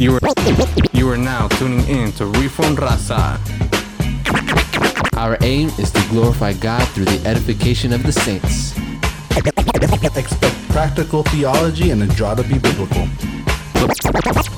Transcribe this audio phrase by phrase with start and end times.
[0.00, 0.20] You are
[0.94, 3.38] you are now tuning in to Reform Raza.
[5.18, 8.74] Our aim is to glorify God through the edification of the saints.
[10.16, 13.06] Expect practical theology and a draw to be biblical.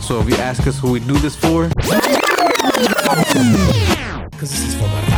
[0.01, 1.67] So if you ask us who we do this for,
[4.31, 5.12] Because this is for the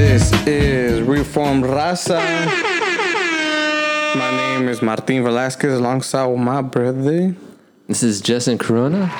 [0.00, 2.20] this is Reform Raza.
[4.16, 7.34] My name is Martin Velasquez alongside with my brother.
[7.86, 9.10] This is Justin Corona.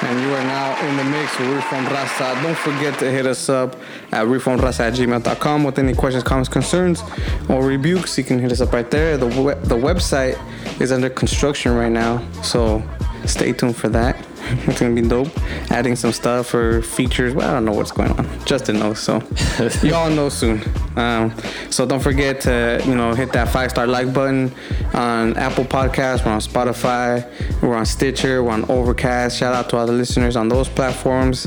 [0.00, 2.42] And you are now in the mix with Reform Raza.
[2.42, 3.76] Don't forget to hit us up
[4.12, 7.02] at reformraza at gmail.com with any questions, comments, concerns,
[7.50, 8.16] or rebukes.
[8.16, 9.18] You can hit us up right there.
[9.18, 10.38] The, we- the website
[10.80, 12.82] is under construction right now, so
[13.26, 14.16] stay tuned for that.
[14.68, 15.28] It's gonna be dope.
[15.70, 17.34] Adding some stuff or features.
[17.34, 18.44] Well, I don't know what's going on.
[18.44, 19.22] Justin knows, so
[19.82, 20.62] y'all know soon.
[20.96, 21.34] Um,
[21.70, 24.52] so don't forget to you know hit that five star like button
[24.94, 26.24] on Apple Podcasts.
[26.24, 27.28] We're on Spotify.
[27.62, 28.42] We're on Stitcher.
[28.42, 29.38] We're on Overcast.
[29.38, 31.46] Shout out to all the listeners on those platforms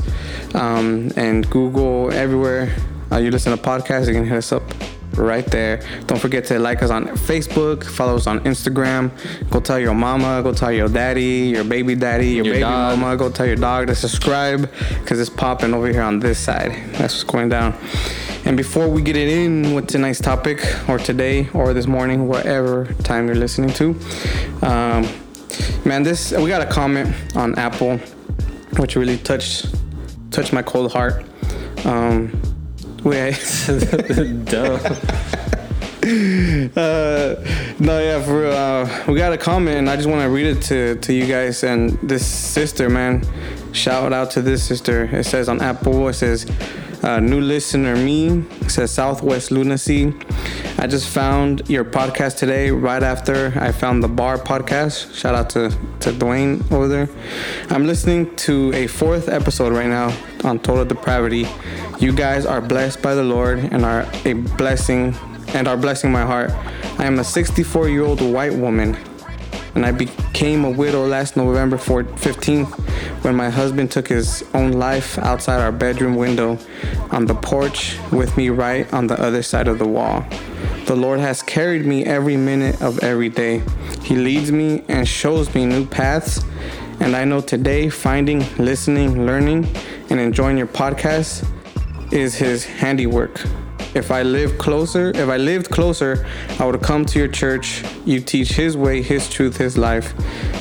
[0.54, 2.76] um, and Google everywhere.
[3.12, 4.64] Uh, you listen to podcasts, you can hit us up
[5.16, 5.82] right there.
[6.08, 9.12] Don't forget to like us on Facebook, follow us on Instagram.
[9.50, 13.00] Go tell your mama, go tell your daddy, your baby daddy, your, Your baby dog.
[13.00, 14.70] mama, go tell your dog to subscribe
[15.02, 16.72] because it's popping over here on this side.
[16.94, 17.76] That's what's going down.
[18.46, 22.86] And before we get it in with tonight's topic, or today, or this morning, whatever
[23.04, 23.90] time you're listening to,
[24.64, 25.08] um,
[25.86, 27.98] man, this we got a comment on Apple,
[28.78, 29.68] which really touched
[30.32, 31.24] touched my cold heart.
[31.86, 32.32] Um,
[33.04, 33.16] we
[34.46, 34.80] Duh.
[36.76, 37.36] uh,
[37.80, 38.52] no, yeah, for real.
[38.52, 41.26] Uh, we got a comment, and I just want to read it to, to you
[41.26, 41.64] guys.
[41.64, 43.24] And this sister, man,
[43.74, 45.06] shout out to this sister.
[45.06, 46.46] It says on Apple, it says,
[47.04, 50.14] uh, new listener me, says Southwest Lunacy.
[50.78, 55.14] I just found your podcast today right after I found the Bar podcast.
[55.14, 55.70] Shout out to,
[56.00, 57.10] to Dwayne over there.
[57.70, 61.48] I'm listening to a fourth episode right now on Total Depravity.
[62.00, 65.16] You guys are blessed by the Lord and are a blessing
[65.50, 66.52] and are blessing my heart.
[67.00, 68.98] I am a 64 year old white woman,
[69.76, 72.80] and I became a widow last November 4th, 15th
[73.24, 76.58] when my husband took his own life outside our bedroom window
[77.12, 80.26] on the porch with me right on the other side of the wall.
[80.86, 83.62] The Lord has carried me every minute of every day.
[84.04, 86.44] He leads me and shows me new paths.
[87.00, 89.68] And I know today, finding, listening, learning,
[90.10, 91.48] and enjoying your podcast
[92.12, 93.42] is his handiwork.
[93.94, 96.26] If I live closer, if I lived closer,
[96.60, 97.84] I would come to your church.
[98.06, 100.14] You teach his way, his truth, his life.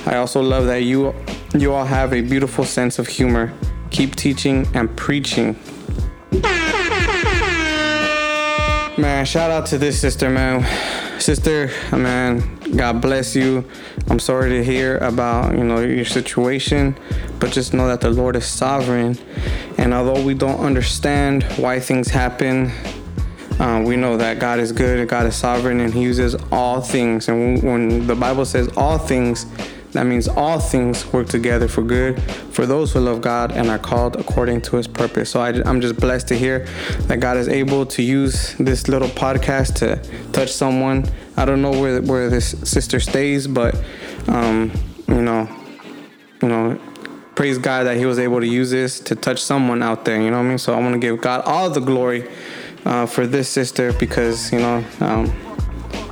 [0.06, 1.14] I also love that you
[1.54, 3.52] you all have a beautiful sense of humor.
[3.90, 5.56] Keep teaching and preaching.
[8.98, 10.66] Man, shout out to this sister, man.
[11.20, 13.64] Sister, man, God bless you.
[14.08, 16.96] I'm sorry to hear about, you know, your situation,
[17.38, 19.16] but just know that the Lord is sovereign.
[19.78, 22.72] And although we don't understand why things happen,
[23.60, 26.80] uh, we know that God is good, and God is sovereign, and He uses all
[26.80, 27.28] things.
[27.28, 29.44] And when, when the Bible says all things,
[29.92, 32.22] that means all things work together for good
[32.52, 35.28] for those who love God and are called according to His purpose.
[35.28, 36.66] So I, am just blessed to hear
[37.02, 39.96] that God is able to use this little podcast to
[40.32, 41.04] touch someone.
[41.36, 43.78] I don't know where where this sister stays, but
[44.28, 44.72] um,
[45.06, 45.46] you know,
[46.40, 46.80] you know,
[47.34, 50.18] praise God that He was able to use this to touch someone out there.
[50.18, 50.58] You know what I mean?
[50.58, 52.26] So I want to give God all the glory
[52.84, 55.32] uh, for this sister because you know um,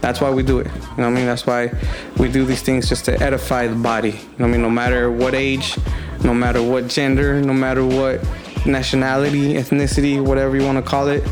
[0.00, 0.66] that's why we do it.
[0.66, 1.26] You know what I mean?
[1.26, 1.70] That's why
[2.18, 4.10] we do these things just to edify the body.
[4.10, 4.62] You know what I mean?
[4.62, 5.76] No matter what age,
[6.22, 8.24] no matter what gender, no matter what
[8.66, 11.22] nationality, ethnicity, whatever you want to call it,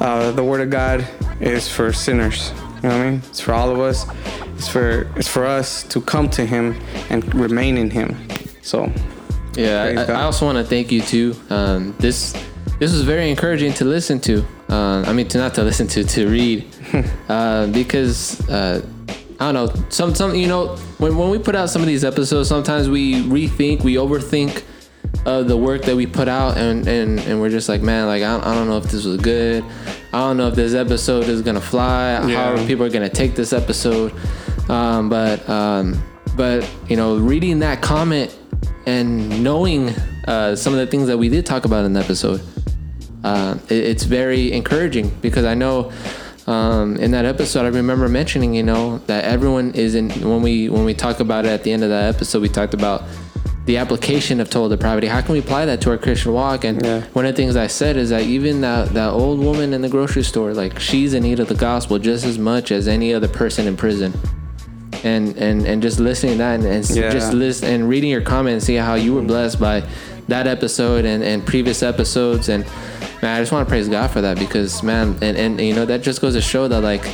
[0.00, 1.06] uh, the Word of God
[1.40, 2.50] is for sinners.
[2.76, 3.22] You know what I mean?
[3.28, 4.06] It's for all of us.
[4.56, 6.80] It's for it's for us to come to Him
[7.10, 8.16] and remain in Him.
[8.62, 8.92] So
[9.56, 11.34] Yeah, I, I also want to thank you too.
[11.50, 12.32] Um, this
[12.78, 14.44] this was very encouraging to listen to.
[14.68, 16.66] Uh, I mean, to not to listen to, to read,
[17.28, 18.84] uh, because uh,
[19.40, 19.84] I don't know.
[19.90, 23.22] Some some you know when when we put out some of these episodes, sometimes we
[23.22, 24.62] rethink, we overthink
[25.26, 28.22] of the work that we put out, and and and we're just like, man, like
[28.22, 29.64] I don't, I don't know if this was good.
[30.12, 32.26] I don't know if this episode is gonna fly.
[32.26, 32.56] Yeah.
[32.56, 34.12] How people are gonna take this episode.
[34.68, 36.02] Um, but um,
[36.36, 38.36] but you know, reading that comment
[38.86, 39.90] and knowing
[40.26, 42.40] uh, some of the things that we did talk about in the episode,
[43.24, 45.90] uh, it, it's very encouraging because I know
[46.46, 50.68] um, in that episode I remember mentioning, you know, that everyone is in when we
[50.68, 53.02] when we talk about it at the end of that episode, we talked about
[53.64, 55.06] the application of total depravity.
[55.06, 56.64] How can we apply that to our Christian walk?
[56.64, 57.00] And Yeah.
[57.14, 59.88] one of the things I said is that even that that old woman in the
[59.88, 63.28] grocery store, like she's in need of the gospel just as much as any other
[63.28, 64.12] person in prison.
[65.02, 67.10] And and and just listening to that and, and Yeah.
[67.10, 69.82] just listen and reading your comments, see how you were blessed by
[70.28, 72.64] that episode and, and previous episodes and
[73.22, 75.84] man, I just want to praise God for that because man, and, and you know
[75.84, 77.04] that just goes to show that like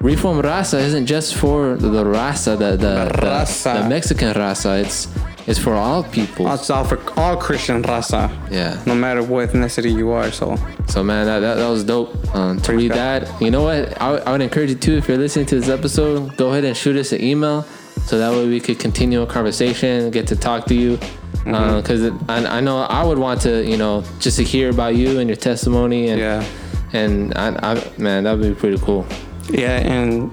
[0.00, 3.82] Reform Raza isn't just for the raza, the the, the, Raza.
[3.82, 4.82] the Mexican raza.
[4.82, 5.08] It's
[5.46, 6.52] it's for all people.
[6.52, 8.30] It's all for all Christian raza.
[8.50, 8.80] Yeah.
[8.86, 10.30] No matter what ethnicity you are.
[10.30, 10.56] So
[10.86, 12.12] So man, that, that, that was dope.
[12.34, 14.00] Um, to read that, you know what?
[14.00, 14.96] I, I would encourage you too.
[14.96, 17.62] If you're listening to this episode, go ahead and shoot us an email,
[18.04, 20.98] so that way we could continue a conversation, get to talk to you.
[21.44, 25.18] Because I, I know I would want to, you know, just to hear about you
[25.18, 26.44] and your testimony, and Yeah.
[26.92, 29.04] and I, I man, that would be pretty cool.
[29.50, 30.30] yeah, and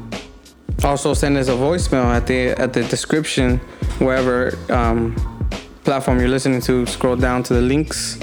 [0.83, 3.59] also send us a voicemail at the at the description
[3.99, 5.15] wherever um,
[5.83, 6.85] platform you're listening to.
[6.85, 8.19] Scroll down to the links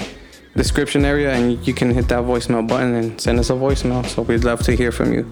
[0.55, 4.05] description area, and you can hit that voicemail button and send us a voicemail.
[4.05, 5.25] So we'd love to hear from you.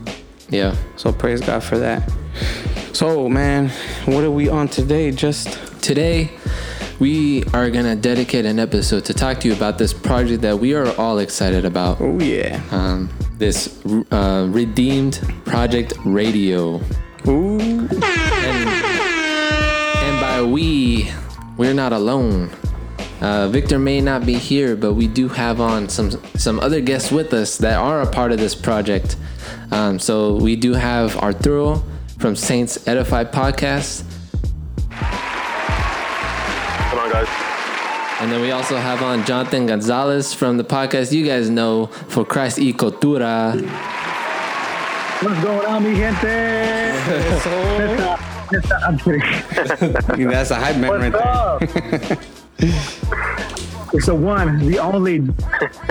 [0.50, 0.75] Yeah.
[0.98, 2.04] So praise God for that.
[2.94, 3.69] So man,
[4.06, 5.12] what are we on today?
[5.12, 6.31] Just Today,
[7.00, 10.74] we are gonna dedicate an episode to talk to you about this project that we
[10.74, 12.00] are all excited about.
[12.01, 12.62] oh yeah.
[12.71, 16.81] Um, this uh, Redeemed Project Radio.
[17.27, 17.59] Ooh.
[17.59, 17.89] And
[20.21, 21.12] by we,
[21.57, 22.50] we're not alone.
[23.21, 27.12] Uh, Victor may not be here, but we do have on some some other guests
[27.12, 29.18] with us that are a part of this project.
[29.71, 31.83] Um, so we do have Arturo
[32.19, 34.03] from Saints Edify podcast,
[38.19, 42.23] and then we also have on Jonathan Gonzalez from the podcast you guys know for
[42.23, 43.53] Christ y Cultura.
[45.21, 46.23] What's going on, mi gente?
[47.77, 48.19] Neta,
[48.51, 49.21] neta, I'm kidding.
[50.29, 52.19] That's a hype man right What's
[52.59, 53.71] there.
[53.95, 54.00] up?
[54.00, 55.19] it's the one, the only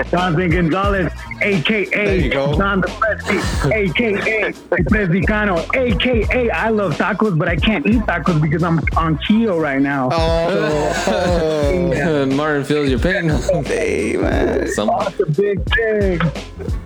[0.09, 1.11] Jonathan Gonzalez,
[1.41, 2.55] aka There you go.
[2.57, 4.51] John the Prezi, aka
[4.83, 9.81] Prezicano, aka I love tacos, but I can't eat tacos because I'm on keto right
[9.81, 10.09] now.
[10.11, 13.29] Oh, Martin feels your pain.
[13.65, 14.67] hey man.
[14.69, 16.19] Some- That's a big thing.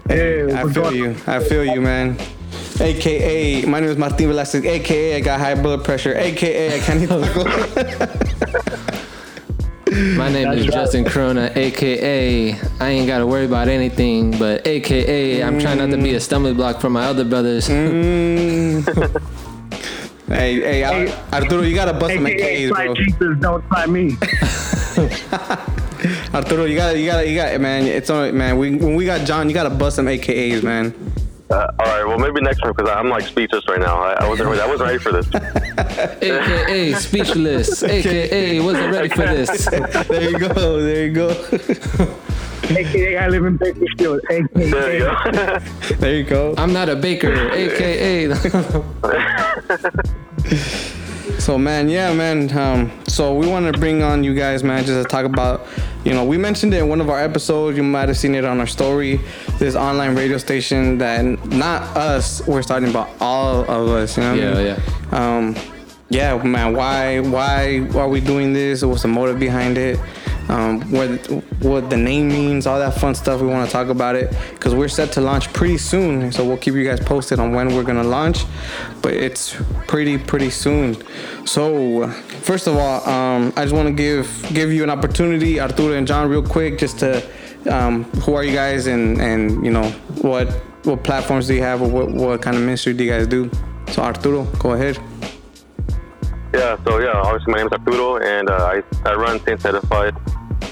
[0.08, 1.16] Hey, I feel going- you.
[1.28, 2.18] I feel you, man.
[2.82, 4.64] AKA, my name is Martin Velasquez.
[4.66, 6.16] AKA, I got high blood pressure.
[6.16, 8.96] AKA, I can't eat tacos.
[9.92, 10.74] My name is right.
[10.74, 15.98] Justin Corona, aka I ain't gotta worry about anything, but aka I'm trying not to
[15.98, 17.68] be a stumbling block for my other brothers.
[17.68, 18.86] Mm.
[20.28, 22.96] hey, hey, Ar- Arturo, you gotta bust some AKA AKAs, try bro.
[22.96, 24.12] Jesus, don't try me.
[26.34, 27.86] Arturo, you gotta, you gotta, you gotta, man.
[27.86, 28.58] It's all right, man.
[28.58, 30.94] We when we got John, you gotta bust some AKAs, man.
[31.52, 34.00] Uh, all right, well, maybe next time because I'm like speechless right now.
[34.00, 34.62] I, I wasn't ready.
[34.62, 35.28] I wasn't ready for this.
[36.22, 39.66] aka speechless, aka wasn't ready for this.
[39.66, 40.82] There you go.
[40.82, 41.30] There you go.
[42.70, 44.22] AKA I live in Bakersfield.
[44.30, 45.60] There you go.
[45.98, 46.54] there you go.
[46.56, 48.32] I'm not a baker, aka
[51.40, 52.56] So man, yeah, man.
[52.56, 55.68] Um, so we want to bring on you guys, man, just to talk about,
[56.06, 57.76] you know, we mentioned it in one of our episodes.
[57.76, 59.20] You might have seen it on our story.
[59.58, 64.16] This online radio station that not us, we're starting, but all of us.
[64.16, 64.36] You know?
[64.36, 64.80] what I Yeah,
[65.12, 65.56] mean?
[65.56, 65.56] Um,
[66.08, 66.74] yeah, man.
[66.74, 68.86] Why, why are we doing this?
[68.86, 70.00] What's the motive behind it?
[70.48, 71.10] Um, what,
[71.62, 73.42] what the name means, all that fun stuff.
[73.42, 76.32] We want to talk about it because we're set to launch pretty soon.
[76.32, 78.46] So we'll keep you guys posted on when we're gonna launch,
[79.04, 79.56] but it's
[79.88, 80.98] pretty, pretty soon.
[81.46, 85.94] So first of all, um, I just want to give give you an opportunity, Arturo
[85.94, 87.24] and John, real quick, just to
[87.70, 89.90] um, who are you guys and and you know
[90.22, 90.50] what
[90.84, 93.50] what platforms do you have or what what kind of ministry do you guys do?
[93.92, 94.98] So Arturo, go ahead.
[96.54, 100.16] Yeah, so yeah, obviously my name is Arturo, and uh, I, I run Saints Edified.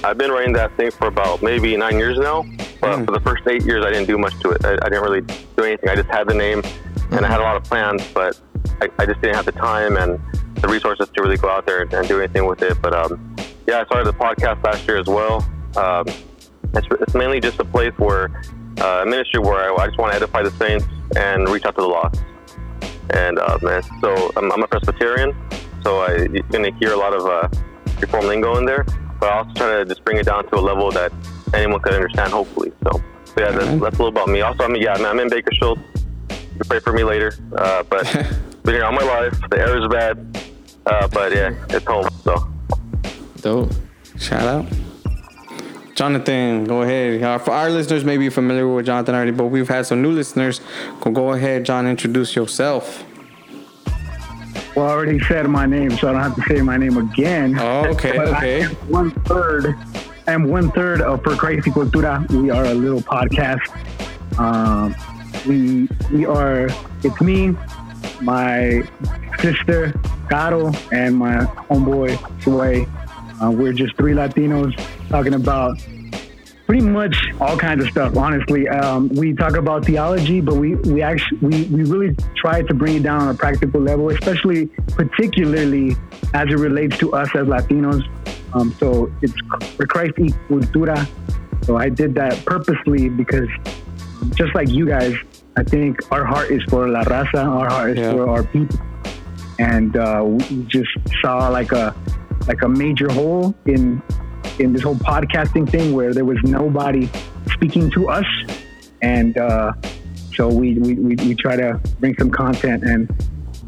[0.04, 2.46] I've been running that thing for about maybe nine years now,
[2.82, 4.66] but for the first eight years I didn't do much to it.
[4.66, 5.90] I, I didn't really do anything.
[5.90, 6.62] I just had the name,
[7.12, 8.40] and I had a lot of plans, but
[8.82, 10.20] I, I just didn't have the time and
[10.62, 12.82] the resources to really go out there and, and do anything with it.
[12.82, 13.36] But um,
[13.68, 15.48] yeah, I started the podcast last year as well.
[15.76, 16.06] Um,
[16.74, 18.42] it's, it's mainly just a place where
[18.80, 20.86] uh, a ministry where I, I just want to edify the saints
[21.16, 22.22] and reach out to the lost.
[23.12, 25.36] And uh, man, so I'm, I'm a Presbyterian,
[25.84, 27.48] so I, you're gonna hear a lot of uh,
[28.02, 28.84] reform lingo in there,
[29.20, 31.14] but I also try to just bring it down to a level that
[31.54, 32.74] anyone could understand, hopefully.
[32.84, 34.42] So, so yeah, that's, that's a little about me.
[34.42, 35.80] Also, I mean, yeah, I'm in Bakersfield.
[36.30, 38.04] You pray for me later, uh, but
[38.64, 39.40] been here all my life.
[39.50, 40.38] The air is bad,
[40.88, 42.08] uh, but yeah, it's home.
[42.24, 42.48] So.
[43.42, 43.72] dope.
[44.18, 44.66] Shout out.
[45.96, 47.24] Jonathan, go ahead.
[47.24, 50.12] Uh, for our listeners, maybe you're familiar with Jonathan already, but we've had some new
[50.12, 50.62] listeners.
[51.02, 51.88] Go, go ahead, John.
[51.88, 53.04] Introduce yourself.
[54.76, 57.58] Well, I already said my name, so I don't have to say my name again.
[57.60, 58.64] Oh, okay, But okay.
[58.90, 59.76] one third.
[60.28, 62.30] I'm one third of For Christ y Cultura.
[62.32, 63.66] We are a little podcast.
[64.38, 64.96] Um,
[65.48, 66.68] we we are.
[67.04, 67.56] It's me,
[68.22, 68.84] my
[69.40, 69.94] sister
[70.30, 71.38] Caro, and my
[71.70, 72.88] homeboy Sway.
[73.42, 74.76] Uh, we're just three Latinos
[75.10, 75.78] talking about
[76.66, 78.18] pretty much all kinds of stuff.
[78.18, 82.74] Honestly, um, we talk about theology, but we we actually we, we really try to
[82.74, 85.96] bring it down on a practical level, especially particularly
[86.34, 88.04] as it relates to us as Latinos.
[88.54, 89.34] Um, so it's
[89.76, 91.08] for Christ y cultura.
[91.64, 93.50] So I did that purposely because
[94.36, 95.16] just like you guys,
[95.58, 98.12] I think our heart is for La Raza, our heart is Yeah.
[98.12, 98.80] for our people,
[99.58, 101.96] and uh, we just saw like a
[102.48, 104.02] like a major hole in
[104.60, 107.10] in this whole podcasting thing where there was nobody
[107.54, 108.26] speaking to us,
[109.02, 109.74] and uh,
[110.36, 113.10] so we, we we we try to bring some content, and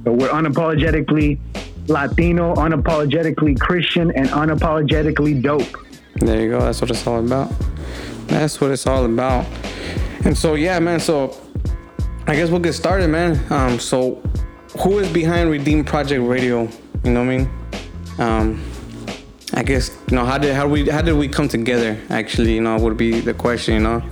[0.04, 1.40] so we're unapologetically
[1.88, 5.66] Latino, unapologetically Christian, and unapologetically dope.
[6.18, 6.60] There you go.
[6.60, 7.52] That's what it's all about.
[8.28, 9.46] That's what it's all about.
[10.24, 11.00] And so yeah, man.
[11.00, 11.36] So
[12.30, 13.40] I guess we'll get started, man.
[13.52, 14.22] Um, so
[14.82, 16.70] who is behind Redeem Project Radio?
[17.04, 17.50] You know what I mean?
[18.20, 18.64] Um,
[19.56, 21.98] I guess you know how did how we how did we come together?
[22.12, 23.74] Actually, you know, would be the question.
[23.76, 24.04] You know,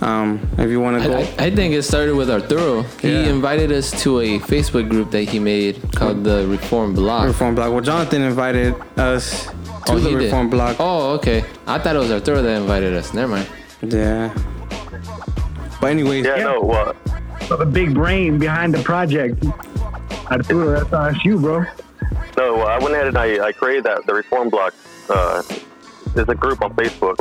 [0.00, 1.14] um, if you want to go.
[1.16, 2.82] I, I- I think it started with Arturo.
[3.00, 3.28] He Yeah.
[3.36, 7.26] invited us to a Facebook group that he made called the Reform Block.
[7.28, 7.70] Reform Block.
[7.72, 9.44] Well, Jonathan invited us
[9.86, 10.24] to Oh, the he did.
[10.24, 10.76] Reform Block.
[10.80, 11.44] Oh, okay.
[11.68, 13.14] I thought it was Arturo that invited us.
[13.14, 13.46] Never mind.
[13.86, 14.34] Yeah.
[15.80, 17.09] But anyways, Yeah, no, well, So
[17.56, 19.44] the big brain behind the project.
[20.30, 21.64] Arturo, that's, that's you, bro.
[22.36, 24.74] no, well, I went ahead and I, I created that the Reform Block.
[25.08, 25.42] Uh,
[26.14, 27.16] there's a group on Facebook,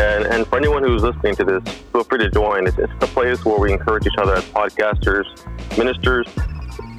[0.00, 2.66] and and for anyone who's listening to this, feel free to join.
[2.66, 5.26] It's, it's a place where we encourage each other as podcasters,
[5.78, 6.26] ministers,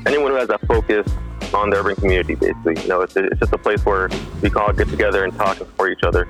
[0.05, 1.08] anyone who has a focus
[1.53, 2.36] on the urban community.
[2.36, 4.10] Basically, you know, it's, it's just a place where
[4.41, 6.27] we can all get together and talk and support each other.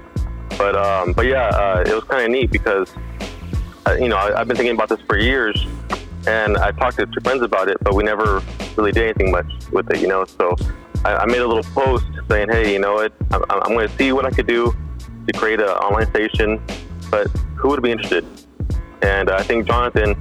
[0.57, 2.93] But um, but yeah, uh, it was kind of neat because
[3.87, 5.65] uh, you know I, I've been thinking about this for years,
[6.27, 8.41] and I talked to two friends about it, but we never
[8.77, 10.25] really did anything much with it, you know.
[10.25, 10.55] So
[11.05, 13.95] I, I made a little post saying, hey, you know what, I'm, I'm going to
[13.97, 14.73] see what I could do
[15.27, 16.61] to create an online station,
[17.09, 18.25] but who would be interested?
[19.01, 20.15] And I think Jonathan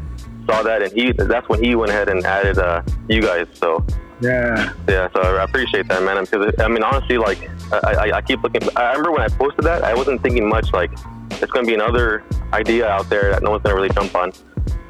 [0.46, 3.46] saw that, and he that's when he went ahead and added uh, you guys.
[3.54, 3.84] So
[4.20, 4.72] Yeah.
[4.88, 6.22] yeah, so I appreciate that, man.
[6.24, 8.62] Because I mean, honestly, like I, I, I keep looking.
[8.76, 10.72] I remember when I posted that, I wasn't thinking much.
[10.72, 10.90] Like,
[11.30, 14.14] it's going to be another idea out there that no one's going to really jump
[14.16, 14.32] on.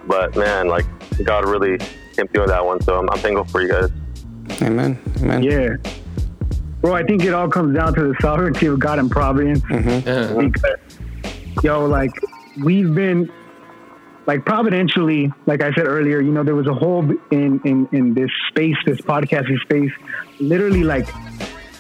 [0.07, 0.87] But man, like
[1.25, 1.79] God really
[2.15, 2.81] came through on that one.
[2.83, 3.91] So I'm, I'm thankful for you guys.
[4.63, 5.43] amen, amen.
[5.43, 5.77] Yeah.
[6.81, 9.61] Bro, I think it all comes down to the sovereignty of God and providence.
[9.61, 10.09] Mm-hmm.
[10.09, 10.49] Yeah.
[10.49, 12.11] Because, yo, like,
[12.65, 13.31] we've been,
[14.27, 18.15] like, providentially, like I said earlier, you know, there was a hole in, in, in
[18.15, 19.93] this space, this podcasting space,
[20.41, 21.09] literally, like,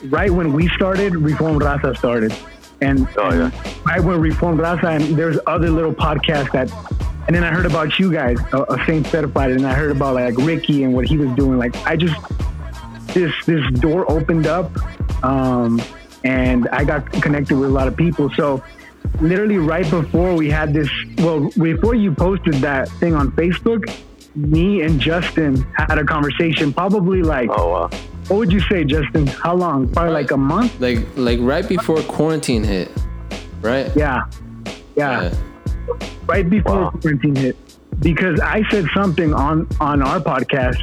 [0.04, 2.32] right when we started, Reform Raza started.
[2.82, 3.50] And, Oh, yeah.
[3.64, 6.70] and right when Reform Raza, and there's other little podcasts that,
[7.26, 10.14] and then I heard about you guys, a, a Saints Edified, and I heard about,
[10.14, 11.56] like, Ricky and what he was doing.
[11.58, 12.16] Like, I just,
[13.14, 14.70] this this door opened up
[15.22, 15.82] um,
[16.24, 18.30] and I got connected with a lot of people.
[18.30, 18.62] So
[19.20, 23.84] literally right before we had this, well, before you posted that thing on Facebook,
[24.34, 26.72] me and Justin had a conversation.
[26.72, 27.90] Probably like, Oh wow.
[28.28, 29.26] What would you say, Justin?
[29.26, 29.88] How long?
[29.88, 30.80] Probably like a month.
[30.80, 32.90] Like like right before quarantine hit,
[33.60, 33.90] right?
[33.96, 34.24] Yeah,
[34.96, 35.32] yeah.
[36.26, 36.90] right before Wow.
[37.00, 37.56] quarantine hit
[38.00, 40.82] because I said something on on our podcast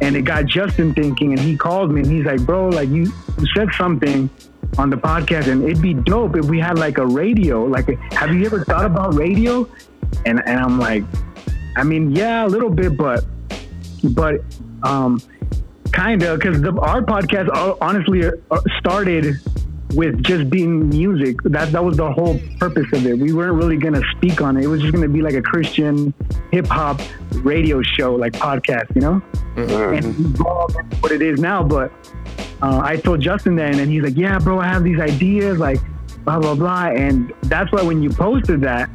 [0.00, 3.10] and it got Justin thinking and he called me and he's like, bro, like you,
[3.38, 4.28] you said something
[4.76, 7.64] on the podcast and it'd be dope if we had like a radio.
[7.64, 9.68] Like, have you ever thought about radio?
[10.26, 11.04] And and I'm like,
[11.76, 13.24] I mean, yeah, a little bit, but
[14.10, 14.40] but
[14.82, 15.20] um,
[15.94, 19.36] kind of because our podcast uh, honestly uh, started
[19.94, 21.36] with just being music.
[21.44, 23.18] That that was the whole purpose of it.
[23.18, 24.64] We weren't really gonna speak on it.
[24.64, 26.12] It was just gonna be like a Christian
[26.50, 27.00] hip hop
[27.36, 29.22] radio show, like podcast, you know.
[29.56, 31.62] And evolved into what it is now.
[31.62, 31.92] But
[32.60, 35.78] uh, I told Justin that, and he's like, "Yeah, bro, I have these ideas, like
[36.24, 38.90] blah blah blah." And that's why when you posted that.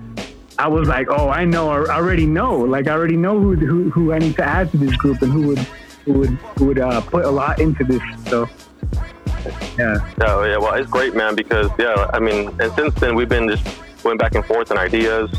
[0.58, 2.58] I was like, oh, I know, I already know.
[2.58, 5.32] Like, I already know who, who, who I need to add to this group and
[5.32, 5.66] who would
[6.10, 8.02] who would who would uh, put a lot into this.
[8.26, 8.50] So,
[9.78, 10.58] yeah, Yeah, yeah.
[10.58, 11.36] Well, it's great, man.
[11.36, 13.66] Because yeah, I mean, and since then we've been just
[14.04, 15.30] going back and forth on ideas,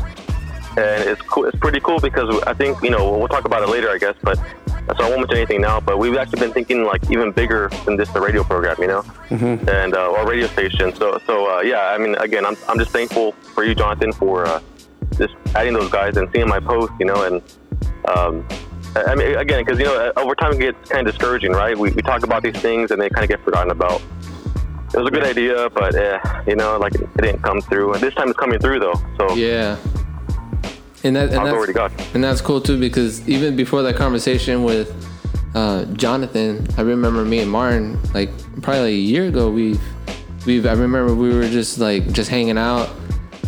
[0.77, 1.45] and it's cool.
[1.45, 4.15] It's pretty cool because I think you know we'll talk about it later, I guess.
[4.21, 5.79] But so I won't mention anything now.
[5.81, 9.03] But we've actually been thinking like even bigger than just the radio program, you know,
[9.29, 10.95] and uh, or radio station.
[10.95, 14.45] So so uh, yeah, I mean, again, I'm I'm just thankful for you, Jonathan, for
[14.45, 14.61] uh,
[15.17, 17.41] just adding those guys and seeing my post, you know, and
[18.15, 18.47] um,
[18.95, 21.77] I mean, again, because you know, over time it gets kind of discouraging, right?
[21.77, 24.01] We, we talk about these things and they kind of get forgotten about.
[24.93, 27.93] It was a good idea, but eh, you know, like it, didn't come through.
[27.93, 29.77] And this time it's coming through though, so Yeah.
[31.03, 33.95] And that and I'll glory to that's, and that's cool too because even before that
[33.95, 34.93] conversation with
[35.55, 38.29] uh, Jonathan, I remember me and Martin like
[38.61, 39.81] probably like a year ago we've
[40.45, 42.89] we've I remember we were just like just hanging out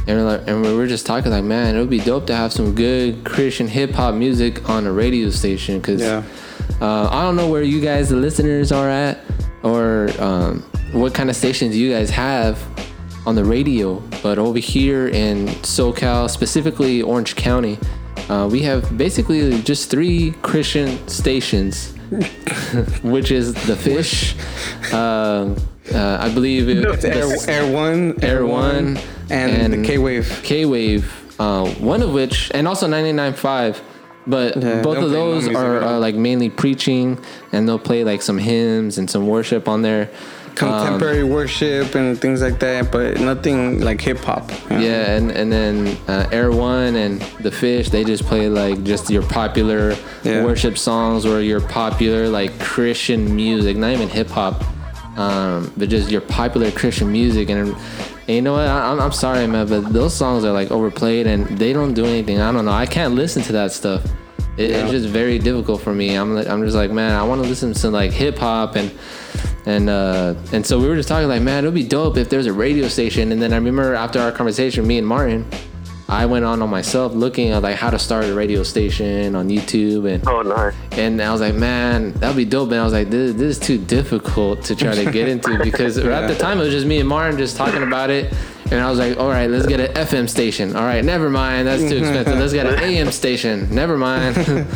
[0.07, 2.35] and we're like, and we were just talking like man it would be dope to
[2.35, 6.23] have some good Christian hip hop music on a radio station because Yeah.
[6.81, 9.19] uh, I don't know where you guys the listeners are at
[9.63, 12.61] or um, what kind of stations you guys have
[13.25, 17.79] on the radio but over here in SoCal specifically Orange County
[18.29, 21.93] uh, we have basically just three Christian stations
[23.03, 24.35] which is the fish
[24.93, 25.55] uh,
[25.93, 28.97] uh, I believe it, It's Air, Air One, Air One,
[29.29, 30.41] and, the K Wave.
[30.43, 33.79] K Wave, uh, one of which, and also 99.5.
[34.25, 37.17] But Yeah, both of those are, are like mainly preaching,
[37.51, 40.09] and they'll play like some hymns and some worship on there.
[40.55, 44.51] Contemporary worship and things like that, but nothing like hip hop.
[44.69, 44.79] you know?
[44.83, 49.09] Yeah, and and then uh, Air One and the Fish, they just play like just
[49.09, 50.45] your popular Yeah.
[50.45, 54.63] worship songs or your popular like Christian music, not even hip hop,
[55.15, 57.49] um, but just your popular Christian music.
[57.49, 58.67] And, and you know what?
[58.67, 62.05] I, I'm, I'm sorry, man, but those songs are like overplayed and they don't do
[62.05, 62.39] anything.
[62.39, 62.71] I don't know.
[62.71, 64.03] I can't listen to that stuff.
[64.57, 66.15] It, It's just very difficult for me.
[66.15, 68.91] I'm like, I'm just like, man, I want to listen to like hip hop and
[69.65, 72.29] and uh, and so we were just talking like, man, it would be dope if
[72.29, 73.31] there's a radio station.
[73.31, 75.45] And then I remember after our conversation, me and Martin,
[76.13, 79.49] I went on on myself looking at like how to start a radio station on
[79.49, 80.73] YouTube and Oh, nice.
[80.91, 82.71] and I was like, man, that'd be dope.
[82.71, 85.97] And I was like, this, this is too difficult to try to get into because
[85.97, 88.33] at the time it was just me and Martin just talking about it.
[88.71, 90.75] And I was like, all right, let's get an FM station.
[90.75, 91.67] All right, never mind.
[91.67, 92.39] That's too expensive.
[92.39, 93.69] Let's get an AM station.
[93.73, 94.35] Never mind.
[94.47, 94.67] and,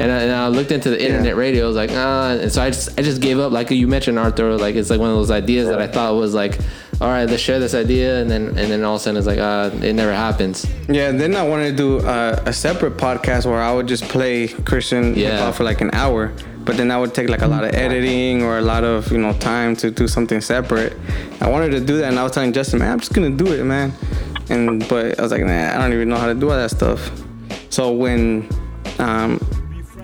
[0.00, 1.64] I, and I looked into the internet radio.
[1.64, 2.30] I was like, ah.
[2.30, 3.52] And so I just, I just gave up.
[3.52, 6.32] Like you mentioned, Arthur, like it's like one of those ideas that I thought was
[6.34, 6.58] like,
[7.02, 8.20] all right, let's share this idea.
[8.22, 10.64] And then, and then all of a sudden it's like, ah, it never happens.
[10.88, 14.48] Yeah, then I wanted to do uh, a separate podcast where I would just play
[14.48, 15.30] Christian Yeah.
[15.32, 16.32] hip hop for like an hour,
[16.64, 19.18] but then that would take like a lot of editing or a lot of you
[19.18, 20.92] know time to do something separate.
[21.40, 23.52] I wanted to do that, and I was telling Justin, man, I'm just gonna do
[23.52, 23.92] it, man.
[24.48, 26.70] And but I was like, nah, I don't even know how to do all that
[26.70, 27.10] stuff.
[27.70, 28.48] So when
[28.98, 29.40] um,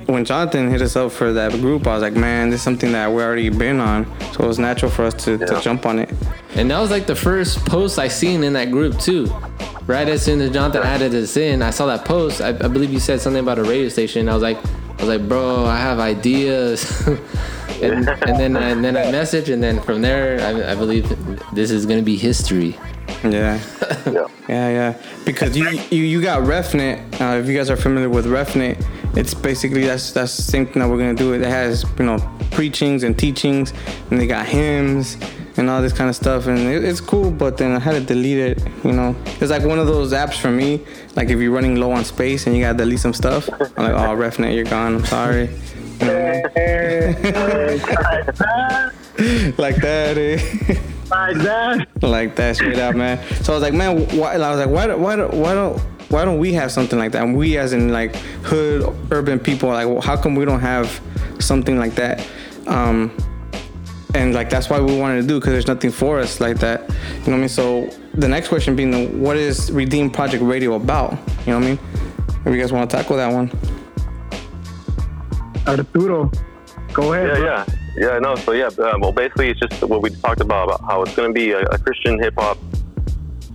[0.08, 2.92] when Jonathan hit us up for that group, I was like, man, this is something
[2.92, 5.98] that we already been on, so it was natural for us to, to jump on
[5.98, 6.10] it.
[6.54, 9.26] And that was like the first post I seen in that group too.
[9.86, 12.40] Right as soon as Jonathan added us in, I saw that post.
[12.40, 14.28] I, I believe you said something about a radio station.
[14.28, 17.06] I was like, I was like, bro, I have ideas.
[17.82, 21.06] and, and then and then I messaged, and then from there, I, I believe
[21.54, 22.78] this is gonna be history.
[23.24, 23.60] Yeah.
[24.06, 24.26] Yeah.
[24.48, 25.02] Yeah, yeah.
[25.24, 27.20] Because you you, you got RefNet.
[27.20, 28.84] Uh, if you guys are familiar with RefNet,
[29.18, 31.32] it's basically that's that's the same thing that we're gonna do.
[31.32, 32.18] It has you know
[32.52, 33.72] preachings and teachings,
[34.10, 35.16] and they got hymns
[35.56, 37.32] and all this kind of stuff, and it, it's cool.
[37.32, 38.62] But then I had to delete it.
[38.84, 40.80] You know, it's like one of those apps for me.
[41.16, 43.94] Like if you're running low on space and you gotta delete some stuff, I'm like,
[43.94, 44.94] oh RefNet, you're gone.
[44.94, 45.50] I'm sorry.
[46.00, 47.24] You know what I mean?
[49.58, 50.16] like that.
[50.16, 50.78] Eh?
[51.10, 51.88] Like that.
[52.02, 53.18] like that straight up, man.
[53.42, 54.34] So I was like, man, why?
[54.34, 54.94] I was like, why?
[54.94, 55.16] Why?
[55.26, 55.97] Why don't?
[56.08, 57.22] Why don't we have something like that?
[57.22, 61.00] And we, as in like hood urban people, like, well, how come we don't have
[61.38, 62.26] something like that?
[62.66, 63.14] Um,
[64.14, 66.80] and like that's why we wanted to do because there's nothing for us like that.
[66.80, 67.48] You know what I mean?
[67.48, 71.12] So the next question being, what is Redeem Project Radio about?
[71.46, 71.78] You know what I mean?
[72.46, 73.50] If you guys want to tackle that one,
[75.66, 76.30] Arturo,
[76.94, 77.28] go ahead.
[77.28, 77.44] Yeah, bro.
[77.44, 77.64] yeah,
[77.96, 78.18] yeah.
[78.18, 78.68] No, so yeah.
[78.68, 81.52] Uh, well, basically, it's just what we talked about about how it's going to be
[81.52, 82.56] a, a Christian hip hop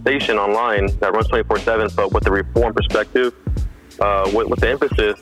[0.03, 3.33] station online that runs 24/7, but with the reform perspective,
[3.99, 5.19] uh, with, with the emphasis,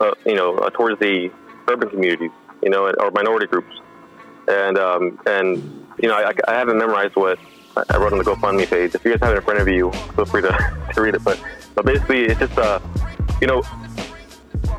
[0.00, 1.30] uh, you know, uh, towards the
[1.68, 2.30] urban communities,
[2.62, 3.74] you know, or minority groups,
[4.46, 5.46] and um, and
[6.02, 7.38] you know, I, I haven't memorized what
[7.88, 8.94] I wrote on the GoFundMe page.
[8.94, 10.52] If you guys have it in front of you, feel free to,
[10.94, 11.24] to read it.
[11.24, 11.40] But
[11.74, 12.78] but basically, it's just uh,
[13.40, 13.62] you know,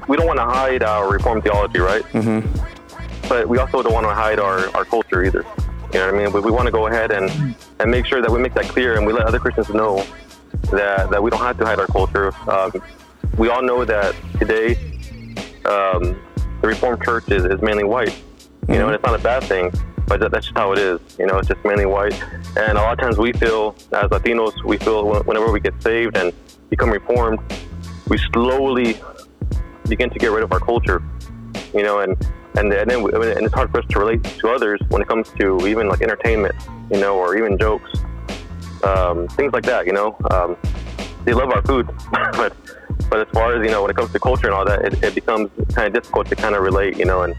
[0.08, 2.04] we don't want to hide our reform theology, right?
[3.28, 5.46] but we also don't want to hide our, our culture either.
[5.94, 6.34] You know what I mean?
[6.34, 8.98] We, we want to go ahead and, and make sure that we make that clear
[8.98, 10.06] and we let other Christians know
[10.72, 12.32] that, that we don't have to hide our culture.
[12.50, 12.72] Um,
[13.38, 14.76] we all know that today
[15.66, 16.20] um,
[16.62, 18.18] the Reformed Church is, is mainly white.
[18.70, 19.72] You know, and it's not a bad thing,
[20.08, 21.00] but that, that's just how it is.
[21.20, 22.14] You know, it's just mainly white.
[22.56, 26.16] And a lot of times we feel, as Latinos, we feel whenever we get saved
[26.16, 26.32] and
[26.70, 27.40] become reformed,
[28.08, 29.00] we slowly
[29.88, 31.02] begin to get rid of our culture
[31.74, 32.18] you know, and
[32.58, 35.30] and and then and it's hard for us to relate to others when it comes
[35.40, 36.56] to even like entertainment,
[36.92, 37.92] you know, or even jokes,
[38.84, 39.86] um, things like that.
[39.86, 40.58] You know, um,
[41.26, 42.56] they love our food, but
[43.10, 45.04] but as far as you know, when it comes to culture and all that, it,
[45.04, 47.24] it becomes kind of difficult to kind of relate, you know.
[47.24, 47.36] And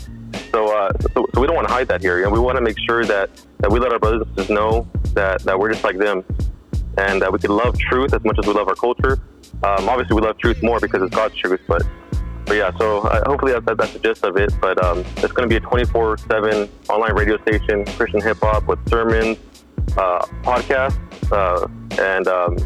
[0.52, 2.18] so, uh, so, so we don't want to hide that here.
[2.18, 5.42] You know, we want to make sure that that we let our brothers know that
[5.42, 6.24] that we're just like them,
[6.98, 9.18] and that we can love truth as much as we love our culture.
[9.64, 11.82] Um, obviously, we love truth more because it's God's truth, but
[12.46, 14.52] but yeah, so uh, hopefully that's, that's the gist of it.
[14.60, 18.78] But um, it's going to be a 24/7 online radio station, Christian hip hop with
[18.88, 19.38] sermons,
[19.96, 20.98] uh, podcasts,
[21.32, 21.66] uh,
[22.00, 22.56] and um,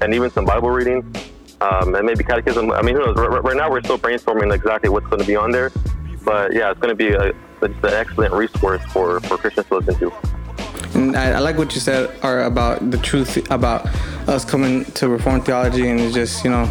[0.00, 1.14] and even some Bible reading,
[1.60, 2.70] um, and maybe catechism.
[2.72, 3.16] I mean, who knows?
[3.16, 5.70] Right, right now, we're still brainstorming exactly what's going to be on there.
[6.24, 9.78] But yeah, it's going to be a, just an excellent resource for, for Christians to
[9.78, 10.12] listen to.
[10.94, 13.86] And I, I like what you said are about the truth about
[14.28, 16.64] us coming to Reformed theology and just you know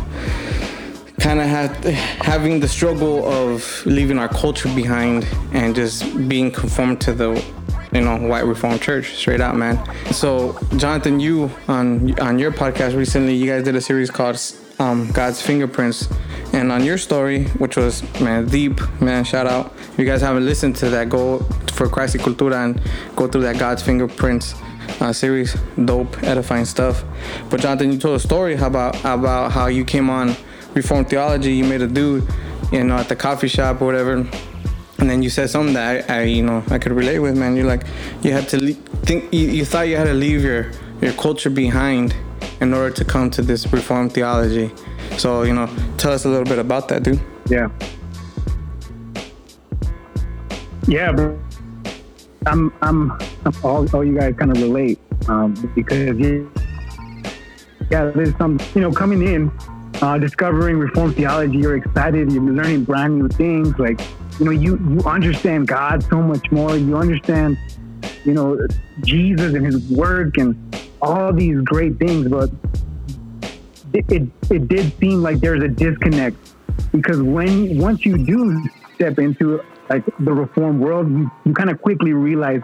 [1.19, 7.13] kind of having the struggle of leaving our culture behind and just being conformed to
[7.13, 7.43] the
[7.93, 9.80] you know white Reformed church straight out, man.
[10.12, 14.39] So Jonathan, you on on your podcast recently, you guys did a series called
[14.80, 16.10] um, God's Fingerprints.
[16.54, 19.73] And on your story, which was man deep, man, shout out.
[19.78, 21.39] If you guys haven't listened to that, go
[21.73, 22.82] for Christ Cultura and
[23.15, 24.56] go through that God's Fingerprints
[25.01, 25.56] uh, series.
[25.84, 27.04] Dope, edifying stuff.
[27.49, 30.36] But Jonathan, you told a story about about how you came on
[30.75, 31.53] Reformed theology.
[31.53, 32.27] You made a dude,
[32.71, 34.27] you know, at the coffee shop or whatever.
[34.97, 37.55] And then you said something that I, I you know, I could relate with, man.
[37.55, 37.85] You're like,
[38.21, 38.73] you had to le-
[39.05, 42.15] think, you, you thought you had to leave your your culture behind
[42.61, 44.71] in order to come to this Reformed theology.
[45.17, 47.19] So, you know, tell us a little bit about that, dude.
[47.47, 47.69] Yeah.
[50.88, 51.39] Yeah, bro.
[52.47, 53.11] I'm, I'm,
[53.45, 56.51] I'm all, all you guys kind of relate um, because you,
[57.91, 59.51] yeah, there's some, you know, coming in,
[60.01, 61.58] uh, discovering Reformed theology.
[61.58, 62.31] You're excited.
[62.31, 63.77] You're learning brand new things.
[63.77, 63.99] Like,
[64.39, 66.75] you know, you you understand God so much more.
[66.75, 67.58] You understand,
[68.23, 68.60] you know,
[69.03, 70.55] Jesus and His work and
[71.01, 72.27] all these great things.
[72.27, 72.49] But
[73.93, 76.38] it, it, it did seem like there's a disconnect
[76.91, 78.63] because when once you do
[78.95, 82.62] step into like the reform world, you, you kind of quickly realize,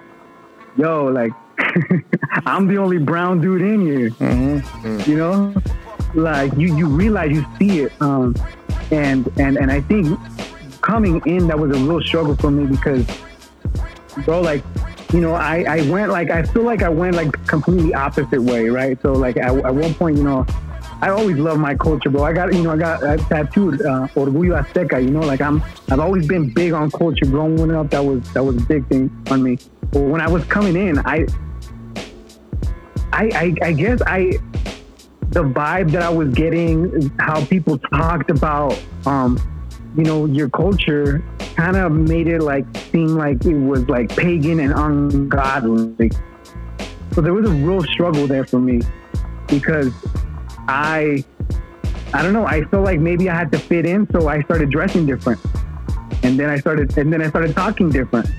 [0.78, 1.32] yo, like
[2.46, 4.10] I'm the only brown dude in here.
[5.06, 5.54] You know,
[6.16, 8.36] like you you realize you see it, um,
[8.92, 10.20] and and and I think
[10.82, 13.06] coming in that was a real struggle for me because,
[14.26, 14.64] bro, like
[15.14, 18.70] you know, I, I went like I feel like I went like completely opposite way,
[18.70, 19.02] right?
[19.02, 20.46] So like at, at one point, you know,
[21.02, 22.24] I always love my culture, bro.
[22.24, 25.04] I got you know I got I tattooed uh, Orgullo Azteca.
[25.04, 27.26] You know, like I'm I've always been big on culture.
[27.26, 29.58] Growing up, that was that was a big thing on me.
[29.92, 31.26] But when I was coming in, I
[33.12, 34.40] I I, I guess I
[35.32, 39.40] the vibe that I was getting, how people talked about um,
[39.96, 41.24] you know, your culture
[41.56, 46.12] kind of made it like seem like it was like pagan and ungodly.
[47.14, 48.82] So there was a real struggle there for me
[49.48, 49.94] because
[50.68, 51.26] I,
[52.14, 54.70] I don't know, I felt like maybe I had to fit in, so I started
[54.70, 55.40] dressing different,
[56.24, 58.30] and then I started, and then I started talking different,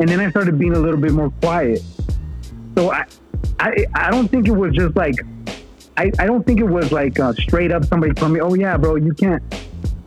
[0.00, 1.82] and then I started being a little bit more quiet.
[2.76, 3.06] So I,
[3.60, 5.14] I, I don't think it was just like,
[5.98, 8.76] I, I don't think it was like uh, straight up somebody told me, oh yeah,
[8.76, 9.42] bro, you can't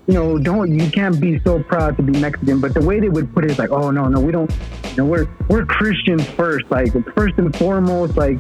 [0.09, 2.59] you know, don't you can't be so proud to be Mexican.
[2.59, 4.51] But the way they would put it is like, oh no, no, we don't.
[4.89, 8.39] You know, we're we're Christians first, like first and foremost, like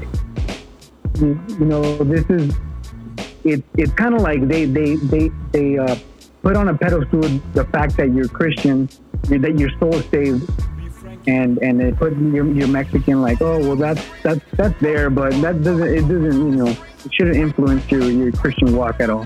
[1.19, 2.55] you, know, this is
[3.43, 3.63] it.
[3.75, 5.95] It's kind of like they they they they uh,
[6.41, 7.21] put on a pedestal
[7.53, 8.89] the fact that you're Christian,
[9.25, 10.49] that your soul saved.
[11.27, 15.31] And and they put your you're Mexican like oh well that's that's that's there but
[15.41, 19.25] that doesn't it doesn't you know it shouldn't influence your your Christian walk at all.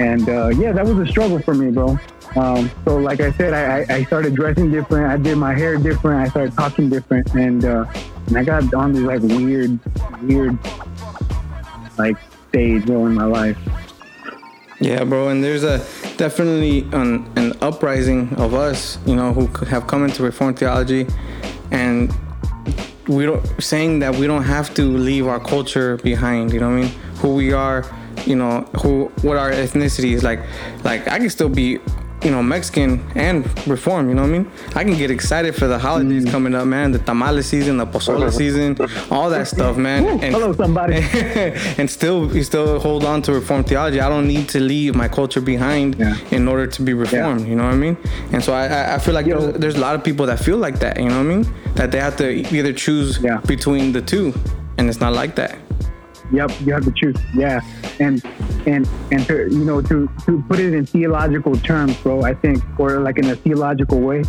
[0.00, 1.98] And uh, yeah, that was a struggle for me, bro.
[2.36, 5.06] Um, so like I said, I, I started dressing different.
[5.06, 6.26] I did my hair different.
[6.26, 7.84] I started talking different, and uh,
[8.26, 9.78] and I got on this like weird,
[10.22, 10.58] weird,
[11.96, 12.16] like
[12.48, 13.58] stage bro, in my life.
[14.80, 15.78] Yeah, bro, and there's a
[16.16, 21.06] definitely an, an uprising of us, you know, who have come into Reformed theology,
[21.70, 22.12] and
[23.08, 26.52] we don't saying that we don't have to leave our culture behind.
[26.52, 26.90] You know what I mean?
[27.16, 27.84] Who we are,
[28.24, 30.40] you know, who what our ethnicity is like.
[30.84, 31.78] Like I can still be,
[32.24, 34.50] you know, Mexican and reform, You know what I mean?
[34.74, 36.30] I can get excited for the holidays mm.
[36.30, 36.92] coming up, man.
[36.92, 38.76] The tamale season, the pozole season,
[39.10, 40.04] all that stuff, man.
[40.04, 40.96] Ooh, hello, somebody.
[41.78, 44.00] and still, you still hold on to reform theology.
[44.00, 46.16] I don't need to leave my culture behind Yeah.
[46.30, 47.46] in order to be reformed.
[47.46, 47.96] You know what I mean?
[48.32, 50.56] And so I, I- I feel like there's, there's a lot of people that feel
[50.56, 50.98] like that.
[50.98, 51.54] You know what I mean?
[51.74, 53.38] That they have to either choose Yeah.
[53.46, 54.32] between the two,
[54.78, 55.56] and it's not like that.
[56.32, 57.16] Yep, you have to choose.
[57.34, 57.60] Yeah,
[58.00, 58.24] and
[58.66, 62.22] and and to you know to to put it in theological terms, bro.
[62.22, 64.24] I think, or like in a theological way,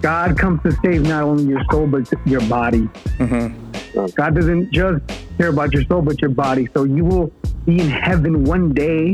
[0.00, 2.88] God comes to save not only your soul but your body.
[3.18, 4.06] Mm-hmm.
[4.14, 5.02] God doesn't just
[5.38, 6.68] care about your soul but your body.
[6.74, 7.32] So you will
[7.64, 9.12] be in heaven one day,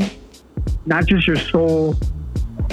[0.85, 1.95] not just your soul.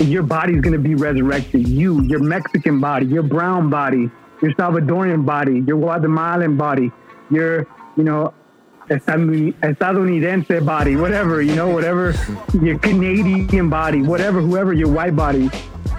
[0.00, 1.66] Your body's gonna be resurrected.
[1.68, 4.10] You, your Mexican body, your brown body,
[4.40, 6.90] your Salvadorian body, your Guatemalan body,
[7.30, 8.32] your, you know,
[8.90, 12.14] estadounidense body, whatever, you know, whatever,
[12.60, 15.50] your Canadian body, whatever, whoever your white body,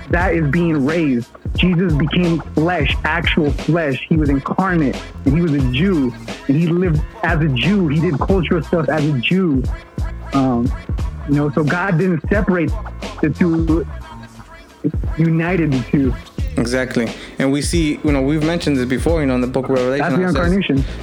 [0.10, 1.30] that is being raised.
[1.56, 4.06] Jesus became flesh, actual flesh.
[4.08, 6.14] He was incarnate, and he was a Jew,
[6.48, 7.88] and he lived as a Jew.
[7.88, 9.64] He did cultural stuff as a Jew.
[10.34, 10.72] Um,
[11.30, 12.72] you know, so God didn't separate
[13.22, 13.86] the two,
[15.18, 16.14] united the two.
[16.58, 17.08] Exactly.
[17.40, 19.72] And we see, you know, we've mentioned this before, you know, in the book of
[19.72, 20.06] Revelation.
[20.12, 20.52] That's the it says-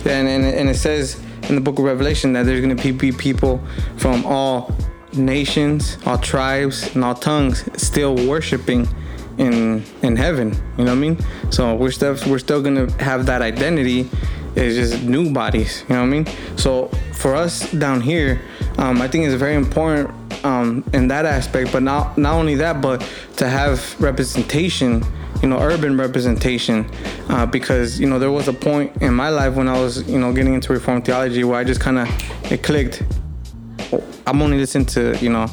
[0.06, 3.12] and, and, and it says in the book of Revelation that there's going to be
[3.12, 3.60] people
[3.96, 4.74] from all
[5.14, 8.86] nations, all tribes, and all tongues still worshiping
[9.38, 10.52] in in heaven.
[10.76, 11.18] You know what I mean?
[11.50, 14.08] So we're still we're still going to have that identity.
[14.56, 15.84] It's just new bodies.
[15.88, 16.26] You know what I mean?
[16.56, 18.40] So for us down here,
[18.78, 20.10] um, I think it's very important
[20.44, 21.72] um, in that aspect.
[21.72, 23.06] But not not only that, but
[23.36, 25.04] to have representation
[25.42, 26.90] you know urban representation
[27.28, 30.18] uh, because you know there was a point in my life when I was you
[30.18, 33.02] know getting into reformed theology where I just kind of it clicked.
[34.26, 35.46] I'm only listening to you know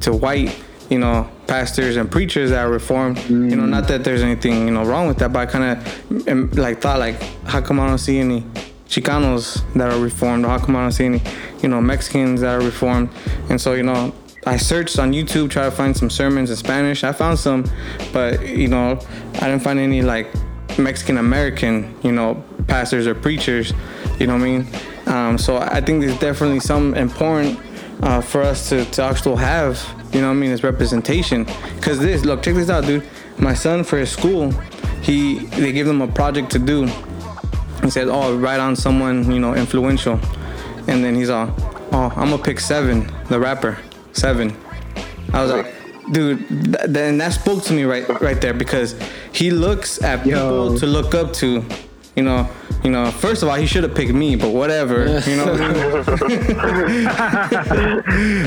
[0.00, 0.56] to white
[0.90, 3.18] you know pastors and preachers that are reformed.
[3.28, 6.58] You know not that there's anything you know wrong with that but I kind of
[6.58, 8.44] like thought like how come I don't see any
[8.88, 10.44] Chicanos that are reformed?
[10.44, 11.22] Or how come I don't see any
[11.62, 13.10] you know Mexicans that are reformed?
[13.50, 14.14] And so you know
[14.46, 17.02] I searched on YouTube, try to find some sermons in Spanish.
[17.02, 17.68] I found some,
[18.12, 19.00] but you know,
[19.34, 20.28] I didn't find any like
[20.78, 23.72] Mexican American, you know, pastors or preachers.
[24.20, 24.66] You know what I mean?
[25.06, 27.58] Um, so I think there's definitely some important
[28.02, 29.82] uh, for us to, to actually have.
[30.12, 30.52] You know what I mean?
[30.52, 31.44] Is representation.
[31.80, 33.04] Cause this, look, check this out, dude.
[33.38, 34.52] My son for his school,
[35.02, 36.86] he they give them a project to do.
[37.82, 40.20] He said, "Oh, write on someone you know influential,"
[40.86, 41.52] and then he's all,
[41.92, 43.78] "Oh, I'm gonna pick Sevin, the rapper."
[44.16, 44.54] Sevin.
[45.32, 45.74] I was like,
[46.12, 48.94] dude, th- then that spoke to me right right there because
[49.32, 51.64] he looks at people to look up to.
[52.16, 52.48] You know,
[52.82, 53.10] you know.
[53.10, 55.20] First of all, he should have picked me, but whatever.
[55.28, 55.54] You know.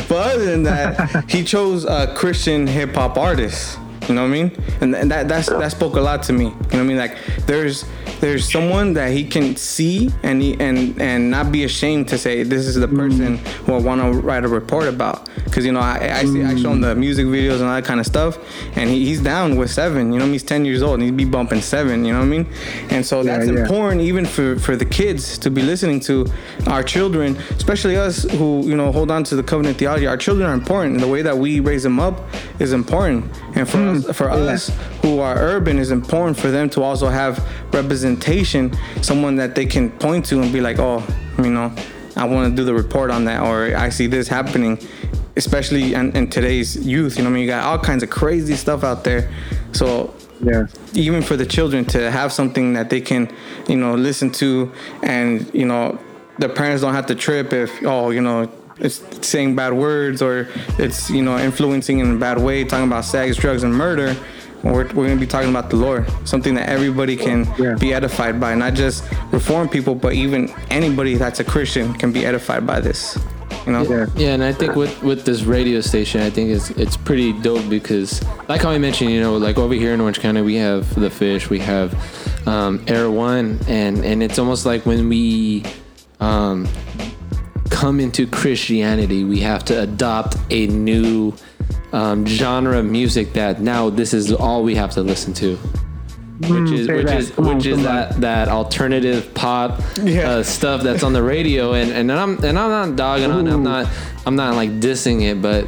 [0.09, 3.77] but other than that, he chose a Christian hip hop artist.
[4.07, 4.63] You know what I mean?
[4.81, 6.45] And, and that that's, that spoke a lot to me.
[6.45, 6.97] You know what I mean?
[6.97, 7.85] Like there's
[8.19, 12.43] there's someone that he can see and he, and and not be ashamed to say
[12.43, 12.97] this is the mm.
[12.97, 15.29] person who I want to write a report about.
[15.45, 16.99] Because you know I I, see, I show him the mm.
[16.99, 18.37] music videos and all that kind of stuff,
[18.75, 20.13] and he, he's down with Sevin.
[20.13, 22.05] You know he's ten years old and he'd be bumping Sevin.
[22.05, 22.47] You know what I mean?
[22.89, 23.61] And so that's yeah.
[23.61, 26.27] important even for for the kids to be listening to
[26.67, 30.07] our children, especially us who you know hold on to the covenant theology.
[30.07, 30.93] Our children are important.
[30.93, 32.21] and The way that we raise them up
[32.59, 34.09] is important, and for mm.
[34.09, 37.39] us, for us who are urban, is important for them to also have
[37.73, 38.08] representation,
[39.01, 41.03] someone that they can point to and be like, oh,
[41.37, 41.73] you know,
[42.15, 44.79] I want to do the report on that, or I see this happening,
[45.35, 47.17] especially in, in today's youth.
[47.17, 49.29] You know, I mean, you got all kinds of crazy stuff out there,
[49.71, 50.67] so Yeah.
[50.93, 53.29] even for the children to have something that they can,
[53.67, 54.71] you know, listen to,
[55.03, 55.97] and you know,
[56.39, 60.47] the parents don't have to trip if oh, you know, it's saying bad words or
[60.77, 64.15] it's you know influencing in a bad way, talking about sex, drugs, and murder.
[64.63, 67.75] We're, we're gonna be talking about the Lord, something that everybody can Yeah.
[67.79, 72.25] be edified by, not just reformed people, but even anybody that's a Christian can be
[72.25, 73.17] edified by this.
[73.65, 74.05] You know, Yeah.
[74.15, 77.69] Yeah, and I think with with this radio station, I think it's it's pretty dope
[77.69, 80.93] because, like how I mentioned, you know, like over here in Orange County, we have
[80.95, 81.93] the fish, we have
[82.47, 85.63] um, Air One, and and it's almost like when we
[86.19, 86.67] um,
[87.69, 91.33] come into Christianity, we have to adopt a new
[91.91, 95.57] um, genre of music that now this is all we have to listen to.
[96.41, 97.17] Which is say which that.
[97.19, 97.95] is Come on, which is come on.
[97.95, 100.29] that that alternative pop Yeah.
[100.29, 103.51] uh, stuff that's on the radio and and I'm and I'm not dogging on it.
[103.53, 103.87] I'm not
[104.25, 105.67] I'm not like dissing it, but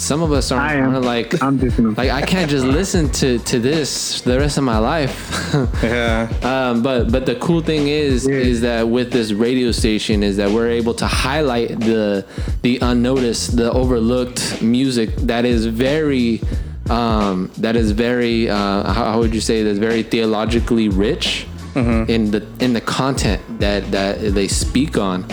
[0.00, 0.94] some of us aren't, am.
[0.94, 1.94] aren't like I'm dissing them.
[1.94, 5.14] like I can't just listen to to this the rest of my life.
[5.82, 8.34] yeah, um, but but the cool thing is Yeah.
[8.50, 12.24] is that with this radio station is that we're able to highlight the
[12.62, 16.40] the unnoticed, the overlooked music that is very
[16.88, 22.30] um, that is very uh, how, how would you say that's very theologically rich in
[22.32, 25.24] the in the content that that they speak on,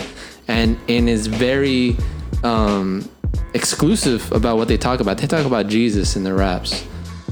[0.46, 1.96] and and is very
[2.44, 3.08] um,
[3.54, 5.18] exclusive about what they talk about.
[5.18, 6.86] They talk about Jesus in their raps.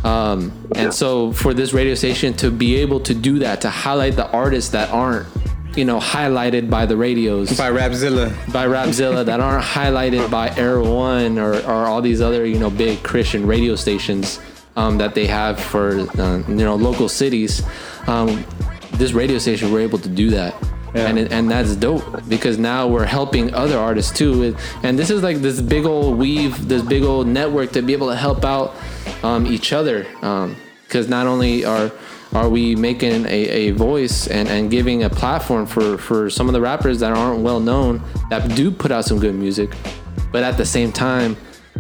[0.05, 4.15] Um, and so for this radio station to be able to do that, to highlight
[4.15, 5.27] the artists that aren't,
[5.75, 8.31] you know, highlighted by the radios, by Rapzilla.
[8.53, 12.71] by Rapzilla, that aren't highlighted by Air One or, or all these other, you know,
[12.71, 14.41] big Christian radio stations
[14.77, 17.63] um, that they have for, uh, you know, local cities.
[18.07, 18.45] Um,
[18.93, 20.55] this radio station, we're able to do that.
[20.95, 24.57] And it, and that's dope because now we're helping other artists too.
[24.83, 28.09] And this is like this big old weave, this big old network to be able
[28.09, 28.75] to help out
[29.23, 30.05] um, each other.
[30.87, 31.91] Because not only are
[32.33, 36.53] are we making a, a voice and, and giving a platform for, for some of
[36.53, 39.71] the rappers that aren't well known that do put out some good music,
[40.33, 41.37] but at the same time,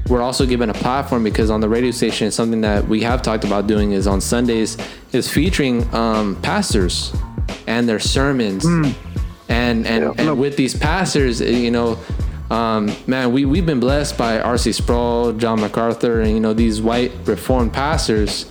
[0.08, 3.44] we're also given a platform because on the radio station, something that we have talked
[3.44, 4.78] about doing is on Sundays
[5.12, 7.12] is featuring um, pastors
[7.66, 11.98] and their sermons, and and, and with these pastors, eh, you know.
[12.48, 14.70] Um, man, we, we've been blessed by R.C.
[14.70, 18.48] Sproul, John MacArthur, and you know these white reformed pastors.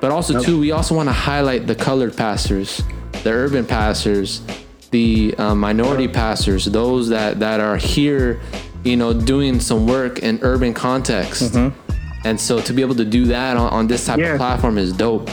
[0.00, 2.80] But also too we also want to highlight the colored pastors
[3.24, 4.40] the urban pastors
[4.92, 8.40] the uh, minority pastors those that that are here
[8.84, 11.54] you know doing some work in urban context.
[12.24, 14.32] And so to be able to do that on, on this type Yeah.
[14.32, 15.28] of platform is dope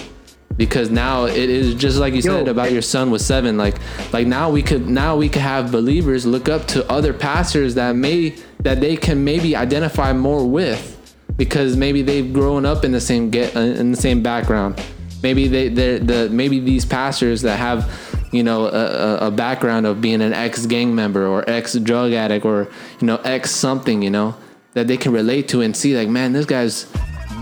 [0.58, 3.76] because now it is just like you said about your son with Sevin like
[4.13, 7.96] like now we could now we could have believers look up to other pastors that
[7.96, 10.91] may that they can maybe identify more with
[11.38, 14.82] because maybe they've grown up in the same get uh, in the same background.
[15.22, 17.91] Maybe they they the maybe these pastors that have
[18.32, 22.46] you know a- a background of being an ex gang member or ex drug addict
[22.46, 22.68] or
[23.00, 24.36] you know ex something you know
[24.74, 26.86] that they can relate to and see like man this guy's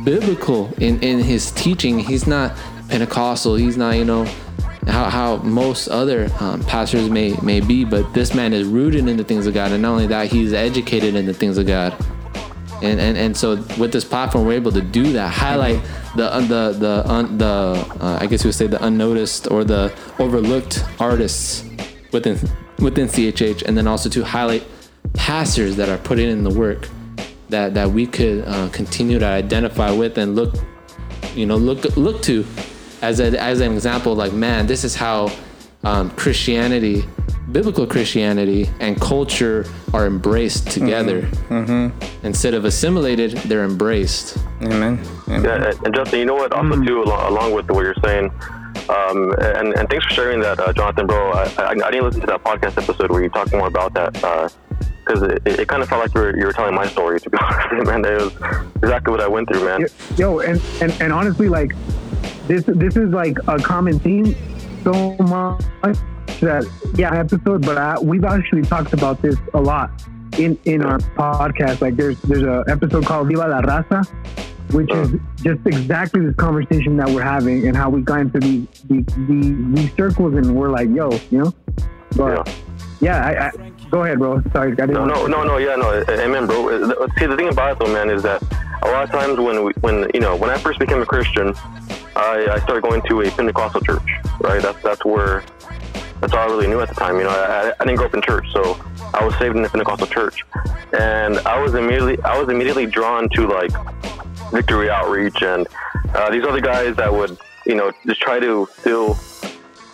[0.03, 1.99] biblical in in his teaching.
[1.99, 2.57] He's not
[2.89, 4.25] pentecostal he's not you know
[4.87, 9.17] how, how most other um, pastors may may be but this man is rooted in
[9.17, 11.95] the things of god and not only that he's educated in the things of god.
[12.81, 15.81] And and, and so with this platform we're able to do that highlight
[16.17, 19.93] the the the un, the uh, I guess you would say the unnoticed or the
[20.19, 21.63] overlooked artists
[22.11, 22.37] within
[22.79, 24.67] within CHH and then also to highlight
[25.13, 26.89] pastors that are putting in the work
[27.47, 30.55] that that we could uh, continue to identify with and look
[31.35, 32.45] you know look look to
[33.03, 35.29] as a, as an example like man this is how
[35.83, 37.03] um, Christianity
[37.51, 41.27] biblical Christianity and culture are embraced together
[42.23, 44.97] instead of assimilated they're embraced Amen.
[45.27, 45.43] Amen.
[45.43, 46.53] Yeah, and- and Justin, you know what?
[46.53, 48.31] Also, too, along, along with what you're saying,
[48.87, 51.31] um, and, and thanks for sharing that, uh, Jonathan, bro.
[51.31, 54.13] I, I, I didn't listen to that podcast episode where you talked more about that
[55.05, 57.19] because it, it kind of felt like you were, you were telling my story.
[57.19, 58.33] To be honest, man, it was
[58.77, 59.85] exactly what I went through, man.
[60.15, 61.73] yo and, and and honestly like
[62.47, 64.35] this this is like a common theme
[64.83, 65.63] so much
[66.39, 69.91] that yeah episode but I, we've actually talked about this a lot
[70.37, 74.05] in in our podcast like there's there's a episode called viva la raza
[74.73, 75.11] which is
[75.43, 79.75] just exactly this conversation that we're having and how we got into these these, these,
[79.75, 81.53] these circles and we're like yo you know
[82.15, 82.47] but
[83.03, 85.57] yeah, I, I go ahead bro sorry No, no, no, no.
[85.57, 86.03] Yeah, no.
[86.09, 86.69] Amen, bro.
[86.69, 88.41] Uh, See, the thing about it, though, man, is that
[88.81, 91.53] a lot of times when, we, when you know, when I first became a Christian,
[92.15, 94.09] I, I started going to a Pentecostal church.
[94.39, 94.61] Right.
[94.61, 95.43] That's that's where
[96.23, 97.17] that's all I really knew at the time.
[97.17, 98.79] You know, I, I didn't grow up in church, so
[99.13, 100.43] I was saved in the Pentecostal church,
[100.97, 103.71] and I was immediately I was immediately drawn to like
[104.51, 105.67] Victory Outreach and
[106.15, 109.17] uh, these other guys that would you know just try to still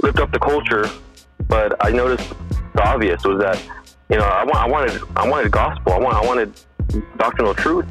[0.03, 0.89] lift up the culture.
[1.47, 2.31] But I noticed
[2.75, 3.59] the obvious was that
[4.09, 5.93] you know I, want, I wanted I wanted gospel.
[5.93, 6.53] I want I wanted
[7.17, 7.85] doctrinal truth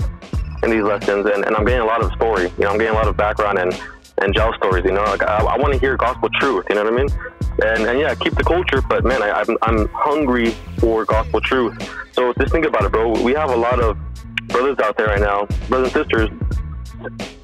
[0.62, 2.44] in these lessons, and, and I'm getting a lot of story.
[2.58, 3.72] You know, I'm getting a lot of background and
[4.22, 4.84] and gel stories.
[4.84, 6.66] You know, like I, I want to hear gospel truth.
[6.68, 7.08] You know what I mean?
[7.64, 11.76] And and yeah, keep the culture, but man, I, I'm I'm hungry for gospel truth.
[12.12, 13.20] So just think about it, bro.
[13.22, 13.96] We have a lot of
[14.48, 16.30] brothers out there right now, brothers and sisters,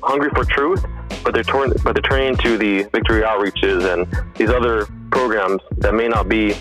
[0.02, 0.84] hungry for truth,
[1.22, 5.94] but they're torn, but they're turning to the victory outreaches and these other programs that
[5.94, 6.54] may not be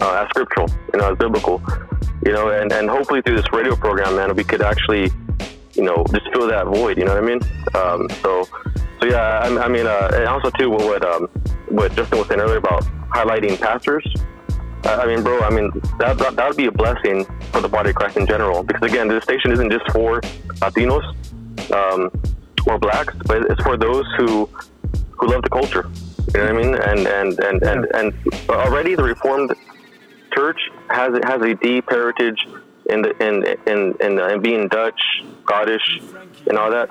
[0.00, 1.62] uh, as scriptural, you know, as biblical,
[2.24, 5.10] you know, and, and hopefully through this radio program, man, we could actually,
[5.74, 6.98] you know, just fill that void.
[6.98, 7.40] You know what I mean?
[7.74, 8.48] Um, so,
[9.00, 11.26] so yeah, I, I mean, uh, and also too, what what, um,
[11.68, 14.06] what Justin was saying earlier about highlighting pastors.
[14.84, 17.68] I I mean, bro, I mean, that, that, that would be a blessing for the
[17.68, 18.62] body of Christ in general.
[18.62, 20.20] Because again, this station isn't just for
[20.60, 21.04] Latinos
[21.72, 22.10] um,
[22.66, 24.48] or blacks, but it's for those who
[25.18, 25.90] who love the culture.
[26.34, 26.74] You know what I mean?
[26.74, 28.14] And and and and, and
[28.48, 29.52] already the Reformed
[30.34, 32.46] Church has has a deep heritage
[32.88, 35.00] in the in in in, uh, in being Dutch,
[35.44, 36.00] Scottish,
[36.46, 36.90] and all that.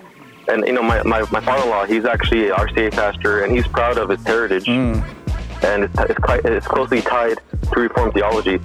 [0.50, 4.10] And you know, my, my, my father-in-law, he's actually RCA pastor, and he's proud of
[4.10, 5.04] his heritage, and
[5.84, 7.39] it's it's, quite, it's closely tied
[7.74, 8.60] to Reformed theology.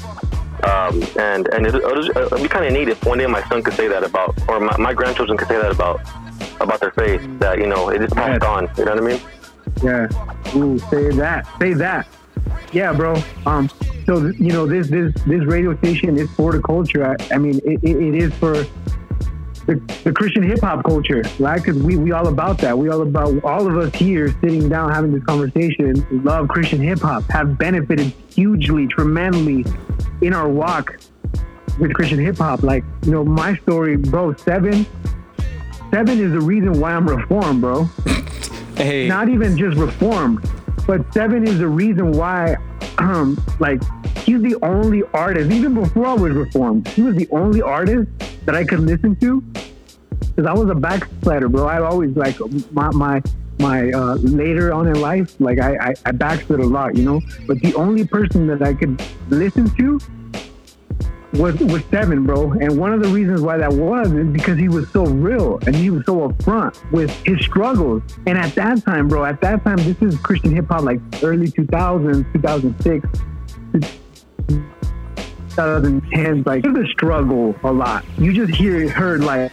[0.64, 3.62] Um, and and it, it'll, it'll be kind of neat if one day my son
[3.62, 6.00] could say that about, or my, my grandchildren could say that about
[6.60, 7.20] about their faith.
[7.40, 8.48] That you know, it is passed Yes.
[8.48, 8.70] on.
[8.78, 9.20] You know what I mean?
[9.82, 10.56] Yeah.
[10.56, 11.46] Ooh, say that.
[11.60, 12.06] Say that.
[12.72, 13.16] Yeah, bro.
[13.44, 13.68] Um.
[14.06, 17.04] So you know this this this radio station is for the culture.
[17.04, 18.64] I, I mean, it, it, it is for
[19.66, 21.62] the, the Christian hip hop culture, right?
[21.62, 22.76] Because we we all about that.
[22.76, 26.06] We all about all of us here sitting down having this conversation.
[26.24, 29.64] Love Christian hip hop, have benefited hugely, tremendously
[30.22, 30.98] in our walk
[31.78, 32.62] with Christian hip hop.
[32.62, 34.34] Like you know, my story, bro.
[34.34, 34.86] Sevin,
[35.90, 37.88] Sevin is the reason why I'm reformed, bro.
[38.76, 40.42] Hey, Not even just reformed,
[40.84, 42.56] but Sevin is the reason why.
[42.98, 43.80] Um, like
[44.18, 45.52] he's the only artist.
[45.52, 48.08] Even before I was reformed, he was the only artist
[48.46, 49.42] that I could listen to
[50.34, 51.66] because I was a backslider, bro.
[51.66, 52.36] I always like
[52.72, 53.22] my my
[53.58, 57.20] my uh, later on in life, like I, I I backslid a lot, you know.
[57.46, 60.00] But the only person that I could listen to
[61.34, 62.52] was was Sevin, bro.
[62.52, 65.74] And one of the reasons why that was is because he was so real and
[65.74, 68.02] he was so upfront with his struggles.
[68.26, 71.48] And at that time, bro, at that time, this is Christian hip hop, like early
[71.48, 73.08] 2000s, 2006.
[75.56, 78.04] 2010, like the struggle a lot.
[78.18, 79.52] You just hear heard like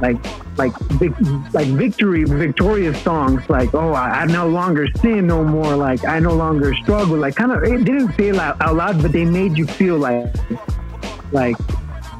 [0.00, 0.16] like
[0.58, 1.12] like vic,
[1.52, 6.18] like victory victorious songs like oh I, I no longer sin no more like I
[6.18, 9.56] no longer struggle like kind of it didn't say out, out loud but they made
[9.56, 10.34] you feel like
[11.30, 11.56] like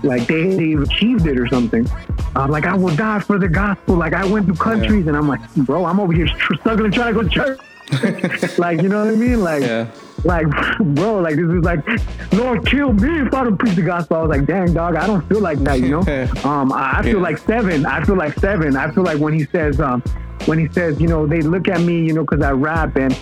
[0.05, 1.89] like they, they achieved it or something.
[2.35, 3.95] Uh, like I will die for the gospel.
[3.95, 7.15] Like I went to countries and I'm like, bro, I'm over here str- struggling trying
[7.15, 8.59] to go to church.
[8.59, 9.43] like you know what I mean?
[9.43, 9.91] Like Yeah.
[10.25, 10.47] Like
[10.79, 11.85] bro, like this is like
[12.33, 14.19] Lord kill me if I don't preach the gospel.
[14.19, 16.01] I was like, dang dog, I don't feel like that, you know.
[16.45, 17.23] um, I, I feel Yeah.
[17.23, 17.85] like Sevin.
[17.87, 18.77] I feel like Sevin.
[18.77, 20.01] I feel like when he says um
[20.47, 23.17] when he says, you know, they look at me, you know, because I rap and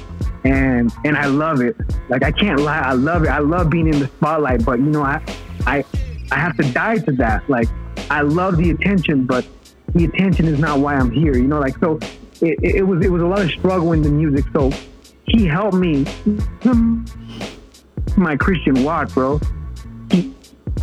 [0.45, 1.77] and and I love it.
[2.09, 3.29] Like I can't lie, I love it.
[3.29, 5.23] I love being in the spotlight, but you know, I
[5.67, 5.85] I
[6.33, 7.49] I have to die to that.
[7.49, 7.69] Like
[8.11, 9.47] I love the attention, but
[9.95, 11.35] the attention is not why I'm here.
[11.35, 11.99] You know, like so
[12.43, 14.45] it, it, it was it was a lot of struggle in the music.
[14.53, 14.71] So
[15.31, 16.05] he helped me
[18.17, 19.41] my Christian walk, bro.
[20.11, 20.35] He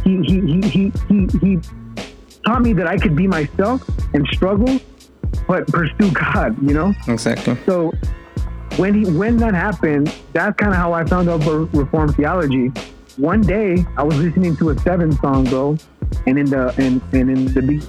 [0.04, 1.60] he he he he he, he
[2.46, 3.84] taught me that I could be myself
[4.14, 4.80] and struggle,
[5.48, 6.58] but pursue God.
[6.62, 6.94] You know.
[7.08, 7.58] exactly.
[7.66, 7.92] So
[8.78, 12.72] when he when that happened, that's kind of how I found out about Reformed theology.
[13.18, 15.78] One day I was listening to a Sevin song, bro,
[16.26, 17.82] and in the and, and in the be-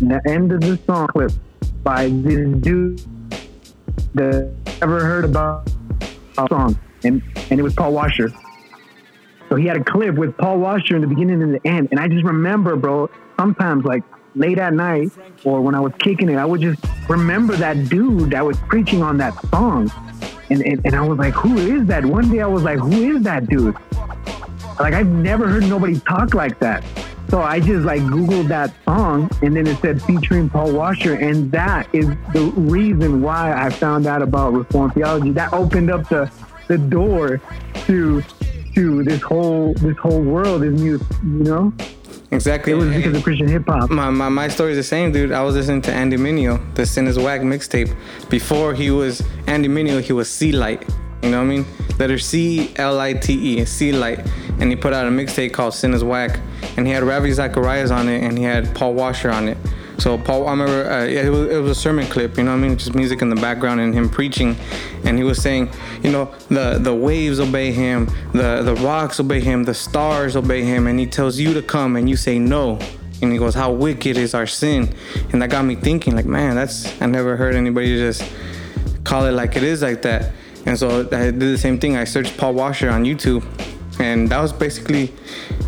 [0.00, 1.32] in the end of the song clip
[1.82, 3.02] by this dude
[4.14, 5.70] that ever heard about
[6.38, 8.32] a song, and and it was Paul Washer.
[9.48, 12.00] So he had a clip with Paul Washer in the beginning and the end, and
[12.00, 13.10] I just remember, bro.
[13.36, 14.04] Sometimes like
[14.36, 15.10] late at night
[15.44, 19.02] or when I was kicking it, I would just remember that dude that was preaching
[19.02, 19.90] on that song.
[20.50, 22.04] And, and, and I was like, who is that?
[22.04, 23.76] One day I was like, who is that dude?
[24.78, 26.84] Like, I've never heard nobody talk like that.
[27.34, 31.14] So I just like Googled that song and then it said featuring Paul Washer.
[31.14, 35.32] And that is the reason why I found out about Reformed theology.
[35.32, 36.30] That opened up the,
[36.68, 37.40] the door
[37.86, 38.22] to
[38.76, 41.72] to this whole this whole world, this new, you know?
[42.30, 42.70] Exactly.
[42.70, 43.90] It was because of Christian hip hop.
[43.90, 45.32] my, my, my story is the same, dude.
[45.32, 47.92] I was listening to Andy Mineo, the Sin is Whack mixtape.
[48.28, 50.88] Before he was Andy Mineo, he was C-Lite.
[51.24, 51.66] You know what I mean?
[51.98, 54.20] Letter C L I T E, C-Lite.
[54.60, 56.38] And he put out a mixtape called Sin is Whack.
[56.76, 59.56] And he had Ravi Zacharias on it, and he had Paul Washer on it.
[59.98, 62.36] So Paul, I remember, uh, it was, it was a sermon clip.
[62.36, 62.76] You know what I mean?
[62.76, 64.56] Just music in the background and him preaching,
[65.04, 65.70] and he was saying,
[66.02, 70.62] you know, the the waves obey him, the the rocks obey him, the stars obey
[70.62, 72.78] him, and he tells you to come, and you say no.
[73.22, 74.94] And he goes, How wicked is our sin?
[75.32, 78.30] And that got me thinking, like, man, that's I never heard anybody just
[79.04, 80.32] call it like it is like that.
[80.66, 81.96] And so I did the same thing.
[81.96, 83.44] I searched Paul Washer on YouTube,
[84.00, 85.08] and that was basically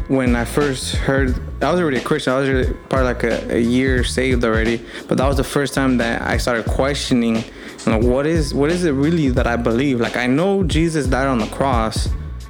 [0.08, 1.34] when I first heard.
[1.62, 2.32] I was already a Christian.
[2.32, 5.74] I was already probably like a, a year saved already, but that was the first
[5.74, 9.56] time that I started questioning, you know, what is what is it really that I
[9.56, 10.00] believe?
[10.00, 12.08] Like I know Jesus died on the cross,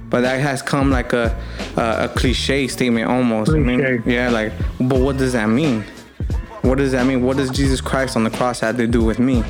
[0.09, 1.37] but that has come like a
[1.77, 3.51] a, a cliche statement almost.
[3.51, 4.15] I mean, Cliche.
[4.15, 5.85] yeah, like, but what does that mean?
[6.63, 7.23] What does that mean?
[7.23, 9.45] What does Jesus Christ on the cross have to do with me?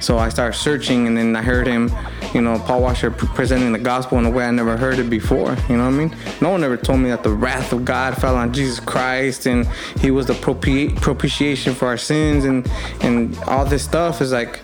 [0.00, 1.90] So I started searching, and then I heard him,
[2.34, 5.56] you know, Paul Washer presenting the gospel in a way I never heard it before.
[5.68, 6.16] You know what I mean?
[6.40, 9.66] No one ever told me that the wrath of God fell on Jesus Christ, and
[10.00, 12.70] He was the propi- propitiation for our sins, and
[13.02, 14.60] and all this stuff is like,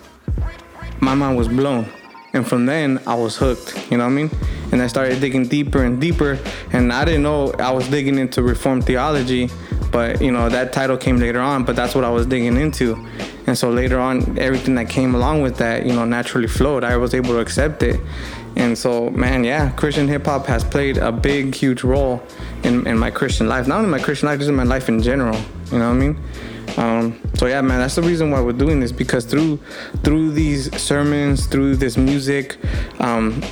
[1.01, 1.87] my mind was blown.
[2.32, 3.91] And from then, I was hooked.
[3.91, 4.30] You know what I mean?
[4.72, 6.39] And I started digging deeper and deeper.
[6.72, 9.49] And I didn't know I was digging into Reformed theology,
[9.91, 11.64] but you know that title came later on.
[11.64, 13.07] But that's what I was digging into.
[13.47, 16.83] And so later on, everything that came along with that, you know, naturally flowed.
[16.83, 18.01] I was able to accept it.
[18.57, 22.23] And so, man, yeah, Christian hip hop has played a big, huge role
[22.65, 23.67] in, in my Christian life.
[23.67, 25.39] Not only my Christian life, just in my life in general.
[25.71, 26.23] You know what I mean?
[26.77, 29.59] Um, so yeah, man, that's the reason why we're doing this because through
[30.03, 32.59] through these sermons, through this music,
[33.01, 33.43] um,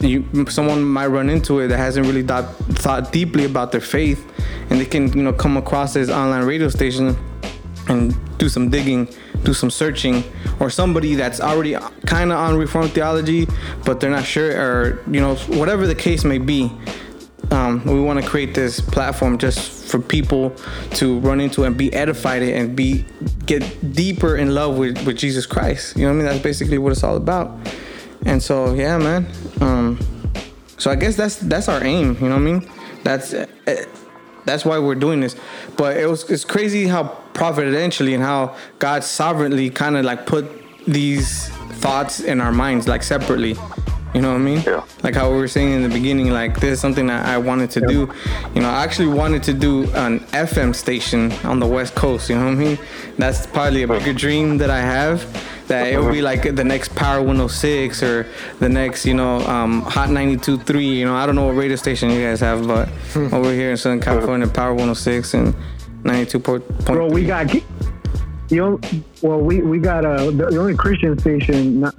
[0.00, 4.22] you someone might run into it that hasn't really thought thought deeply about their faith,
[4.70, 7.16] and they can you know come across this online radio station
[7.88, 9.08] and do some digging,
[9.42, 10.24] do some searching,
[10.60, 11.76] or somebody that's already
[12.06, 13.46] kind of on Reformed theology,
[13.84, 16.70] but they're not sure, or you know whatever the case may be.
[17.50, 20.50] Um, we want to create this platform just for people
[20.94, 23.06] to run into and be edified and be
[23.46, 25.96] get deeper in love with, with Jesus Christ.
[25.96, 26.26] You know what I mean?
[26.26, 27.56] That's basically what it's all about.
[28.26, 29.26] And so yeah, man.
[29.60, 29.98] Um,
[30.76, 32.16] so I guess that's that's our aim.
[32.20, 32.70] You know what I mean?
[33.02, 33.46] That's uh,
[34.44, 35.36] that's why we're doing this.
[35.76, 40.44] But it was it's crazy how providentially and how God sovereignly kind of like put
[40.86, 43.56] these thoughts in our minds like separately.
[44.14, 44.62] You know what I mean?
[44.66, 44.84] Yeah.
[45.02, 47.70] Like how we were saying in the beginning, like this is something that I wanted
[47.72, 48.12] to do.
[48.54, 52.28] You know, I actually wanted to do an FM station on the West Coast.
[52.28, 52.78] You know what I mean?
[53.18, 55.22] That's probably a bigger dream that I have.
[55.68, 58.26] That it would be like the next Power 106 or
[58.58, 60.96] the next, you know, um, Hot 92.3.
[60.96, 62.88] You know, I don't know what radio station you guys have, but
[63.32, 65.54] over here in Southern California, Power 106 and
[66.02, 66.86] 92.3.
[66.86, 67.52] Bro, we got
[68.50, 68.80] you know,
[69.20, 71.94] well, we we got uh, the, only Christian station not,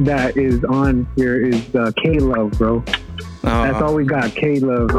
[0.00, 2.82] that is on here is uh, K Love, bro.
[3.42, 4.90] That's all we got, K Love.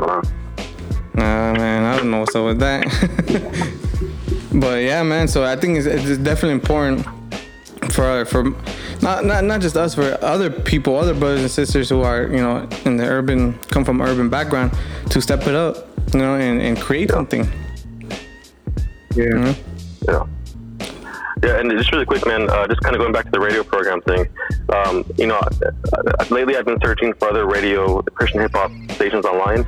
[1.14, 2.86] Nah, man, I don't know what's up with that.
[4.54, 5.28] but yeah, man.
[5.28, 7.06] So I think it's, it's definitely important
[7.92, 8.44] for for
[9.02, 12.42] not not not just us, for other people, other brothers and sisters who are you
[12.42, 14.72] know in the urban, come from urban background,
[15.10, 17.50] to step it up, you know, and, and create something.
[19.20, 19.56] Yeah.
[20.08, 20.26] Yeah.
[21.42, 22.50] Yeah, and just really quick, man.
[22.50, 24.28] Uh, just kind of going back to the radio program thing.
[24.74, 25.40] Um, you know,
[26.30, 29.66] lately I've been searching for other radio Christian hip hop stations online,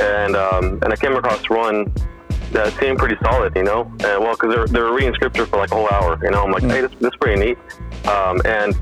[0.00, 1.92] and um, and I came across one
[2.52, 3.56] that seemed pretty solid.
[3.56, 6.16] You know, and well, because they're they're reading scripture for like a whole hour.
[6.22, 7.58] You know, I'm like, hey, this, this is pretty neat.
[8.06, 8.80] Um, and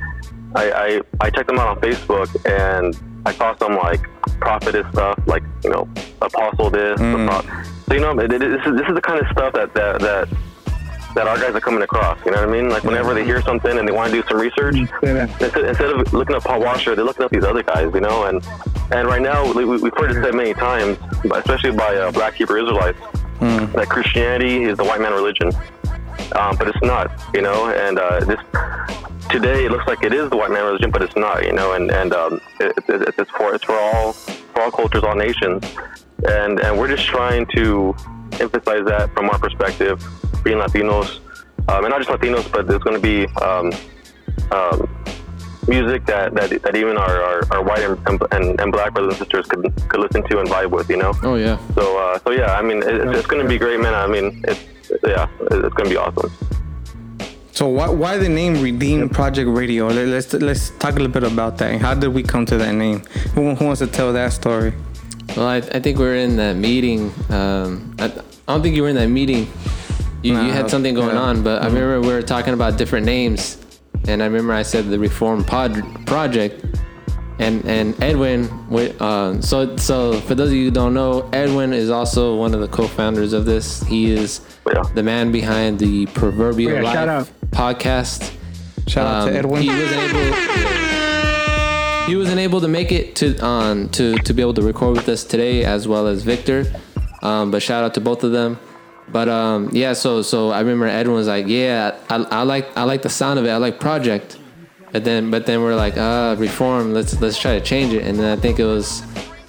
[0.54, 2.94] I, I I checked them out on Facebook, and
[3.24, 4.02] I saw some like
[4.38, 5.88] prophetess stuff, like you know,
[6.20, 6.98] apostle this.
[6.98, 10.28] pro- So you know, this is this is the kind of stuff that that that
[11.14, 12.18] that our guys are coming across.
[12.24, 12.68] You know what I mean?
[12.68, 14.76] Like whenever they hear something and they want to do some research,
[15.40, 17.90] instead, instead of looking up Paul Washer, they're looking up these other guys.
[17.94, 18.46] You know, and
[18.92, 20.98] and right now we, we- we've heard it said many times,
[21.32, 22.98] especially by uh, Black Hebrew Israelites,
[23.40, 25.50] that Christianity is the white man religion.
[26.36, 28.38] Um, but it's not, you know, and uh, this
[29.30, 31.72] today it looks like it is the white man religion, but it's not, you know,
[31.72, 35.64] and and um, it, it, it's for it's for all for all cultures, all nations,
[36.26, 37.94] and and we're just trying to
[38.40, 40.02] emphasize that from our perspective,
[40.42, 41.18] being Latinos,
[41.68, 43.72] um, and not just Latinos, but there's going to be um,
[44.52, 44.88] um,
[45.66, 49.18] music that, that that even our, our, our white and, and, and black brothers and
[49.18, 51.12] sisters could could listen to and vibe with, you know.
[51.22, 51.58] Oh yeah.
[51.74, 53.94] So uh, so yeah, I mean, it, it's, it's going to be great, man.
[53.94, 54.64] I mean, it's
[55.06, 56.32] yeah, it's going to be awesome.
[57.52, 59.88] So why, why the name Redeem Project Radio?
[59.88, 61.80] Let- Let's let's talk a little bit about that.
[61.80, 63.00] How did we come to that name?
[63.34, 64.72] Who, who wants to tell that story?
[65.36, 67.12] Well, I, I think we were in that meeting.
[67.30, 68.12] Um, I, I
[68.52, 69.46] don't think you were in that meeting.
[70.22, 71.22] You, you had something going yeah.
[71.22, 73.56] on, but I remember we were talking about different names,
[74.08, 76.64] and I remember I said the Reform Pod Project,
[77.38, 78.48] and and Edwin.
[79.00, 82.60] Uh, so so for those of you who don't know, Edwin is also one of
[82.60, 83.82] the co-founders of this.
[83.84, 84.82] He is Yeah.
[84.94, 88.32] the man behind the Proverbial Yeah, shout Life podcast.
[88.88, 89.62] Shout out Um, to Edwin.
[89.62, 90.77] He wasn't able.
[92.08, 95.08] He wasn't able to make it to um to to be able to record with
[95.08, 96.64] us today, as well as Victor.
[97.22, 98.58] Um, but shout out to both of them.
[99.10, 102.84] But um, yeah, so so I remember Edwin was like, yeah, I, I like I
[102.84, 103.50] like the sound of it.
[103.50, 104.38] I like Project.
[104.92, 106.94] But then but then we're like, ah, reform.
[106.94, 108.04] Let's let's try to change it.
[108.04, 109.02] And then I think it was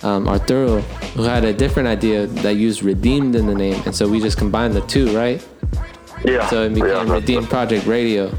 [0.04, 0.82] um, Arturo
[1.16, 4.38] who had a different idea that used redeemed in the name, and so we just
[4.38, 5.46] combined the two, right?
[6.26, 6.48] Yeah.
[6.50, 8.32] So it became that's- Redeemed Project Radio.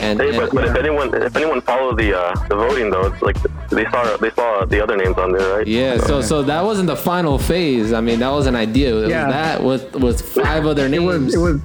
[0.00, 3.06] And, Hey, and but, but if anyone if anyone followed the uh, the voting though,
[3.06, 3.36] it's like
[3.70, 5.66] they saw they saw the other names on there, right?
[5.66, 7.92] Yeah, so so that wasn't the final phase.
[7.92, 8.94] I mean, that was an idea.
[9.04, 9.26] It Yeah.
[9.26, 11.04] was that with with five other It names.
[11.04, 11.60] was it was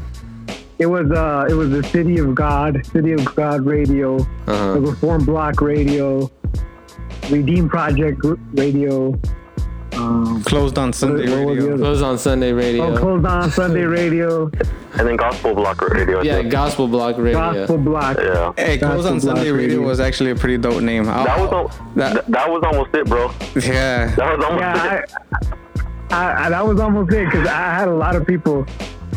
[0.80, 4.74] it was uh it was the City of God, City of God Radio, Uh-huh.
[4.74, 6.32] the Reform Block Radio,
[7.30, 8.20] Redeem Project
[8.54, 9.18] Radio,
[9.98, 11.74] um, Closed on Sunday what Radio.
[11.76, 12.94] other- It on Sunday radio.
[12.94, 14.50] oh, closed on Sunday Radio,
[14.96, 16.22] And then Gospel Block Radio.
[16.22, 16.41] Yeah.
[16.44, 17.34] Gospel Block Radio.
[17.34, 18.18] Gospel Block.
[18.20, 18.54] yeah.
[18.58, 19.88] Hey, Closed on Block Sunday Radio Radio.
[19.88, 21.08] was actually a pretty dope name.
[21.10, 23.32] I'll- That was al- that- that, that was almost it, bro.
[23.56, 24.14] yeah.
[24.16, 25.12] That was almost Yeah, it.
[26.12, 28.66] I, I, I, that was almost it because I had a lot of people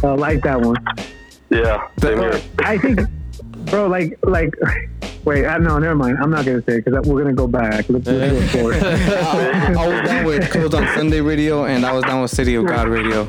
[0.02, 0.76] uh, like that one.
[1.50, 1.86] Yeah.
[2.00, 2.40] Same here.
[2.60, 3.00] I think,
[3.66, 4.54] bro, like, like,
[5.24, 6.18] wait, uh, no, never mind.
[6.20, 7.88] I'm not gonna say it because we're gonna go back.
[7.88, 8.76] Let's, let's go forward.
[8.82, 12.54] I, I was down with Closed on Sunday Radio, and I was down with City
[12.54, 13.28] of God Radio.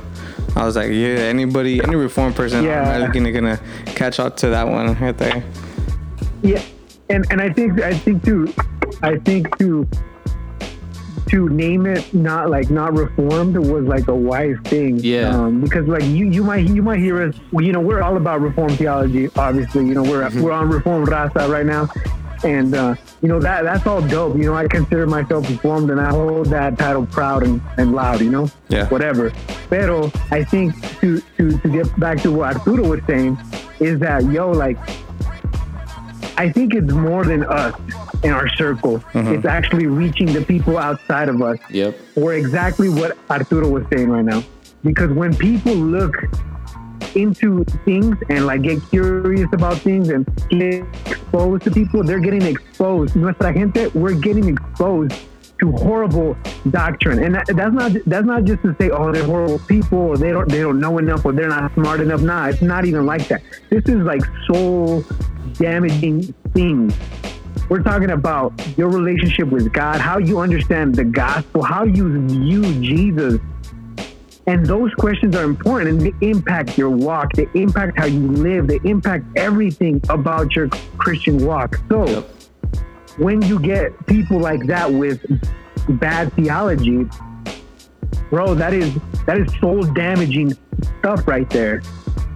[0.56, 2.90] I was like, yeah, anybody, any reform person, Yeah.
[3.04, 5.44] I'm gonna, gonna catch up to that one right there.
[6.42, 6.62] Yeah,
[7.10, 8.54] and and I think I think too,
[9.02, 9.88] I think too,
[11.30, 14.98] to name it not like not reformed was like a wise thing.
[15.00, 15.30] Yeah.
[15.36, 17.36] Um, because like you you might you might hear us.
[17.52, 19.30] You know, we're all about reform theology.
[19.36, 20.42] Obviously, you know, we're Mm-hmm.
[20.42, 21.88] we're on Reform Raza right now,
[22.44, 24.36] and uh, you know that that's all dope.
[24.36, 28.20] You know, I consider myself reformed, and I hold that title proud and, and loud.
[28.22, 28.52] You know.
[28.70, 28.88] Yeah.
[28.90, 29.32] Whatever.
[29.70, 33.38] Pero I think to to to get back to what Arturo was saying
[33.80, 34.78] is that yo like
[36.38, 37.74] I think it's more than us
[38.24, 39.00] in our circle.
[39.14, 39.34] Mm-hmm.
[39.36, 41.98] It's actually reaching the people outside of us Yep.
[42.16, 44.44] or exactly what Arturo was saying right now.
[44.84, 46.16] Because when people look
[47.16, 52.44] into things and like get curious about things and get exposed to people, they're getting
[52.44, 53.16] exposed.
[53.16, 55.14] Nuestra gente, we're getting exposed
[55.60, 56.38] to horrible
[56.70, 60.16] doctrine, and that, that's not that's not just to say, oh, they're horrible people, or
[60.16, 62.22] they don't they don't know enough, or they're not smart enough.
[62.22, 63.42] Nah, it's not even like that.
[63.72, 65.04] This is like soul
[65.54, 66.94] damaging things.
[67.70, 72.64] We're talking about your relationship with God, how you understand the gospel, how you view
[72.82, 73.42] Jesus.
[74.48, 78.68] And those questions are important and they impact your walk, they impact how you live,
[78.68, 81.78] they impact everything about your Christian walk.
[81.90, 82.30] So Yep.
[83.18, 85.20] when you get people like that with
[86.00, 87.06] bad theology,
[88.30, 88.94] bro, that is
[89.26, 90.54] that is soul damaging
[91.00, 91.82] stuff right there.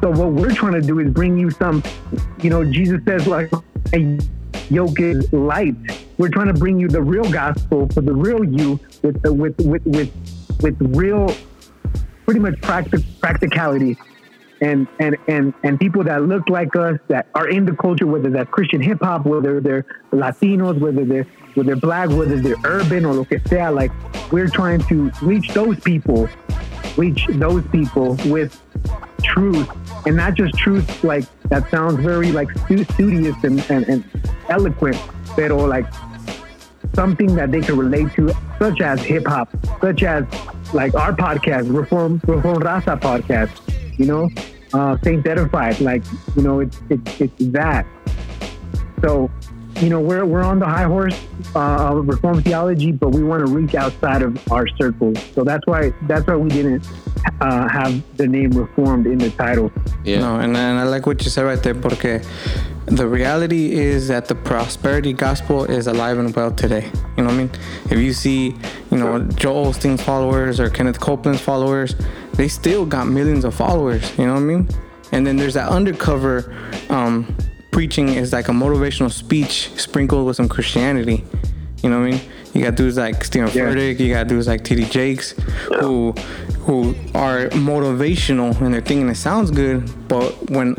[0.02, 1.82] So what we're trying to do is bring you some,
[2.42, 3.50] you know, Jesus says like
[4.72, 5.76] a yoke is light.
[6.18, 9.60] We're trying to bring you the real gospel for the real you with the, with
[9.60, 10.12] with with
[10.62, 11.34] with real,
[12.26, 13.98] pretty much practic practicality.
[14.62, 18.30] And, and and and people that look like us that are in the culture, whether
[18.30, 23.04] that's Christian hip hop, whether they're Latinos, whether they're whether they're black, whether they're urban
[23.04, 23.92] or lo que sea, like
[24.32, 26.30] we're trying to reach those people,
[26.96, 28.61] reach those people with
[29.24, 29.70] truth
[30.06, 34.98] and not just truth like that sounds very like stu- studious and, and, and eloquent,
[35.36, 35.86] but like
[36.94, 40.26] something that they can relate to, such as hip hop, such as
[40.74, 43.52] like our podcast, Reform Reform Raza podcast,
[43.98, 44.30] you know,
[44.74, 46.04] uh, Saint Edified, like
[46.36, 47.86] you know, it's it's it's that.
[49.02, 49.32] So,
[49.80, 51.20] you know, we're we're on the high horse
[51.56, 55.18] uh, of Reform theology, but we want to reach outside of our circles.
[55.34, 56.88] So that's why that's why we didn't
[57.40, 59.72] uh, have the name Reformed in the title.
[60.04, 60.20] Yeah.
[60.20, 62.22] No, and, and I like what you said right there, porque
[62.86, 66.92] the reality is that the prosperity gospel is alive and well today.
[67.18, 67.52] You know what I mean?
[67.90, 68.56] If you see,
[68.92, 71.96] you know, Joel Osteen's followers or Kenneth Copeland's followers,
[72.34, 74.18] they still got millions of followers.
[74.18, 74.70] You know what I mean?
[75.12, 76.56] And then there's that undercover
[76.90, 77.36] um,
[77.72, 81.24] preaching is like a motivational speech sprinkled with some Christianity.
[81.82, 82.22] You know what I mean?
[82.54, 83.64] You got dudes like Steven Yeah.
[83.66, 85.32] Furtick, you got dudes like TD Jakes,
[85.80, 86.12] who
[86.66, 90.76] who are motivational and they're thinking it sounds good, but when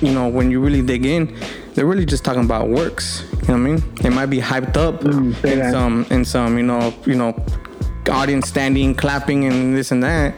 [0.00, 1.36] you know when you really dig in,
[1.74, 3.24] they're really just talking about works.
[3.32, 3.82] You know what I mean?
[4.04, 5.72] It might be hyped up Mm, in that.
[5.72, 7.34] some in some you know you know
[8.10, 10.34] audience standing, clapping, and this and that,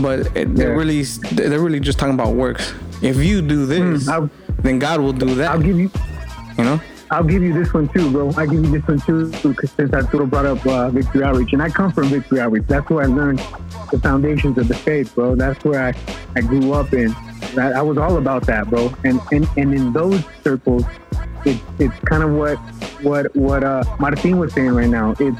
[0.00, 0.64] but they're Yeah.
[0.80, 1.02] really
[1.32, 2.72] they're really just talking about works.
[3.02, 4.30] If you do this, Mm,
[4.66, 5.50] then God will do that.
[5.50, 5.90] I'll give you
[6.58, 6.80] you know?
[7.10, 8.32] I'll give you this one too, bro.
[8.36, 11.62] I give you this one too, because since Arturo brought up uh, Victory Outreach, and
[11.62, 12.64] I come from Victory Outreach.
[12.66, 13.38] That's where I learned
[13.92, 15.36] the foundations of the faith, bro.
[15.36, 15.94] That's where I,
[16.34, 17.14] I grew up in.
[17.56, 18.92] I, I was all about that, bro.
[19.04, 20.84] And and, and in those circles,
[21.44, 22.56] it's it's kind of what
[23.02, 25.14] what what uh, Martin was saying right now.
[25.20, 25.38] It's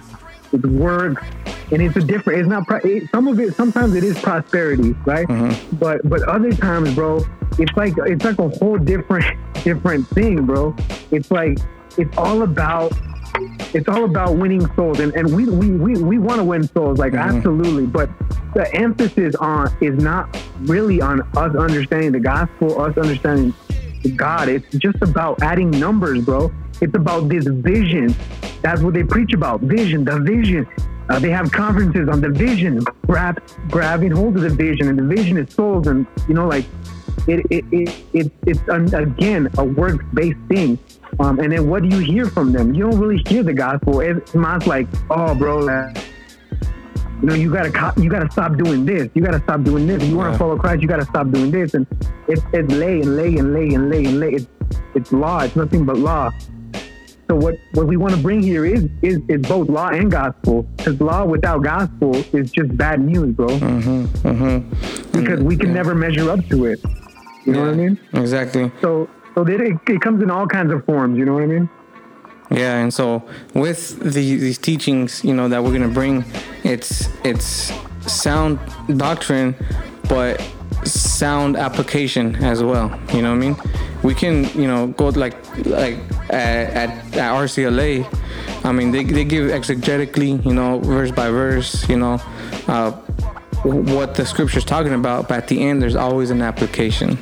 [0.52, 1.24] it's works,
[1.72, 2.40] and it's a different.
[2.40, 3.54] It's not it, some of it.
[3.54, 5.26] Sometimes it is prosperity, right?
[5.26, 5.76] Mm-hmm.
[5.76, 7.24] But but other times, bro,
[7.58, 9.24] it's like it's like a whole different
[9.64, 10.74] different thing, bro.
[11.10, 11.58] It's like
[11.98, 12.92] it's all about
[13.74, 16.98] it's all about winning souls, and and we we we, we want to win souls,
[16.98, 17.36] like mm-hmm.
[17.36, 17.86] absolutely.
[17.86, 18.10] But
[18.54, 23.52] the emphasis on is not really on us understanding the gospel, us understanding
[24.14, 24.48] God.
[24.48, 26.52] It's just about adding numbers, bro.
[26.80, 28.14] It's about this vision.
[28.62, 29.60] That's what they preach about.
[29.62, 30.66] Vision, the vision.
[31.08, 35.04] Uh, they have conferences on the vision, grab, grabbing hold of the vision, and the
[35.04, 36.64] vision is souls, and you know, like
[37.28, 40.78] it, it, it, it it's an, again a work-based thing.
[41.20, 42.74] Um, and then what do you hear from them?
[42.74, 44.00] You don't really hear the gospel.
[44.00, 45.94] It's not like, oh, bro, uh,
[47.22, 49.08] you know, you gotta co- you gotta stop doing this.
[49.14, 50.02] You gotta stop doing this.
[50.02, 50.32] If you want Yeah.
[50.32, 51.74] to follow Christ, you gotta stop doing this.
[51.74, 51.86] And
[52.28, 54.32] it's it's lay and lay and lay and lay and lay.
[54.34, 54.46] It's
[54.94, 55.38] it's law.
[55.40, 56.30] It's nothing but law.
[57.28, 60.62] So what what we want to bring here is is is both law and gospel.
[60.76, 63.48] Because law without gospel is just bad news, bro.
[63.48, 64.04] Mm-hmm.
[64.28, 65.18] mm-hmm.
[65.18, 66.80] Because we can never measure up to it.
[67.44, 67.98] You know what I mean?
[68.12, 68.70] Exactly.
[68.80, 71.18] So so it, it comes in all kinds of forms.
[71.18, 71.68] You know what I mean?
[72.50, 73.24] Yeah, and so
[73.54, 76.24] with the, these teachings, you know, that we're gonna bring,
[76.62, 77.72] it's it's
[78.06, 78.60] sound
[78.96, 79.56] doctrine,
[80.08, 80.40] but
[80.84, 82.88] sound application as well.
[83.12, 83.56] You know what I mean?
[84.02, 85.98] We can, you know, go like like
[86.30, 88.06] at, at, at RCLA.
[88.64, 92.20] I mean, they, they give exegetically, you know, verse by verse, you know,
[92.66, 92.92] uh,
[93.62, 97.18] what the scripture's talking about, but at the end, there's always an application.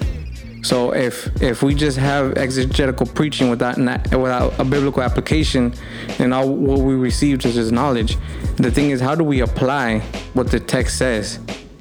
[0.62, 5.74] So if if we just have exegetical preaching without without a biblical application,
[6.16, 8.16] then all what we received is just knowledge.
[8.56, 10.00] The thing is, how do we apply
[10.32, 11.38] what the text says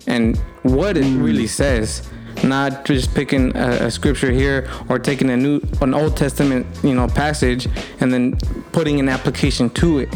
[0.07, 2.09] and what it really says?
[2.43, 6.95] Not just picking a, a scripture here or taking a new an Old Testament you
[6.95, 7.67] know passage
[7.99, 8.37] and then
[8.71, 10.09] putting an application to it.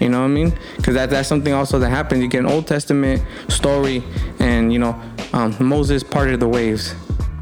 [0.00, 0.58] You know what I mean?
[0.76, 2.22] Because that, that's something also that happens.
[2.22, 4.02] You get an Old Testament story,
[4.38, 5.00] and you know
[5.32, 6.94] um, Moses parted the waves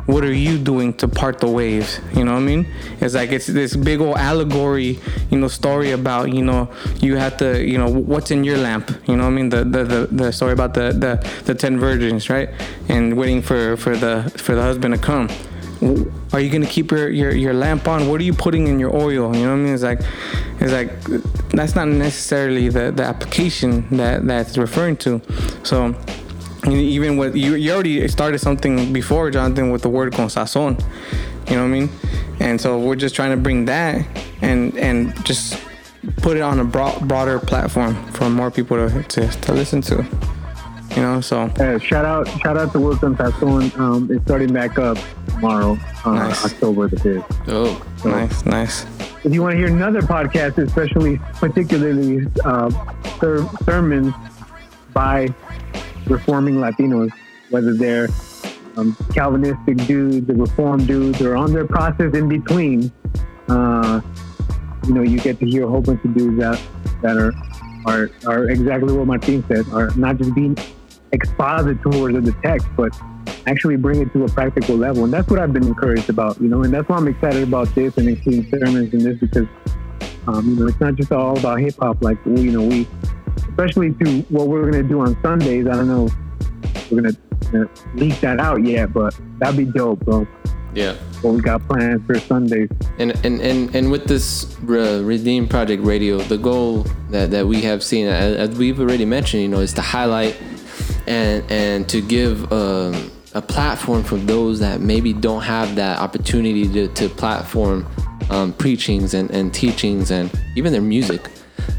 [0.07, 2.01] what are you doing to part the waves?
[2.15, 2.67] You know what i mean?
[3.01, 4.99] It's like it's this big old allegory
[5.31, 8.91] you know story about you know you have to you know what's in your lamp?
[9.07, 9.49] You know what i mean?
[9.49, 12.51] The the, the, the story about the, the the 10 virgins right?
[12.89, 15.29] And waiting for for the for the husband to come.
[16.33, 18.09] Are you gonna keep your, your your lamp on?
[18.09, 19.35] What are you putting in your oil?
[19.37, 19.75] You know what i mean?
[19.75, 20.01] It's like
[20.61, 21.03] it's like
[21.51, 25.21] that's not necessarily the the application that that's referring to.
[25.63, 25.95] So
[26.73, 30.81] even with you, you already started something before Jonathan with the word con sazon,
[31.49, 31.91] you know what I mean?
[32.41, 34.07] And so we're just trying to bring that
[34.43, 35.61] and and just
[36.19, 40.07] put it on a broad, broader platform for more people to, to, to listen to.
[40.97, 41.49] You know, so
[41.79, 43.77] shout out shout out to Word con Sazon.
[43.79, 44.99] Um, it's starting back up
[45.29, 46.45] tomorrow, uh, nice.
[46.45, 47.25] October the fifth.
[47.49, 48.87] Oh, so, nice, nice.
[49.25, 52.71] If you want to hear another podcast, especially particularly uh,
[53.19, 54.15] ser- sermons
[54.93, 55.35] by
[56.07, 57.11] reforming Latinos,
[57.51, 58.09] whether they're
[58.77, 62.93] um, Calvinistic dudes or Reform dudes or on their process in between.
[63.49, 64.01] Uh,
[64.87, 66.61] you know, you get to hear a whole bunch of dudes that
[67.03, 67.33] that are
[67.87, 70.57] are are exactly what Martin said, are not just being
[71.13, 71.77] expositors
[72.17, 72.93] of the text, but
[73.47, 75.05] actually bring it to a practical level.
[75.05, 77.75] And that's what I've been encouraged about, you know, and that's why I'm excited about
[77.75, 79.47] this and including sermons in this because,
[80.27, 82.03] um, you know, it's not just all about hip hop.
[82.03, 82.89] Like, you know, we
[83.55, 85.67] especially to what we're gonna do on Sundays.
[85.69, 87.17] I don't know if we're gonna,
[87.53, 90.27] gonna leak that out yet, but that'd be dope, bro.
[90.75, 90.95] Yeah.
[91.23, 92.69] What we got planned for Sundays.
[92.99, 97.63] And and and, and with this uh, Redeem Project Radio, the goal that, that we
[97.63, 100.37] have seen, as we've already mentioned, you know, is to highlight
[101.07, 106.69] and and to give um, a platform for those that maybe don't have that opportunity
[106.73, 107.87] to, to platform
[108.31, 111.31] um, preachings and, and teachings and even their music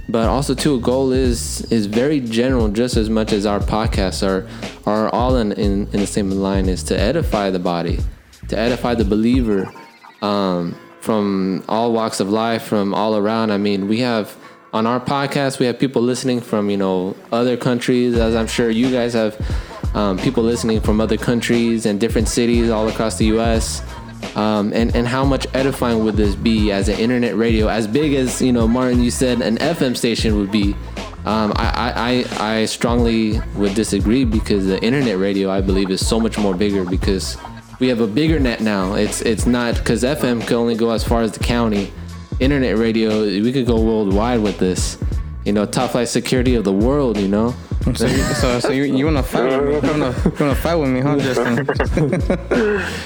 [0.09, 4.25] but also too a goal is is very general just as much as our podcasts
[4.25, 4.47] are
[4.85, 7.99] are all in, in, in the same line is to edify the body
[8.47, 9.71] to edify the believer
[10.21, 13.51] um, from all walks of life from all around.
[13.51, 14.35] I mean we have
[14.73, 18.69] on our podcast we have people listening from you know other countries as i'm sure
[18.69, 19.33] you guys have
[19.95, 23.81] um, people listening from other countries and different cities all across the us
[24.35, 28.13] um, and and how much edifying would this be as an internet radio, as big
[28.13, 30.75] as you know, Martin, you said an FM station would be.
[31.25, 36.19] Um, I, I, I strongly would disagree because the internet radio, I believe, is so
[36.19, 37.35] much more bigger because
[37.79, 38.93] we have a bigger net now.
[38.93, 41.91] It's it's not because FM can only go as far as the county.
[42.39, 44.97] Internet radio, we could go worldwide with this.
[45.45, 47.17] You know, top flight security of the world.
[47.17, 47.55] You know,
[47.93, 49.89] so, you, so, so you, you wanna fight with me?
[49.89, 51.55] You wanna, you wanna fight with me, huh, Justin?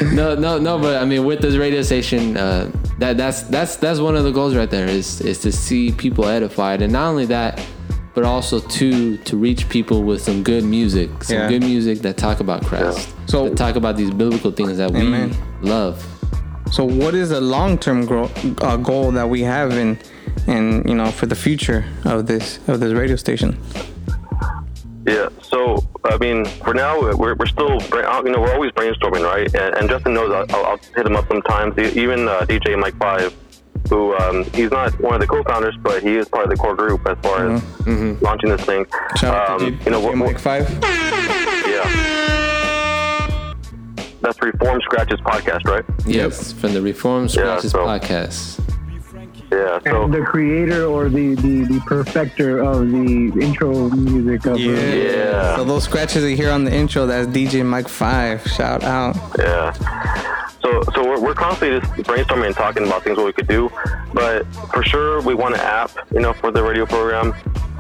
[0.16, 0.80] no, no, no.
[0.80, 4.32] But I mean, with this radio station, uh, that that's that's that's one of the
[4.32, 7.66] goals right there is is to see people edified, and not only that,
[8.14, 11.50] but also to to reach people with some good music, some yeah.
[11.50, 15.36] good music that talk about Christ, so that talk about these biblical things that Amen.
[15.62, 16.06] we love.
[16.72, 18.30] So, what is a long-term gro-
[18.62, 19.98] uh, goal that we have in,
[20.48, 23.58] in you know, for the future of this of this radio station?
[25.06, 25.30] Yeah.
[25.42, 29.54] So I mean, for now, we're, we're still you know we're always brainstorming, right?
[29.54, 31.78] And, and Justin knows I'll, I'll, hit him up sometimes.
[31.78, 33.36] Even uh, DJ Mike Five,
[33.90, 36.76] who um, he's not one of the co-founders, but he is part of the core
[36.76, 37.56] group as far mm-hmm.
[37.56, 38.24] as mm-hmm.
[38.24, 38.86] launching this thing.
[39.18, 40.70] Shout out to um, you know, Mike Five.
[41.70, 42.10] Yeah.
[44.22, 45.86] That's Reform Scratches podcast, right?
[46.06, 47.86] Yes, from the Reform Scratches yeah, so.
[47.86, 48.69] podcast.
[49.52, 49.80] Yeah.
[49.84, 54.94] So and the creator or the, the, the perfecter of the intro music of yeah.
[54.94, 55.56] yeah.
[55.56, 58.46] So those scratches you hear on the intro, that's DJ Mike Five.
[58.48, 59.16] Shout out.
[59.38, 59.74] Yeah.
[60.62, 63.72] So so we're, we're constantly just brainstorming and talking about things what we could do,
[64.14, 67.34] but for sure we want an app, you know, for the radio program.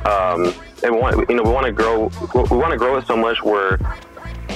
[0.05, 0.53] Um,
[0.83, 3.17] and we want you know we want to grow we want to grow it so
[3.17, 3.77] much where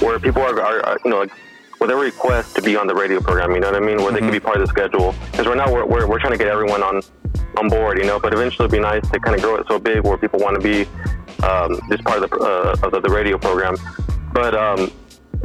[0.00, 1.32] where people are, are you know like
[1.80, 3.52] with a request to be on the radio program.
[3.52, 3.96] You know what I mean?
[3.96, 4.14] Where mm-hmm.
[4.14, 5.14] they can be part of the schedule.
[5.30, 7.02] Because right now we're, we're, we're trying to get everyone on
[7.56, 7.98] on board.
[7.98, 10.16] You know, but eventually it'd be nice to kind of grow it so big where
[10.16, 10.88] people want to be
[11.44, 13.76] um, just part of the uh, of the, radio program.
[14.32, 14.90] But um,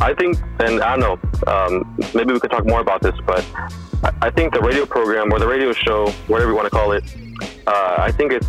[0.01, 3.45] I think, and I don't know, um, maybe we could talk more about this, but
[4.03, 6.93] I, I think the radio program or the radio show, whatever you want to call
[6.93, 7.03] it,
[7.67, 8.47] uh, I think it's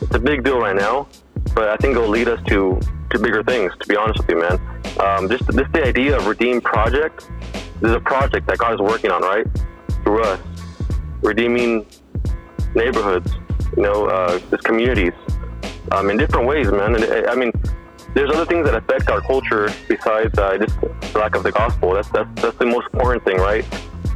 [0.00, 1.08] it's a big deal right now,
[1.54, 2.80] but I think it'll lead us to
[3.10, 3.72] to bigger things.
[3.80, 4.60] To be honest with you, man,
[5.00, 7.30] um, just just the idea of Redeem Project.
[7.80, 9.46] This is a project that God is working on, right?
[10.02, 10.40] Through us,
[11.22, 11.86] redeeming
[12.74, 13.32] neighborhoods,
[13.76, 15.12] you know, uh, just communities,
[15.92, 16.94] um, in different ways, man.
[16.94, 17.52] And I mean,
[18.14, 21.94] there's other things that affect our culture besides uh, just the lack of the gospel.
[21.94, 23.64] That's that's that's the most important thing, right?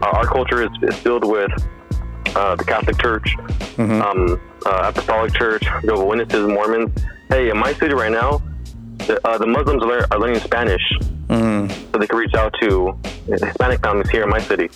[0.01, 1.51] Uh, our culture is, is filled with
[2.35, 3.37] uh, the Catholic Church,
[3.79, 6.91] um, uh, Apostolic Church, Jehovah's Witnesses, Mormons.
[7.29, 8.43] Hey, in my city right now,
[9.07, 10.83] the, uh, the Muslims are, are learning Spanish,
[11.93, 12.97] so they can reach out to
[13.27, 14.71] Hispanic families here in my city.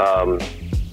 [0.00, 0.38] Um,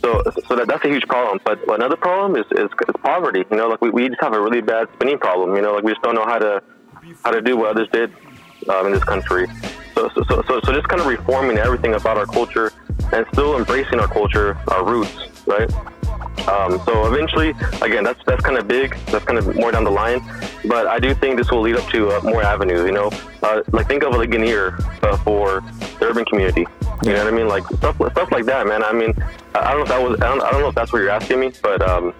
[0.01, 1.39] so, so that, that's a huge problem.
[1.43, 3.43] But another problem is, is, is poverty.
[3.49, 5.55] You know, like we, we just have a really bad spending problem.
[5.55, 6.61] You know, like we just don't know how to
[7.23, 8.11] how to do what others did
[8.69, 9.47] um, in this country.
[9.93, 12.71] So, so, so, so, so just kind of reforming everything about our culture
[13.13, 15.15] and still embracing our culture, our roots,
[15.45, 15.71] right?
[16.47, 18.95] Um, so eventually, again, that's that's kind of big.
[19.07, 20.19] That's kind of more down the line,
[20.67, 22.85] but I do think this will lead up to uh, more avenues.
[22.85, 23.09] You know,
[23.43, 25.61] uh, like think of a Ligonier uh, for
[25.99, 26.65] the urban community.
[27.03, 27.47] You know what I mean?
[27.47, 28.83] Like stuff stuff like that, man.
[28.83, 29.13] I mean,
[29.53, 30.99] I I don't know if that was I don't, I don't know if that's what
[30.99, 32.13] you're asking me, but um,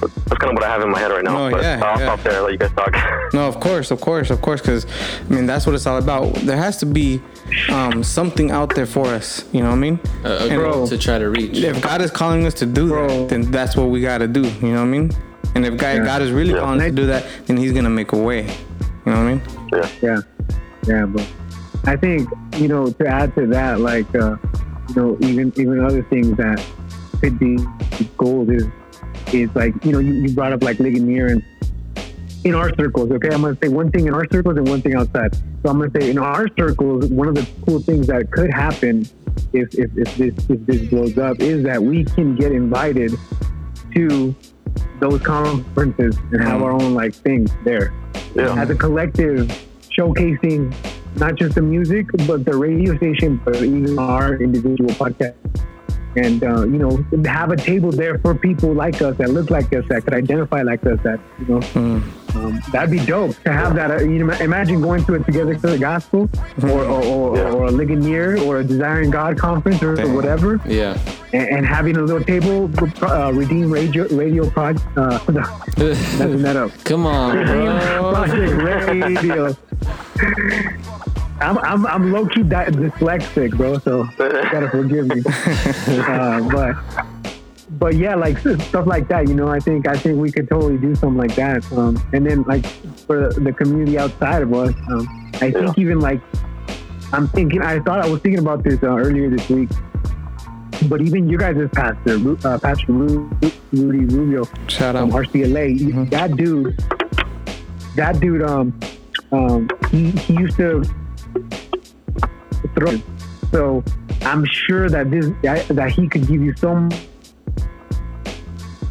[0.00, 1.48] that's kind of what I have in my head right now.
[1.48, 2.14] No, but yeah, I'll yeah.
[2.14, 2.94] stop there and let you guys talk.
[3.32, 6.34] No, of course, of course, of course, because I mean that's what it's all about.
[6.34, 7.20] There has to be
[7.68, 9.44] um, something out there for us.
[9.52, 10.00] You know what I mean?
[10.24, 11.58] a, a And goal to try to reach.
[11.58, 13.08] If God is calling us to do Bro.
[13.08, 14.42] that, then that's what we got to do.
[14.42, 15.10] You know what I mean?
[15.54, 16.60] And if God, God is really Yeah.
[16.60, 18.42] calling to do that, then He's gonna make a way.
[18.42, 19.42] You know what I mean?
[19.72, 19.88] yeah.
[20.02, 20.20] Yeah,
[20.86, 21.26] yeah, but
[21.86, 24.36] I think you know to add to that, like uh,
[24.88, 26.62] you know, even even other things that
[27.20, 27.58] could be
[28.16, 28.66] gold is
[29.32, 31.42] is like you know you, you brought up like Ligonier and
[32.44, 33.10] in our circles.
[33.10, 35.34] Okay, I'm gonna say one thing in our circles and one thing outside.
[35.34, 39.06] So I'm gonna say in our circles, one of the cool things that could happen
[39.52, 43.12] if if, if this if this blows up is that we can get invited
[43.94, 44.34] to
[45.00, 47.92] those conferences and have our own like things there.
[48.34, 48.60] Yeah.
[48.60, 49.46] as a collective
[49.96, 50.74] showcasing
[51.16, 55.34] not just the music but the radio station but even our individual podcast.
[56.16, 59.72] And uh, you know have a table there for people like us that look like
[59.72, 62.02] us that could identify like us that you know
[62.34, 65.58] um, that'd be dope to have that uh, you know imagine going to a together
[65.58, 66.28] for the gospel
[66.62, 67.50] or or, or, Yeah.
[67.52, 70.14] or a ligonier or a desiring god conference or, Damn.
[70.14, 70.98] whatever Yeah.
[71.32, 72.70] and, and having a little table
[73.02, 75.18] uh, redeem radio radio prod uh,
[75.78, 79.54] messing that up Come on, Radio.
[81.42, 83.78] I'm, I'm, I'm low key dyslexic, bro.
[83.78, 85.22] So you gotta forgive me.
[85.26, 86.76] uh, but
[87.80, 89.26] but yeah, like stuff like that.
[89.26, 91.64] You know, I think I think we could totally do something like that.
[91.72, 92.64] Um, and then like
[93.06, 96.20] for the community outside of us, um, I think even like
[97.12, 97.62] I'm thinking.
[97.62, 99.70] I thought I was thinking about this uh, earlier this week.
[100.88, 102.16] But even you guys' pastor,
[102.46, 103.30] uh, Pastor Ru-
[103.72, 105.24] Rudy Rubio, Shout from out.
[105.24, 106.08] RCLA.
[106.10, 106.78] That dude,
[107.96, 108.78] that dude, um,
[109.32, 110.82] um, he, he used to
[112.74, 112.98] throw.
[113.50, 113.84] So
[114.22, 116.90] I'm sure that this that, that he could give you some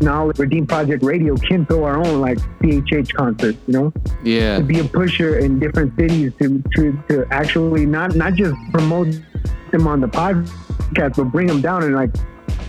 [0.02, 0.40] knowledge.
[0.40, 3.94] Redeem Project Radio can throw our own like CHH concerts, you know,
[4.24, 4.58] Yeah.
[4.58, 9.08] to be a pusher in different cities to to, to actually not not just promote
[9.72, 12.12] them on the podcast, but bring them down and like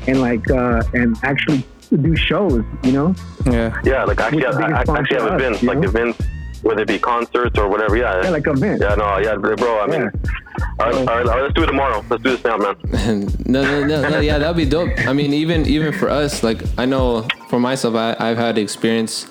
[0.06, 1.64] and like uh, and actually
[2.02, 3.14] do shows, you know.
[3.46, 3.74] Yeah.
[3.84, 5.88] Yeah, like actually, What's I, I actually sponsor have us, events, like know?
[5.88, 6.22] events,
[6.62, 7.96] whether it be concerts or whatever.
[7.96, 8.82] Yeah, Yeah, like event.
[8.82, 9.80] yeah, no, yeah, bro.
[9.80, 12.04] I mean, all, right, all, right, all right, let's do it tomorrow.
[12.08, 12.76] Let's do this now, man.
[13.46, 14.90] no, no, no, no, yeah, that'd be dope.
[15.06, 19.26] I mean, even even for us, like I know for myself, I, I've had experience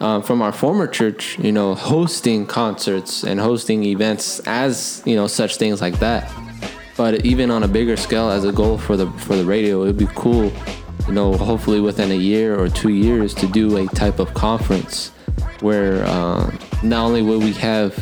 [0.00, 5.26] um, from our former church, you know, hosting concerts and hosting events as you know
[5.26, 6.30] such things like that.
[6.96, 9.96] But even on a bigger scale, as a goal for the for the radio, it'd
[9.98, 10.52] be cool,
[11.06, 15.10] you know, hopefully within a year or two years to do a type of conference
[15.64, 17.96] where uh, not only will we have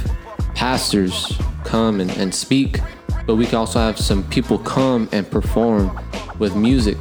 [0.56, 2.80] pastors come and, and speak,
[3.24, 5.96] but we can also have some people come and perform
[6.40, 6.98] with music.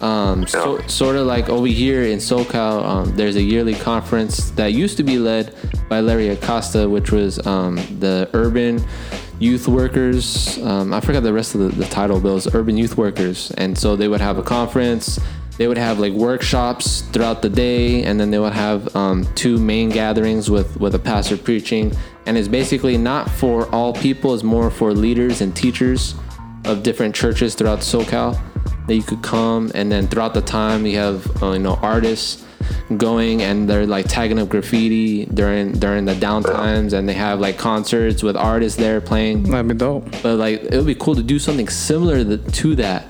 [0.00, 4.72] Um, so, sort of like over here in SoCal, um, there's a yearly conference that
[4.72, 5.52] used to be led
[5.88, 8.84] by Larry Acosta, which was um, the Urban
[9.40, 10.58] Youth Workers.
[10.58, 13.50] Um, I forgot the rest of the, the title, but it was Urban Youth Workers.
[13.52, 15.18] And so they would have a conference,
[15.58, 19.58] they would have like workshops throughout the day, and then they would have um, two
[19.58, 21.92] main gatherings with, with a pastor preaching.
[22.26, 26.14] And it's basically not for all people, it's more for leaders and teachers
[26.64, 28.40] of different churches throughout SoCal
[28.86, 32.44] that you could come and then throughout the time you have uh, you know artists
[32.96, 37.58] going and they're like tagging up graffiti during during the downtimes and they have like
[37.58, 40.10] concerts with artists there playing That'd be dope.
[40.22, 43.06] but like it would be cool to do something similar to that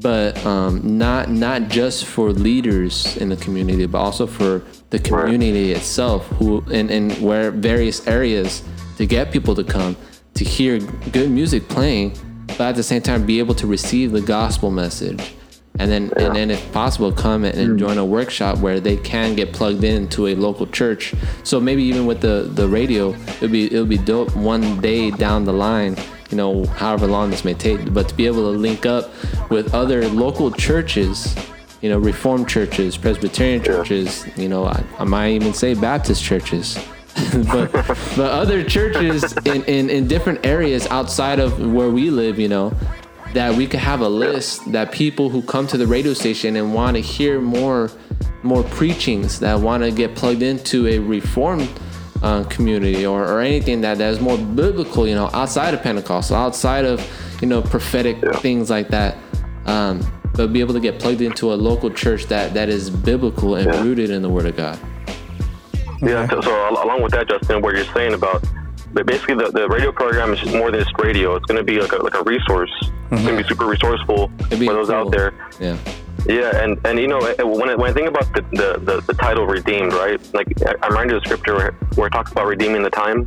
[0.00, 5.72] but um, not not just for leaders in the community, but also for the community
[5.72, 8.62] itself, who in, in where various areas
[8.96, 9.96] to get people to come
[10.34, 10.78] to hear
[11.12, 15.34] good music playing, but at the same time be able to receive the gospel message.
[15.78, 17.76] And then, and then, if possible, come and hmm.
[17.78, 21.14] join a workshop where they can get plugged into a local church.
[21.42, 25.44] So maybe even with the, the radio, it'll be it'll be dope one day down
[25.44, 25.96] the line
[26.30, 29.10] you know, however long this may take, but to be able to link up
[29.50, 31.34] with other local churches,
[31.80, 36.78] you know, Reformed churches, Presbyterian churches, you know, I, I might even say Baptist churches.
[37.52, 42.48] but but other churches in, in, in different areas outside of where we live, you
[42.48, 42.72] know,
[43.34, 46.74] that we could have a list that people who come to the radio station and
[46.74, 47.90] want to hear more
[48.42, 51.68] more preachings that want to get plugged into a reformed
[52.22, 56.36] uh, community or, or anything that, that is more biblical, you know, outside of Pentecostal,
[56.36, 57.06] outside of,
[57.42, 59.16] you know, prophetic things like that.
[59.66, 60.00] Um,
[60.34, 63.66] but be able to get plugged into a local church that, that is biblical and
[63.72, 63.82] Yeah.
[63.82, 64.78] rooted in the Word of God.
[66.00, 66.26] Yeah.
[66.30, 68.42] So, so along with that, Justin, what you're saying about,
[68.92, 71.36] but basically the, the radio program is more than just radio.
[71.36, 72.72] It's going to be like a, like a resource.
[73.10, 74.96] It's going to be super resourceful be for those cool.
[74.96, 75.32] out there.
[75.60, 75.76] Yeah.
[76.26, 79.00] Yeah, and, and you know eh, when I, when I think about the, the, the,
[79.00, 80.20] the title redeemed, right?
[80.34, 83.24] Like I- I'm reminded of the scripture where, where it talks about redeeming the time.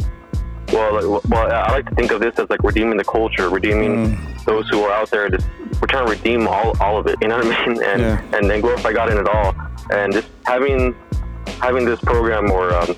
[0.72, 4.18] Well, like, well, I like to think of this as like redeeming the culture, redeeming
[4.46, 5.28] those who are out there.
[5.30, 5.48] Just
[5.82, 7.18] we're trying to redeem all, all of it.
[7.22, 7.84] You know what I mean?
[7.84, 8.22] And Yeah.
[8.38, 9.56] and then glorify God in it all.
[9.92, 10.96] And just having
[11.62, 12.96] having this program or um,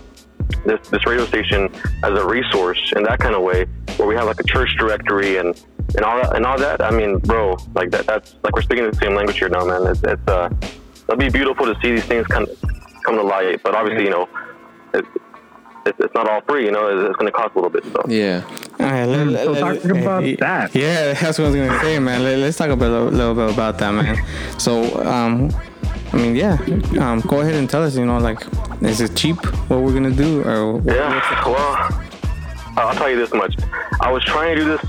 [0.66, 1.70] this this radio station
[2.04, 3.66] as a resource in that kind of way,
[3.98, 5.50] where we have like a church directory and
[5.96, 6.82] and all that and all that.
[6.82, 9.86] I mean, bro, like that that's like we're speaking the same language here now, man.
[9.88, 10.50] It's, it's uh,
[11.08, 12.46] it'll be beautiful to see these things come
[13.06, 13.62] come to light.
[13.64, 14.28] But obviously, you know,
[14.94, 15.06] it,
[15.86, 16.66] it's, it's not all free.
[16.66, 17.84] You know, it's, it's going to cost a little bit.
[17.86, 18.44] So Yeah.
[18.80, 20.76] All right, let, So let- talking let- about yeah, that.
[20.76, 22.24] Yeah, that's what I was gonna say, man.
[22.24, 24.60] Let, us talk a little, little bit about that, man.
[24.60, 25.50] So, um,
[26.14, 26.54] I mean, yeah,
[27.00, 27.96] um, go ahead and tell us.
[27.96, 28.40] You know, like,
[28.82, 29.38] is it cheap?
[29.70, 32.04] What we're gonna do, or what, Yeah, well,
[32.78, 33.56] I'll tell you this much.
[34.02, 34.82] I was trying to do this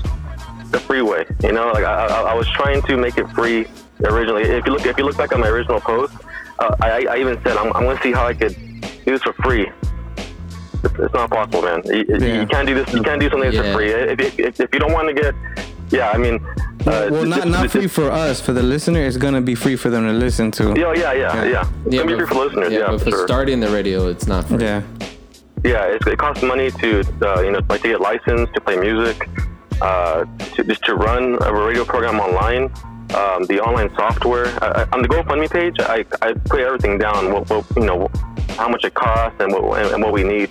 [0.71, 1.25] the free way.
[1.43, 3.67] You know, like I, I, I was trying to make it free
[4.03, 4.43] originally.
[4.43, 6.13] If you look, if you look back at my original post,
[6.59, 9.23] uh, I, I even said I'm, I'm going to see how I could do this
[9.23, 9.69] for free.
[10.83, 11.81] It's, it's not possible, man.
[11.85, 12.41] You, you- Yeah.
[12.41, 12.93] you can't do this.
[12.93, 13.61] You can't do something Yeah.
[13.63, 13.89] for free.
[13.91, 15.33] If, if, if, if you don't want to get,
[15.89, 16.39] yeah, I mean,
[16.87, 18.41] uh, well, not not free for us.
[18.41, 20.73] For the listener, it's gonna be free for them to listen to.
[20.77, 21.61] Yeah, yeah, yeah, yeah.
[21.85, 22.71] It's Yeah, gonna be free for listeners.
[22.73, 23.27] Yeah, but for for sure.
[23.27, 24.63] starting the radio, it's not free.
[24.63, 24.81] Yeah.
[25.63, 26.89] Yeah, it's, it costs money to
[27.21, 29.27] uh, you know like to get licensed to play music,
[29.81, 32.71] uh, to, just to run a radio program online.
[33.15, 37.31] Um, the online software I, I, on the GoFundMe page, I, I put everything down.
[37.31, 38.09] What, what you know,
[38.57, 40.49] how much it costs and what and, and what we need.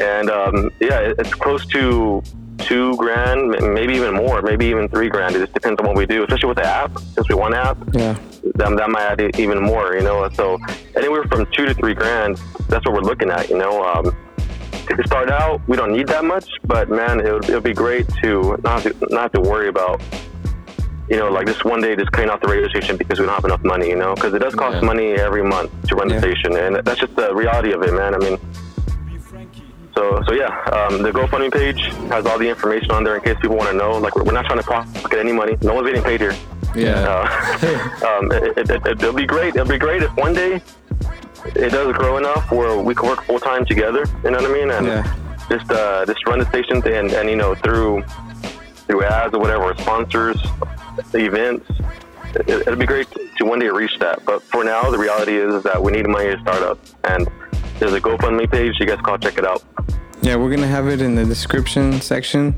[0.00, 2.22] And um, yeah, it, it's close to
[2.58, 5.34] two grand, maybe even more, maybe even three grand.
[5.36, 6.96] It just depends on what we do, especially with the app.
[7.14, 8.16] Since we one app, Yeah.
[8.56, 10.28] that, that might add even more, you know.
[10.30, 10.58] So
[10.96, 12.36] anywhere from two to three grand,
[12.68, 13.82] that's what we're looking at, you know.
[13.84, 14.16] Um,
[14.88, 17.74] to start out, we don't need that much, but man, it would, it would be
[17.74, 20.00] great to not have to, not have to worry about,
[21.10, 23.34] you know, like this one day just cutting off the radio station because we don't
[23.34, 24.86] have enough money, you know, because it does cost Yeah.
[24.86, 26.16] money every month to run Yeah.
[26.20, 28.14] the station, and that's just the reality of it, man.
[28.14, 28.38] I mean.
[29.98, 33.36] So, so yeah, um, the GoFundMe page has all the information on there in case
[33.42, 33.98] people want to know.
[33.98, 35.56] Like, we're, we're not trying to pocket any money.
[35.60, 36.36] No one's getting paid here.
[36.76, 37.00] Yeah.
[37.02, 39.56] Uh, um, it, it, it, it'll be great.
[39.56, 40.62] It'll be great if one day
[41.56, 44.04] it does grow enough where we can work full time together.
[44.22, 44.70] You know what I mean?
[44.70, 45.14] And Yeah.
[45.50, 48.04] just uh, just run the station and, and you know through
[48.86, 50.40] through ads or whatever, sponsors,
[51.12, 51.68] events.
[52.36, 54.24] It, it'll be great to one day reach that.
[54.24, 56.78] But for now, the reality is that we need money to start up.
[57.02, 57.26] And
[57.78, 58.74] there's a GoFundMe page.
[58.80, 59.62] You guys can check it out.
[60.20, 62.54] Yeah, we're gonna have it in the description section.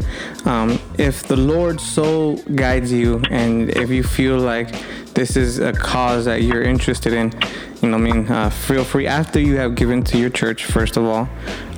[0.47, 4.75] Um, if the Lord so guides you, and if you feel like
[5.15, 7.33] this is a cause that you're interested in,
[7.83, 10.65] you know, I mean, uh, feel free after you have given to your church.
[10.65, 11.29] First of all,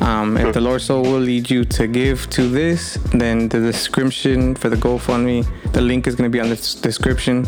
[0.01, 4.55] um, if the Lord so will lead you to give to this, then the description
[4.55, 7.47] for the GoFundMe, the link is gonna be on the description,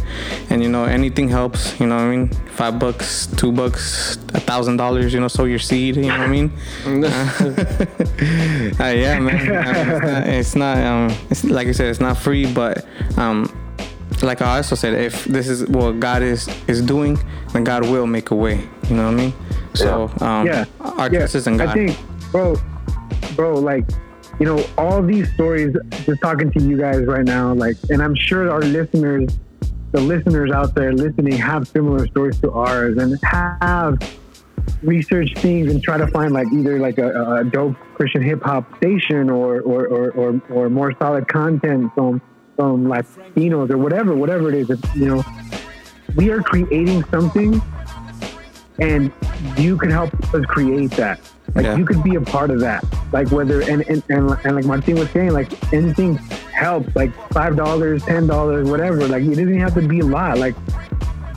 [0.51, 1.79] and you know, anything helps.
[1.81, 5.13] You know, what I mean, five bucks, two bucks, a thousand dollars.
[5.13, 5.97] You know, sow your seed.
[5.97, 6.53] You know what I mean.
[8.81, 9.51] Uh, yeah, man.
[9.51, 10.79] Uh, it's not.
[10.79, 13.51] It's not um, it's, like I said, it's not free, but um,
[14.23, 17.19] like I also said, if this is what God is is doing,
[17.53, 18.67] then God will make a way.
[18.89, 19.33] You know what I mean?
[19.75, 21.21] So um, yeah, our yeah.
[21.21, 21.69] trust is in God.
[21.69, 21.99] I think,
[22.31, 22.57] bro,
[23.35, 23.85] bro, like,
[24.39, 25.77] you know, all these stories.
[26.05, 29.31] Just talking to you guys right now, like, and I'm sure our listeners,
[29.93, 33.99] the listeners out there listening, have similar stories to ours, and have
[34.83, 38.77] researched things and try to find like either like a, a dope Christian hip hop
[38.77, 42.21] station or or, or or or more solid content from
[42.57, 45.25] from Latinos or whatever, whatever it is, you know.
[46.17, 47.61] we are creating something,
[48.79, 49.13] and
[49.57, 51.21] you can help us create that.
[51.55, 51.77] Like Yeah.
[51.77, 52.85] you could be a part of that.
[53.13, 56.17] Like whether and and, and, and like Martin was saying, like anything
[56.53, 56.95] helps.
[56.97, 59.07] Like five dollars, ten dollars, whatever.
[59.07, 60.39] Like it doesn't have to be a lot.
[60.39, 60.55] Like,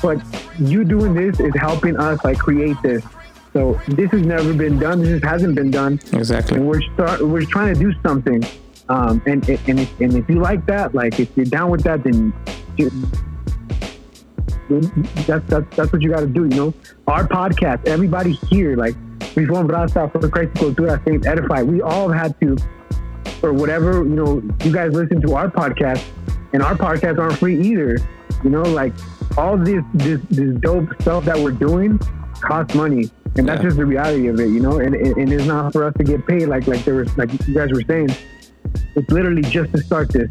[0.01, 0.20] but
[0.59, 3.03] you doing this is helping us like create this.
[3.53, 5.01] So this has never been done.
[5.01, 6.57] This hasn't been done Exactly.
[6.57, 8.43] and we're start we're trying to do something.
[8.89, 12.03] Um, and and if, and if you like that, like if you're down with that,
[12.03, 12.33] then
[12.77, 12.89] you,
[14.69, 16.43] that's that's that's what you got to do.
[16.43, 16.73] You know,
[17.07, 18.95] our podcast, everybody here, like
[19.35, 22.57] Reform Raza for Christ Cultura, Saint Edify, we all had to,
[23.43, 24.03] or whatever.
[24.03, 26.03] You know, you guys listen to our podcast,
[26.53, 27.97] and our podcasts aren't free either.
[28.43, 28.93] You know, like
[29.38, 31.99] all this this this dope stuff that we're doing
[32.41, 33.67] costs money, and that's Yeah.
[33.67, 34.47] just the reality of it.
[34.49, 36.95] You know, and, and and it's not for us to get paid like like there
[36.95, 38.09] was like you guys were saying.
[38.95, 40.30] It's literally just to start this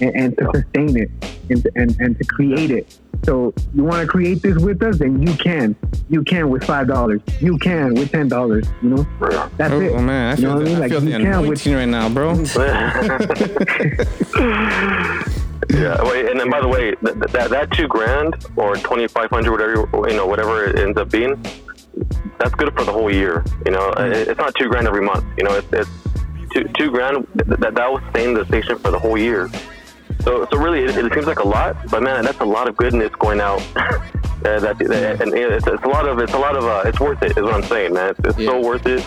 [0.00, 1.10] and, and to sustain it
[1.50, 2.96] and, and and to create it.
[3.24, 5.74] So you want to create this with us, then you can.
[6.10, 7.22] You can with five dollars.
[7.40, 8.66] You can with ten dollars.
[8.82, 9.06] You know,
[9.56, 9.92] that's Oh, it.
[9.92, 10.76] Oh, man, I you feel, know what I the, mean?
[10.76, 12.34] I Like feel you the can with anointing right now, bro.
[15.70, 16.00] Yeah.
[16.04, 19.50] Wait, and then by the way, that that, that two grand or twenty five hundred,
[19.52, 21.34] whatever you know, whatever it ends up being,
[22.38, 23.44] that's good for the whole year.
[23.64, 24.12] You know, mm-hmm.
[24.12, 25.24] It- it's not two grand every month.
[25.36, 25.90] You know, it's, it's
[26.52, 29.50] two two grand that that will sustain the station for the whole year.
[30.22, 32.76] So so really, it, it seems like a lot, but man, that's a lot of
[32.76, 33.60] goodness going out.
[33.76, 33.82] uh,
[34.42, 37.22] that, that and it's, it's a lot of it's a lot of uh, it's worth
[37.22, 37.36] it.
[37.36, 38.10] Is what I'm saying, man.
[38.10, 39.04] It's, it's so worth it.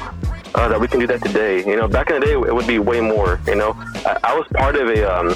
[0.55, 1.59] Uh, that we can do that today.
[1.59, 3.39] You know, back in the day, it would be way more.
[3.45, 3.73] You know,
[4.03, 5.35] I, I was part of a um,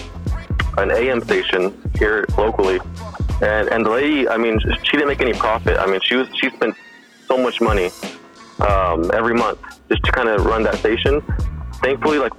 [0.78, 2.80] an AM station here locally,
[3.42, 5.78] and and the lady, I mean, she didn't make any profit.
[5.78, 6.76] I mean, she was she spent
[7.28, 7.92] so much money
[8.60, 11.22] um, every month just to kind of run that station.
[11.84, 12.34] Thankfully, like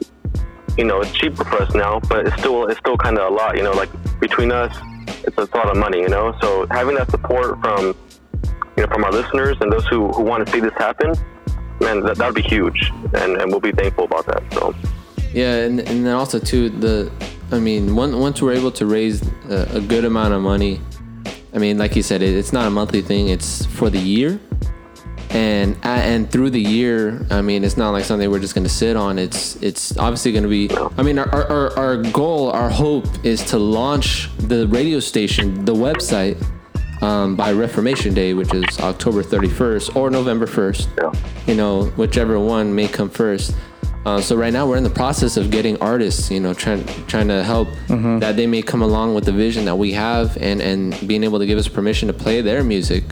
[0.76, 3.34] you know, it's cheaper for us now, but it's still it's still kind of a
[3.34, 3.56] lot.
[3.56, 4.76] You know, like between us,
[5.24, 6.00] it's a lot of money.
[6.00, 7.96] You know, so having that support from
[8.76, 11.14] you know from our listeners and those who, who want to see this happen,
[11.80, 14.42] man, that that would be huge, and and we'll be thankful about that.
[14.52, 14.74] So.
[15.32, 17.10] Yeah, and, and then also too the,
[17.50, 19.20] I mean, once once we're able to raise
[19.50, 20.80] a, a good amount of money,
[21.52, 24.40] I mean, like you said, it, it's not a monthly thing; it's for the year,
[25.30, 28.96] and and through the year, I mean, it's not like something we're just gonna sit
[28.96, 29.18] on.
[29.18, 30.70] It's it's obviously gonna be.
[30.96, 35.74] I mean, our our, our goal, our hope is to launch the radio station, the
[35.74, 36.42] website.
[37.02, 41.12] Um, by Reformation Day, which is October 31st or November 1st, Yeah.
[41.46, 43.54] you know, whichever one may come first.
[44.06, 47.28] Uh, so right now we're in the process of getting artists, you know, trying trying
[47.28, 47.68] to help
[48.20, 51.38] that they may come along with the vision that we have and and being able
[51.38, 53.04] to give us permission to play their music,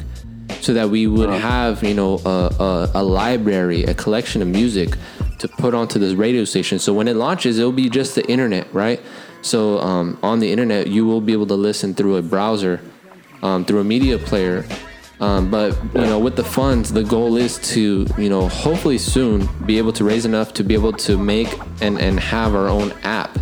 [0.62, 4.96] so that we would have you know a, a, a library, a collection of music
[5.38, 6.78] to put onto this radio station.
[6.78, 9.00] So when it launches, it'll be just the internet, right?
[9.42, 12.80] So um, on the internet, you will be able to listen through a browser,
[13.42, 14.64] um, through a media player.
[15.18, 19.48] Um, but you know, with the funds, the goal is to you know hopefully soon
[19.66, 21.48] be able to raise enough to be able to make
[21.80, 23.36] and and have our own app,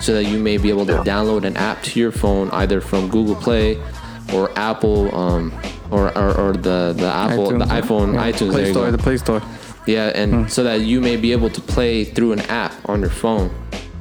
[0.00, 3.08] so that you may be able to download an app to your phone either from
[3.08, 3.78] Google Play
[4.32, 5.52] or Apple um,
[5.90, 8.30] or, or or the the Apple the iTunes, iPhone yeah.
[8.32, 8.50] iTunes.
[8.50, 8.90] Play there you Store, go.
[8.90, 9.42] the Play Store.
[9.86, 13.10] Yeah, and so that you may be able to play through an app on your
[13.10, 13.50] phone.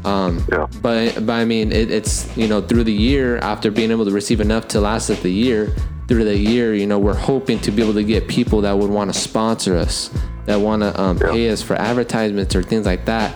[0.04, 0.68] Um, Yeah.
[0.82, 4.12] But but I mean, it, it's you know through the year after being able to
[4.12, 5.76] receive enough to last us the year.
[6.08, 8.90] Through the year, you know, we're hoping to be able to get people that would
[8.90, 10.10] want to sponsor us,
[10.46, 13.34] that want to um, pay us for advertisements or things like that.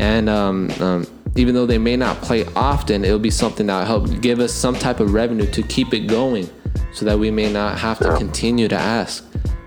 [0.00, 1.06] And um, um,
[1.36, 4.52] even though they may not play often, it'll be something that will help give us
[4.52, 6.48] some type of revenue to keep it going,
[6.92, 9.24] so that we may not have to continue to ask.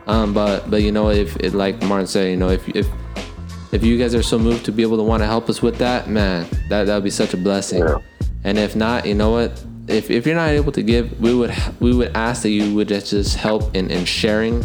[0.07, 2.87] Um, but but you know, if it, like Martin said, you know, if if
[3.71, 5.77] if you guys are so moved to be able to want to help us with
[5.77, 7.83] that, man, that that would be such a blessing.
[7.83, 7.97] Yeah.
[8.43, 9.63] And if not, you know what?
[9.87, 12.87] If, if you're not able to give, we would we would ask that you would
[12.87, 14.63] just, just help in, in sharing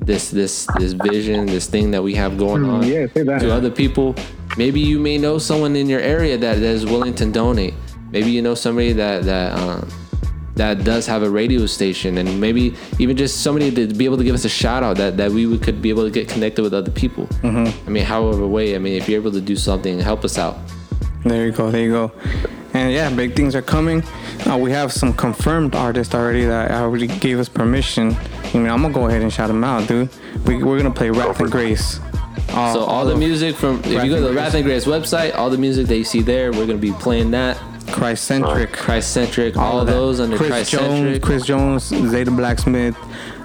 [0.00, 4.14] this this this vision, this thing that we have going on yeah, to other people.
[4.56, 7.74] Maybe you may know someone in your area that, that is willing to donate.
[8.10, 9.88] Maybe you know somebody that that um,
[10.56, 14.24] that does have a radio station, and maybe even just somebody to be able to
[14.24, 16.62] give us a shout out that, that we would, could be able to get connected
[16.62, 17.26] with other people.
[17.86, 18.74] I mean, however way.
[18.74, 20.58] I mean, if you're able to do something, help us out.
[21.24, 21.70] There you go.
[21.70, 22.12] There you go.
[22.74, 24.02] And yeah, big things are coming.
[24.46, 28.14] Uh, we have some confirmed artists already that already gave us permission.
[28.54, 30.10] I mean, I'm gonna go ahead and shout them out, dude.
[30.46, 32.00] We, we're gonna play Wrath and Grace.
[32.50, 34.84] All, So all the music from if Wrath you go to the Wrath and Grace
[34.84, 37.58] website, all the music that you see there, we're gonna be playing that.
[37.90, 38.72] Christ centric.
[38.72, 41.22] Christ centric, all, of those under Chris Christ Jones, centric.
[41.22, 42.96] Chris Jones, Zae Da Blacksmith.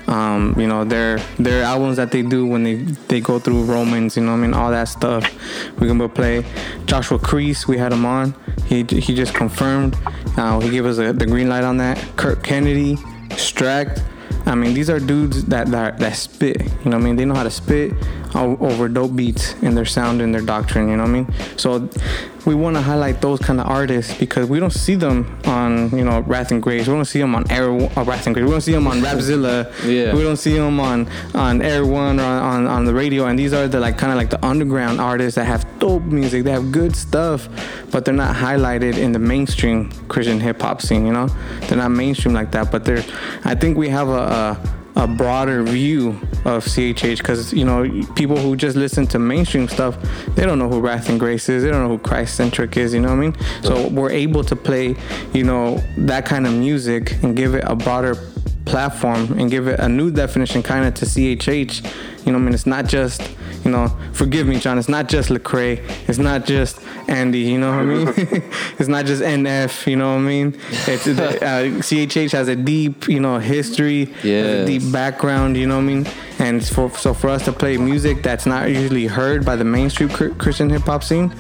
[0.08, 4.16] Um, you know, their their albums that they do when they they go through Romans.
[4.16, 5.24] You know, what I mean, all that stuff.
[5.80, 6.46] We're gonna play
[6.86, 7.68] Joshua Crease.
[7.68, 8.34] We had him on.
[8.68, 9.98] He he just confirmed.
[10.38, 11.98] Uh, he gave us a, the green light on that.
[12.16, 12.96] Kirk Kennedy.
[13.32, 14.02] Stract.
[14.46, 16.62] I mean, these are dudes that, that that spit.
[16.62, 17.16] You know what I mean?
[17.18, 20.90] They know how to spit o- over dope beats and their sound and their doctrine.
[20.90, 21.34] You know what I mean?
[21.58, 21.90] So
[22.48, 26.06] we want to highlight those kind of artists because we don't see them on you
[26.06, 26.88] know Wrath and Grace.
[26.88, 28.46] We don't see them on Air uh, Wrath and Grace.
[28.46, 29.66] We don't see them on Rapzilla.
[29.86, 30.16] Yeah.
[30.16, 33.26] We don't see them on on Air One or on, on, the radio.
[33.26, 36.46] And these are the like kind of like the underground artists that have dope music.
[36.46, 37.50] They have good stuff,
[37.92, 41.06] but they're not highlighted in the mainstream Christian hip hop scene.
[41.06, 41.28] You know,
[41.68, 42.72] they're not mainstream like that.
[42.72, 43.04] But they're.
[43.44, 44.60] I think we have a.
[44.64, 46.10] a a broader view
[46.44, 49.96] of CHH because you know people who just listen to mainstream stuff
[50.36, 52.96] they don't know who Wrath and Grace is they don't know who Christ centric is
[52.96, 53.36] you know what I mean?
[53.62, 54.96] So we're able to play
[55.34, 58.16] you know that kind of music and give it a broader
[58.66, 62.46] platform and give it a new definition kind of to CHH you know what I
[62.46, 63.22] mean it's not just
[63.64, 67.72] you know forgive me John it's not just Lecrae it's not just Andy you know
[67.72, 68.08] what I mean
[68.80, 71.12] it's not just NF you know what I mean it's uh,
[71.88, 74.14] CHH has a deep you know history
[74.64, 76.08] a deep background, you know what I mean?
[76.40, 80.10] And for so for us to play music that's not usually heard by the mainstream
[80.10, 81.34] Christian hip hop scene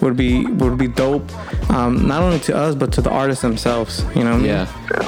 [0.00, 1.26] would be would be dope.
[1.70, 4.50] Um, not only to us but to the artists themselves, you know what I mean?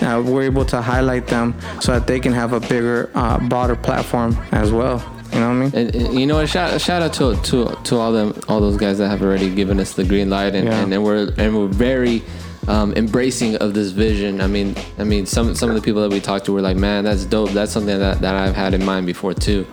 [0.03, 3.77] Uh, we're able to highlight them so that they can have a bigger, uh, broader
[3.77, 4.99] platform as well.
[5.37, 5.71] You know what I mean?
[5.75, 8.77] And, and you know, what, shout shout out to to to all them all those
[8.79, 10.81] guys that have already given us the green light, and, Yeah.
[10.81, 12.23] and, and we're and we're very
[12.69, 14.41] um, embracing of this vision.
[14.41, 16.77] I mean, I mean, some some of the people that we talked to were like,
[16.79, 17.51] man, that's dope.
[17.51, 19.67] That's something that, that I've had in mind before too.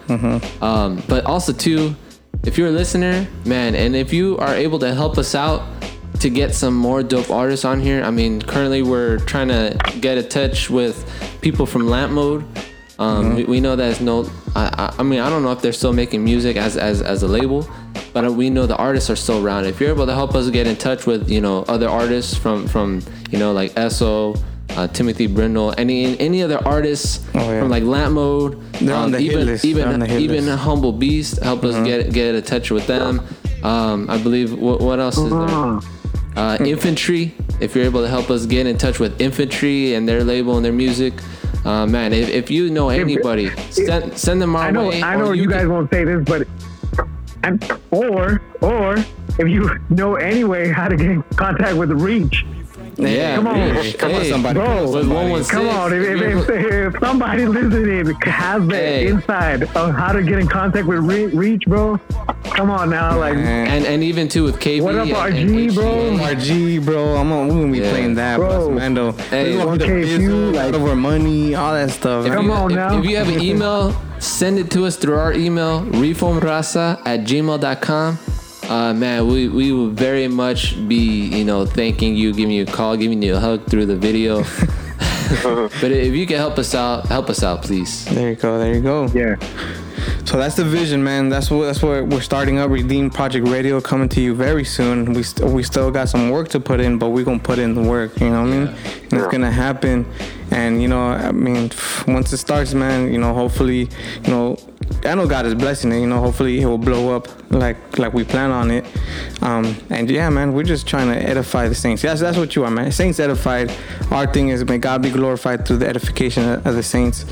[0.61, 1.95] Um, but also too,
[2.43, 5.63] if you're a listener, man, and if you are able to help us out
[6.19, 8.03] to get some more dope artists on here.
[8.03, 10.95] I mean, currently we're trying to get in touch with
[11.41, 12.45] people from Lamp Mode.
[13.03, 14.29] Um, we, we know there's no.
[14.55, 17.23] I, I, I mean, I don't know if they're still making music as as, as
[17.23, 17.67] a label,
[18.13, 19.65] but we know the artists are still around.
[19.65, 22.67] If you're able to help us get in touch with you know other artists from
[22.67, 23.01] from
[23.31, 24.39] you know like Esso,
[24.77, 27.59] uh, Timothy Brindle, any any other artists Oh, yeah.
[27.61, 30.59] from like Lamp Mode, They're on the hit even even on the hit even list.
[30.63, 33.21] Humble Beast, help us get get in touch with them.
[33.63, 35.79] Um, I believe what what else is there?
[36.35, 37.33] Uh, infantry.
[37.59, 40.65] If you're able to help us get in touch with infantry and their label and
[40.65, 41.13] their music,
[41.65, 42.13] uh, man.
[42.13, 45.01] If, if you know anybody, send send them our I know, way.
[45.01, 46.47] I know you, guys can- won't say this, but
[47.43, 48.97] and or or
[49.39, 52.45] if you know anyway how to get in contact with Reach,
[53.11, 53.71] Yeah, Come on.
[53.75, 53.97] Reach.
[53.97, 54.59] Come on, somebody.
[54.59, 54.83] bro.
[54.91, 59.07] With 116, come on, if, if, if, if somebody listening has the Hey.
[59.07, 61.97] inside of how to get in contact with Re- Reach, bro,
[62.43, 63.35] come on now, like.
[63.35, 64.81] and and even too with KB.
[64.81, 66.17] What up, and, and RG, bro?
[66.17, 67.47] RG, bro, I'm on.
[67.47, 67.89] We're gonna be Yeah.
[67.91, 68.49] playing that, Bro.
[68.67, 68.71] bro.
[68.71, 69.11] Mando.
[69.13, 71.91] Hey, We're gonna be the okay, you, uh, like- out of our money, all that
[71.91, 72.25] stuff.
[72.27, 72.99] Come you, on if, now.
[72.99, 78.17] If you have an email, send it to us through our email, reformraza at gmail.com.
[78.69, 80.95] Uh, man, we, we will very much be,
[81.27, 84.43] you know, thanking you, giving you a call, giving you a hug through the video.
[85.43, 88.05] but if you can help us out, help us out, please.
[88.05, 88.59] There you go.
[88.59, 89.07] There you go.
[89.07, 89.35] Yeah.
[90.25, 91.29] So that's the vision, man.
[91.29, 92.69] That's what that's what we're starting up.
[92.69, 95.13] Redeem Project Radio coming to you very soon.
[95.13, 97.75] We st- we still got some work to put in, but we're gonna put in
[97.75, 98.19] the work.
[98.19, 98.67] You know what I mean?
[99.11, 100.05] And it's gonna happen.
[100.51, 101.71] And you know, I mean,
[102.07, 103.89] once it starts, man, you know, hopefully,
[104.23, 104.57] you know,
[105.05, 105.99] I know God is blessing it.
[105.99, 108.85] You know, hopefully it will blow up like like we plan on it.
[109.41, 112.01] Um, and yeah, man, we're just trying to edify the saints.
[112.01, 112.91] That's that's what you are, man.
[112.91, 113.73] Saints edified.
[114.11, 117.25] Our thing is may God be glorified through the edification of the saints.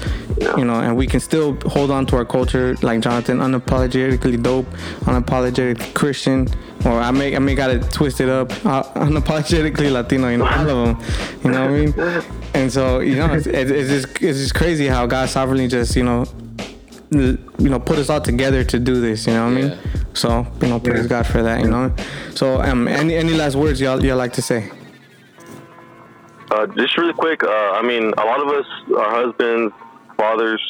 [0.58, 4.66] You know, and we can still hold on to our culture, like Jonathan, unapologetically dope,
[5.02, 6.48] unapologetic Christian.
[6.86, 10.30] Or I may I may gotta twist it twisted up, uh, unapologetically Latino.
[10.30, 11.42] You know, all of them.
[11.44, 12.24] You know what I mean?
[12.54, 15.96] And so you know, it's, it's, it's just it's just crazy how God sovereignly just
[15.96, 16.26] you know
[17.12, 19.68] you know put us all together to do this you know what i Yeah.
[19.70, 19.80] mean
[20.14, 21.94] so you know praise god for that you know
[22.34, 24.70] so um any any last words y'all y'all like to say
[26.54, 28.66] Uh, just really quick, uh, I mean, a lot of us
[29.02, 29.74] are husbands,
[30.18, 30.62] fathers,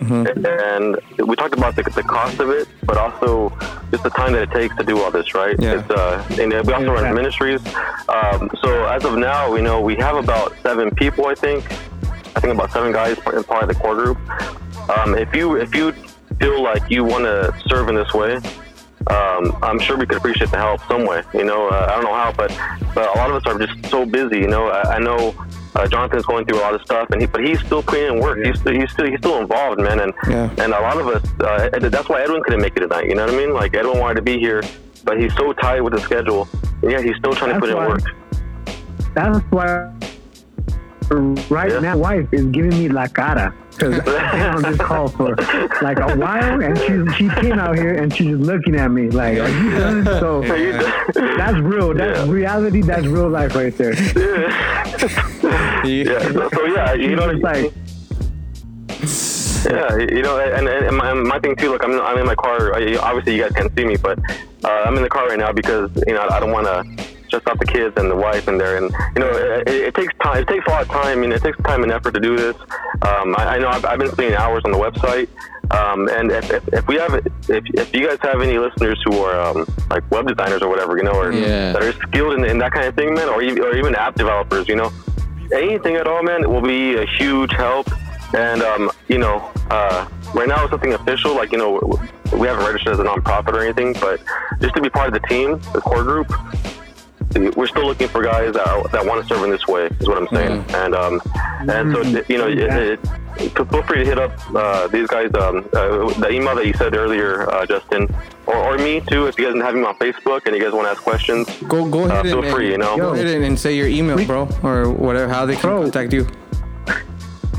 [0.00, 0.96] and
[1.28, 3.52] we talked about the, the cost of it, but also
[3.90, 5.54] just the time that it takes to do all this, right?
[5.60, 5.80] Yeah.
[5.80, 7.60] It's, uh, and we also run ministries.
[8.08, 11.60] Um, so as of now, we know we have about seven people, I think.
[12.34, 14.16] I think about seven guys in part of the core group.
[14.88, 15.92] Um, if you if you
[16.38, 18.36] feel like you want to serve in this way,
[19.08, 21.22] um, I'm sure we could appreciate the help some way.
[21.34, 22.50] You know, uh, I don't know how, but,
[22.94, 24.38] but a lot of us are just so busy.
[24.38, 25.34] You know, I, I know
[25.74, 28.20] uh, Jonathan's going through a lot of stuff, and he, but he's still putting in
[28.20, 28.44] work.
[28.44, 30.00] He's still, he's still he's still involved, man.
[30.00, 30.50] And Yeah.
[30.58, 33.06] and a lot of us, uh, that's why Edwin couldn't make it tonight.
[33.06, 33.54] You know what I mean?
[33.54, 34.62] Like Edwin wanted to be here,
[35.04, 36.48] but he's so tight with the schedule.
[36.82, 38.02] And yeah, he's still trying to That's put in work.
[39.14, 39.90] That's why
[41.10, 41.80] right Yeah.
[41.80, 45.36] now, my wife is giving me la cara because I've been on this call for
[45.82, 49.08] like a while, and she she came out here and she's just looking at me
[49.10, 50.40] like, "Are you done?" So
[51.12, 51.94] that's real.
[51.94, 52.30] That's Yeah.
[52.32, 52.82] reality.
[52.82, 53.94] That's real life right there.
[55.84, 56.18] Yeah.
[56.32, 57.72] So, so yeah, you know, It's like,
[59.70, 61.70] Yeah, you know, and, and my, my thing too.
[61.70, 62.74] Look, I'm I'm in my car.
[62.74, 64.18] I- Obviously, you guys can't see me, but
[64.64, 66.84] uh, I'm in the car right now because you know I don't want to
[67.28, 68.76] stress out the kids and the wife in there.
[68.76, 70.38] And you know, it, it takes time.
[70.42, 71.06] It takes a lot of time.
[71.06, 72.56] I mean, it takes time and effort to do this.
[73.02, 75.28] Um, I, I know I've, I've been spending hours on the website.
[75.70, 79.18] Um, and if, if, if we have, if, if you guys have any listeners who
[79.18, 81.72] are um, like web designers or whatever, you know, or Yeah.
[81.74, 84.14] that are skilled in, in that kind of thing, man, or even, or even app
[84.14, 84.90] developers, you know,
[85.54, 87.86] anything at all, man, it will be a huge help.
[88.34, 91.34] And um, you know, uh, right now it's something official.
[91.34, 91.80] Like you know,
[92.32, 94.20] we haven't registered as a nonprofit or anything, but
[94.60, 96.30] just to be part of the team, the core group,
[97.34, 99.86] we're still looking for guys that, are, that want to serve in this way.
[100.00, 100.64] Is what I'm saying.
[100.70, 101.20] And um,
[101.60, 103.00] and so you know, it,
[103.38, 105.30] it, feel free to hit up uh, these guys.
[105.34, 108.08] Um, uh, the email that you said earlier, uh, Justin,
[108.46, 109.26] or, or me too.
[109.26, 111.88] If you guys have me on Facebook and you guys want to ask questions, Go
[111.88, 112.70] go uh, ahead feel and, free.
[112.70, 112.96] You know.
[112.96, 115.32] go ahead and, and say your email, bro, or whatever.
[115.32, 115.82] How they can Bro.
[115.82, 116.26] contact you.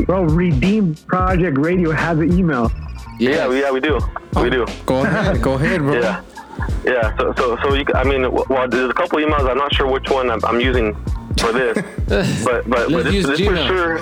[0.06, 2.72] Bro, Redeem Project Radio has an email.
[3.20, 4.00] Yeah, we, yeah, we do.
[4.42, 4.66] We do.
[4.86, 6.00] Go ahead, go ahead, bro.
[6.00, 6.22] Yeah,
[6.86, 7.16] yeah.
[7.18, 7.86] So, so, so you.
[7.86, 9.50] c- I mean, well, there's a couple emails.
[9.50, 10.94] I'm not sure which one I'm, I'm using
[11.38, 11.78] for this,
[12.44, 14.02] but, but, but this, this for sure.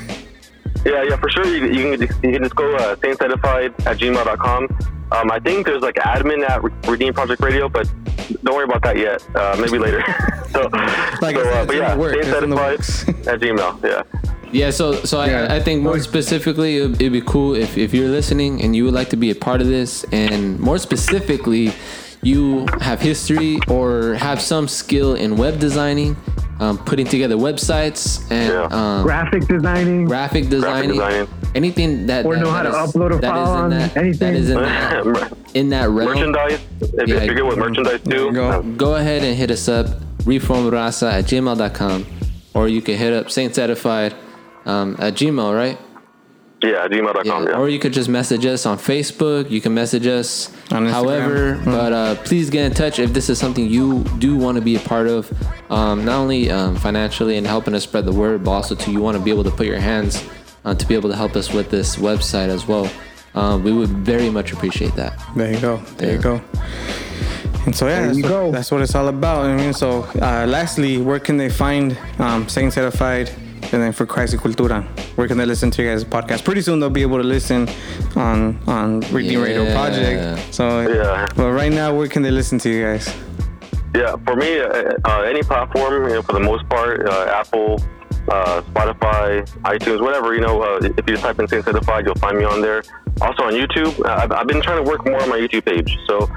[0.85, 1.45] Yeah, yeah, for sure.
[1.45, 4.67] You, you can you can just go uh, saintsedified at gmail.com.
[5.11, 7.89] Um, I think there's like admin at Redeem Project Radio, but
[8.43, 9.25] don't worry about that yet.
[9.35, 10.01] Uh, maybe later.
[10.51, 10.67] so,
[11.21, 13.07] Like so said, uh, but yeah, the works, it's in the saintsedified works.
[13.27, 13.83] at Gmail.
[13.83, 14.21] Yeah.
[14.51, 15.47] Yeah, so so Yeah.
[15.49, 18.85] I, I think more specifically, it'd, it'd be cool if, if you're listening and you
[18.85, 21.73] would like to be a part of this, and more specifically,
[22.27, 26.15] you have history or have some skill in web designing,
[26.59, 28.67] um, putting together websites and Yeah.
[28.79, 30.05] um, Graphic designing.
[30.05, 31.27] graphic designing, designing.
[31.55, 33.69] anything that Or that, know how that to upload a that is file in on
[33.71, 34.33] that, anything.
[34.33, 36.09] that is in that, in that realm.
[36.09, 36.59] merchandise.
[36.81, 38.31] If, Yeah, if you're good with merchandise there too.
[38.33, 38.61] go.
[38.75, 39.85] go ahead and hit us up
[40.25, 42.05] reformraza at gmail.com
[42.53, 44.13] or you can hit up saints edified
[44.65, 45.77] um, at gmail right
[46.63, 47.43] yeah, gmail.com.
[47.43, 47.49] yeah.
[47.51, 47.57] Yeah.
[47.59, 50.91] or you could just message us on facebook you can message us On Instagram.
[50.91, 51.65] however Mhm.
[51.65, 54.75] but uh, please get in touch if this is something you do want to be
[54.75, 55.31] a part of
[55.71, 59.01] um, not only um, financially and helping us spread the word but also to you
[59.01, 60.23] want to be able to put your hands
[60.65, 62.89] uh, to be able to help us with this website as well
[63.35, 65.77] um, we would very much appreciate that There you go.
[65.97, 66.41] There you go.
[67.67, 69.45] And so yeah, There that's you what, that's what it's all about.
[69.45, 73.29] I mean, so uh, lastly, where can they find um, Saints Edified
[73.73, 74.83] and then for Christ y Cultura?
[75.15, 76.43] Where can they listen to you guys' podcast?
[76.43, 77.67] Pretty soon they'll be able to listen
[78.15, 80.53] on on Redeem Radio Project.
[80.53, 81.27] So Yeah.
[81.35, 83.13] But right now, where can they listen to you guys?
[83.95, 87.81] Yeah, for me, uh, uh, any platform, you know, for the most part, uh, Apple,
[88.29, 92.15] uh, Spotify, iTunes, whatever, you know, uh, if you just type in Saints Edified, you'll
[92.15, 92.83] find me on there.
[93.21, 96.29] Also on YouTube, I've, I've been trying to work more on my YouTube page, so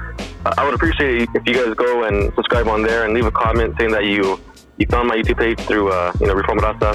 [0.57, 3.31] I would appreciate it if you guys go and subscribe on there and leave a
[3.31, 4.39] comment saying that you
[4.81, 6.93] you found my YouTube page through, uh, you know, Reform Raza.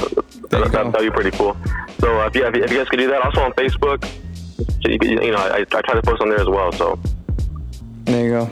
[0.51, 0.91] There you That, go.
[0.91, 1.57] that'd be pretty cool.
[2.01, 4.05] So uh, if, you, if you guys could do that, also on Facebook,
[4.85, 6.73] you, you know, I, I try to post on there as well.
[6.73, 6.99] So
[8.05, 8.51] There you go.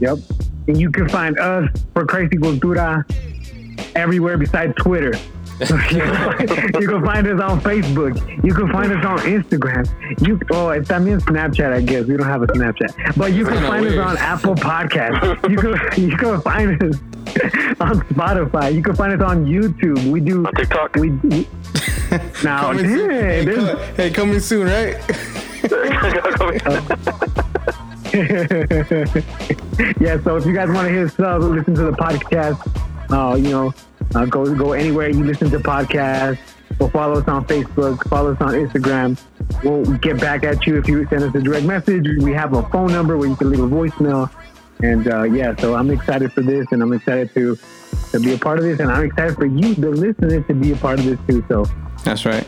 [0.00, 0.18] Yep.
[0.68, 3.04] And you can find us for Christ y Cultura
[3.96, 5.12] everywhere besides Twitter.
[6.80, 8.44] you can find us on Facebook.
[8.44, 9.86] You can find us on Instagram.
[10.26, 12.04] You oh, it's también Snapchat, I guess.
[12.06, 13.98] We don't have a Snapchat, but you can find weird.
[13.98, 15.50] us on Apple Podcasts.
[15.50, 16.96] You can you can find us
[17.80, 18.72] on Spotify.
[18.72, 20.10] You can find us on YouTube.
[20.10, 20.94] We do on TikTok.
[20.96, 21.48] we, we
[22.44, 22.60] now.
[22.62, 23.10] Coming soon.
[23.10, 24.96] Hey, Hey, this- co- hey, coming soon, right?
[30.00, 32.58] yeah, so if you guys want to hit us up, listen to the podcast,
[33.12, 33.72] uh, you know,
[34.14, 36.38] uh, go go anywhere you listen to podcasts,
[36.80, 39.18] or follow us on Facebook, follow us on Instagram.
[39.64, 42.06] We'll get back at you if you send us a direct message.
[42.22, 44.30] We have a phone number where you can leave a voicemail.
[44.80, 47.58] And uh, yeah, so I'm excited for this, and I'm excited to
[48.12, 50.72] to be a part of this, and I'm excited for you, the listeners, to be
[50.72, 51.44] a part of this too.
[51.48, 51.66] So
[52.04, 52.46] That's right.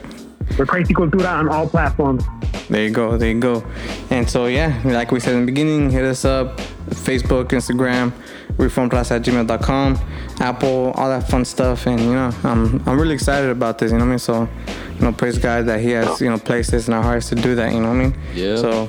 [0.59, 2.24] we're Christ y Cultura on all platforms.
[2.69, 3.16] There you go.
[3.16, 3.65] There you go.
[4.11, 6.59] And so, yeah, like we said in the beginning, hit us up
[6.91, 8.12] Facebook, Instagram,
[8.61, 9.99] reformraza at gmail.com,
[10.41, 11.87] Apple, all that fun stuff.
[11.87, 13.91] And, you know, I'm, I'm really excited about this.
[13.91, 14.19] You know what I mean?
[14.19, 14.49] So,
[14.97, 17.35] you know, praise God that He has, you know, placed this in our hearts to
[17.35, 17.73] do that.
[17.73, 18.19] You know what I mean?
[18.35, 18.57] Yeah.
[18.57, 18.89] So,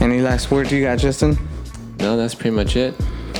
[0.00, 1.36] any last words you got, Justin?
[2.00, 2.94] no that's pretty much it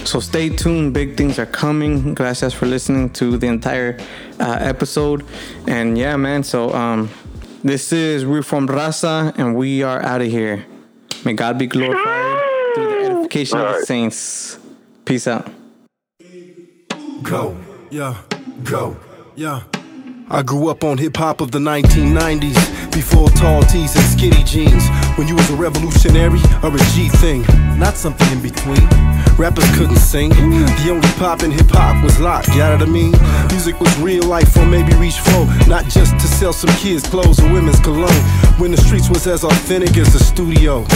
[0.05, 0.95] So stay tuned.
[0.95, 2.15] Big things are coming.
[2.15, 3.99] Gracias for listening to the entire
[4.41, 5.25] uh, episode.
[5.67, 6.43] And yeah, man.
[6.43, 7.11] So um,
[7.63, 10.65] this is Reform Raza, and we are out of here.
[11.25, 12.41] May God be glorified
[12.75, 14.59] through the edification of the saints.
[15.05, 15.58] Peace out.
[17.29, 17.55] Go,
[17.91, 18.17] yeah,
[18.65, 18.97] go,
[19.37, 19.65] yeah.
[20.31, 25.08] I grew up on hip hop of the 1990s, before tall tees and skinny jeans.
[25.19, 27.43] When you was a revolutionary or a G thing,
[27.77, 28.89] not something in between.
[29.37, 30.31] Rappers couldn't sing.
[30.31, 33.13] The only pop in hip hop was locked, you know what I mean?
[33.51, 37.41] Music was real life or maybe reach flow, not just to sell some kids' clothes
[37.41, 38.23] or women's cologne.
[38.59, 40.87] When the streets was as authentic as the studio.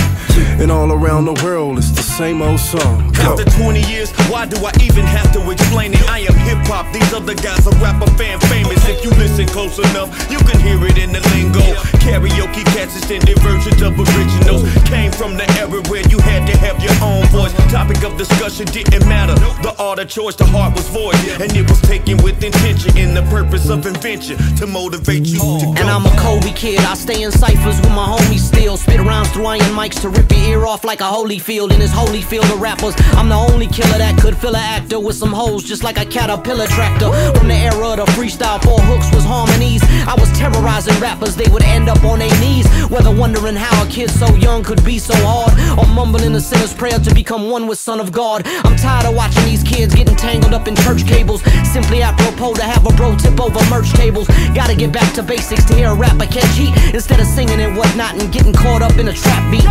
[0.63, 3.11] And all around the world, it's the same old song.
[3.13, 3.35] Go.
[3.35, 6.03] After 20 years, why do I even have to explain it?
[6.09, 8.79] I am hip hop, these other guys are rapper fan famous.
[8.89, 11.63] If you listen close enough, you can hear it in the lingo.
[12.03, 14.63] Karaoke cats, extended versions of originals.
[14.89, 17.53] Came from the era where you had to have your own voice.
[17.71, 19.35] Topic of discussion didn't matter.
[19.63, 21.17] The art of choice, the heart was void.
[21.41, 25.67] And it was taken with intention in the purpose of invention to motivate you to.
[25.79, 26.81] And I'm a Kobe kid.
[26.81, 28.77] I stay in ciphers with my homies still.
[28.77, 31.73] Spit rhymes through iron mics to rip your ear off like a holy field.
[31.73, 35.01] In this holy field of rappers, I'm the only killer that could fill an actor
[35.01, 37.11] with some holes, just like a caterpillar tractor.
[37.39, 39.83] From the era of the freestyle, four hooks was harmonies.
[40.07, 42.67] I was terrorizing rappers, they would end up on their knees.
[42.91, 46.75] Whether wondering how a kid so young could be so hard, or mumbling a sinner's
[46.75, 48.47] prayer to become one with Son of God.
[48.65, 51.43] I'm tired of watching these kids getting tangled up in church cables.
[51.73, 54.29] Simply apropos to have a bro tip over merch tables.
[54.55, 57.77] Gotta get back to basics to hear a rapper can cheat instead of singing and
[57.77, 59.67] whatnot and getting caught up in a trap beat.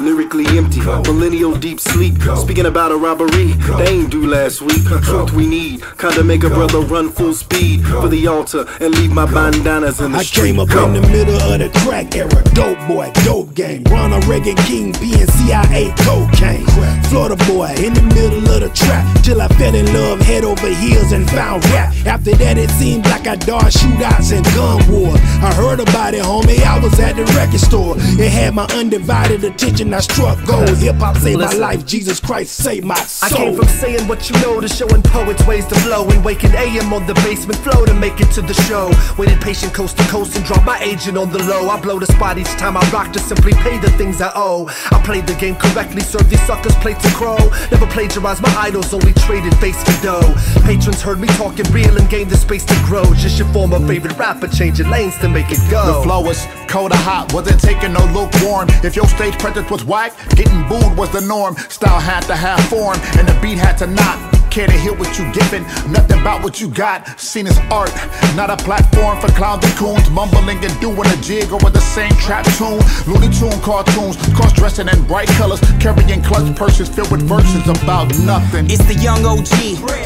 [0.00, 2.14] Lyrically empty, millennial deep sleep.
[2.36, 4.84] Speaking about a robbery, they ain't do last week.
[5.02, 9.12] Truth we need, kinda make a brother run full speed for the altar and leave
[9.12, 10.42] my bandanas in the I street.
[10.42, 10.86] came up Go.
[10.86, 12.42] in the middle of the crack era.
[12.54, 13.84] Dope boy, dope game.
[13.84, 16.66] Ronald Reagan King, being CIA cocaine.
[17.10, 19.04] Florida boy in the middle of the trap.
[19.22, 21.94] Till I fell in love head over heels and found rap.
[22.06, 25.20] After that, it seemed like I dodged shootouts and gun wars.
[25.46, 26.62] I heard about it, homie.
[26.64, 27.94] I was at the record store.
[27.98, 29.94] It had my undivided attention.
[29.94, 30.76] I struck gold.
[30.78, 31.86] Hip hop saved my life.
[31.86, 33.28] Jesus Christ saved my soul.
[33.28, 36.54] I came from saying what you know to showing poets ways to flow and waking
[36.54, 38.90] AM on the basement flow to make it to the show.
[39.18, 41.68] Waited patient coast to coast and drop my agent on the low.
[41.68, 44.66] I blow the spot each time I rock to simply pay the things I owe.
[44.90, 47.38] I played the game correctly, served these suckers plates of crow.
[47.70, 50.34] Never plagiarized my idols, only traded face for dough.
[50.64, 53.04] Patrons heard me talking real and gave the space to grow.
[53.14, 55.98] Just your former favorite rapper, changing lanes to make it go.
[55.98, 58.68] The flow was cold or hot, wasn't taking no lukewarm.
[58.82, 61.56] If your stage presence was whack, getting booed was the norm.
[61.68, 64.31] Style had to have form, and the beat had to not.
[64.52, 67.18] Care to hear what you giving, nothing about what you got.
[67.18, 67.88] Seen as art,
[68.36, 70.10] not a platform for clowns and coons.
[70.10, 72.76] Mumbling and doing a jig over the same trap tune.
[73.08, 78.12] Looney Tune cartoons, cross dressing in bright colors, carrying clutch purses filled with verses about
[78.28, 78.68] nothing.
[78.68, 79.48] It's the young OG.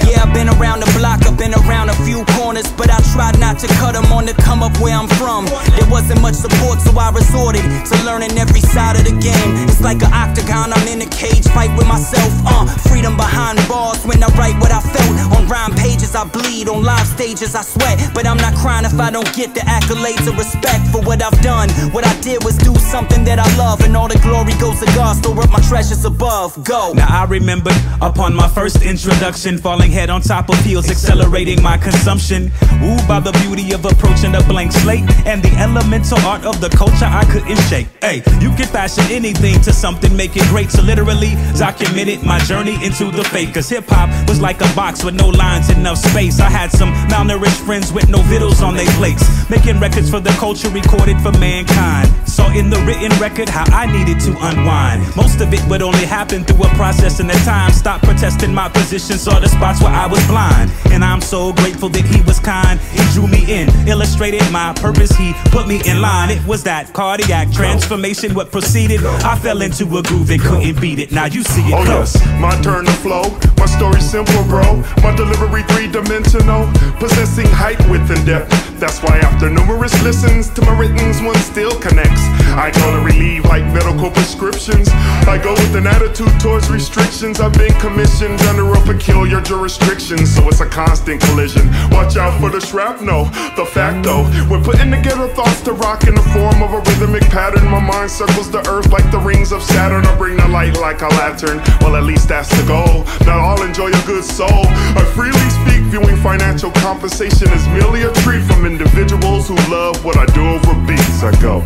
[0.07, 3.41] Yeah, I've been around the block, I've been around a few corners, but I tried
[3.43, 5.47] not to cut them on the come up where I'm from.
[5.75, 9.51] There wasn't much support, so I resorted to learning every side of the game.
[9.67, 12.31] It's like an octagon, I'm in a cage, fight with myself.
[12.47, 15.15] Uh, freedom behind bars when I write what I felt.
[15.37, 17.99] On rhyme pages, I bleed, on live stages, I sweat.
[18.15, 21.41] But I'm not crying if I don't get the accolades of respect for what I've
[21.43, 21.71] done.
[21.93, 24.87] What I did was do something that I love, and all the glory goes to
[24.95, 25.17] God.
[25.17, 26.63] Store up my treasures above.
[26.65, 26.93] Go.
[26.93, 31.79] Now I remember upon my first introduction, falling head on top of heels, accelerating my
[31.79, 32.51] consumption.
[32.81, 36.69] Wooed by the beauty of approaching a blank slate and the elemental art of the
[36.69, 37.89] culture I couldn't shake.
[38.01, 40.71] Hey, you can fashion anything to something, make it great.
[40.71, 43.55] So literally documented my journey into the fake.
[43.55, 46.41] Cause hip hop was like a box with no lines, enough space.
[46.41, 50.31] I had some malnourished friends with no vittles on their plates, making records for the
[50.31, 52.09] culture recorded for mankind.
[52.29, 55.05] Saw in the written record how I needed to unwind.
[55.17, 57.73] Most of it would only happen through a process and a time.
[57.73, 60.71] Stopped protesting my position, saw the spots where I was blind.
[60.91, 62.81] And I'm so grateful that he was kind.
[62.81, 65.11] He drew me in, illustrated my purpose.
[65.17, 66.31] He put me in line.
[66.31, 69.05] It was that cardiac transformation what proceeded.
[69.05, 71.13] I fell into a groove and couldn't beat it.
[71.13, 71.75] Now you see it.
[71.75, 71.99] Oh go.
[72.01, 73.25] yes, my turn to flow.
[73.59, 74.83] My story simple, bro.
[75.03, 78.66] My delivery three dimensional, possessing height, width, and depth.
[78.79, 82.21] That's why after numerous listens to my writtens, one still connects.
[82.53, 84.89] I go to relieve like medical prescriptions.
[85.25, 87.41] I go with an attitude towards restrictions.
[87.41, 91.69] I've been commissioned under a peculiar jurisdiction, so it's a constant collision.
[91.91, 93.25] Watch out for the shrapnel,
[93.57, 94.25] the facto.
[94.53, 98.11] When putting together thoughts to rock in the form of a rhythmic pattern, my mind
[98.11, 100.05] circles the earth like the rings of Saturn.
[100.05, 101.63] I bring the light like a lantern.
[101.81, 103.05] Well, at least that's the goal.
[103.25, 104.69] Not all enjoy a good soul.
[105.01, 110.27] I freely speak, viewing financial compensation as merely a treat individuals who love what I
[110.27, 111.23] do over beats.
[111.23, 111.63] I go.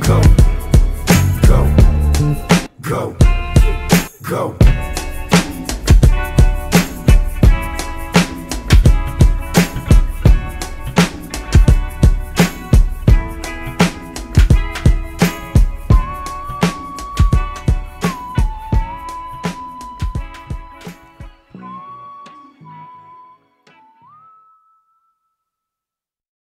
[0.00, 0.20] Go.
[1.46, 1.60] Go.
[2.82, 3.16] Go.
[4.28, 4.93] Go.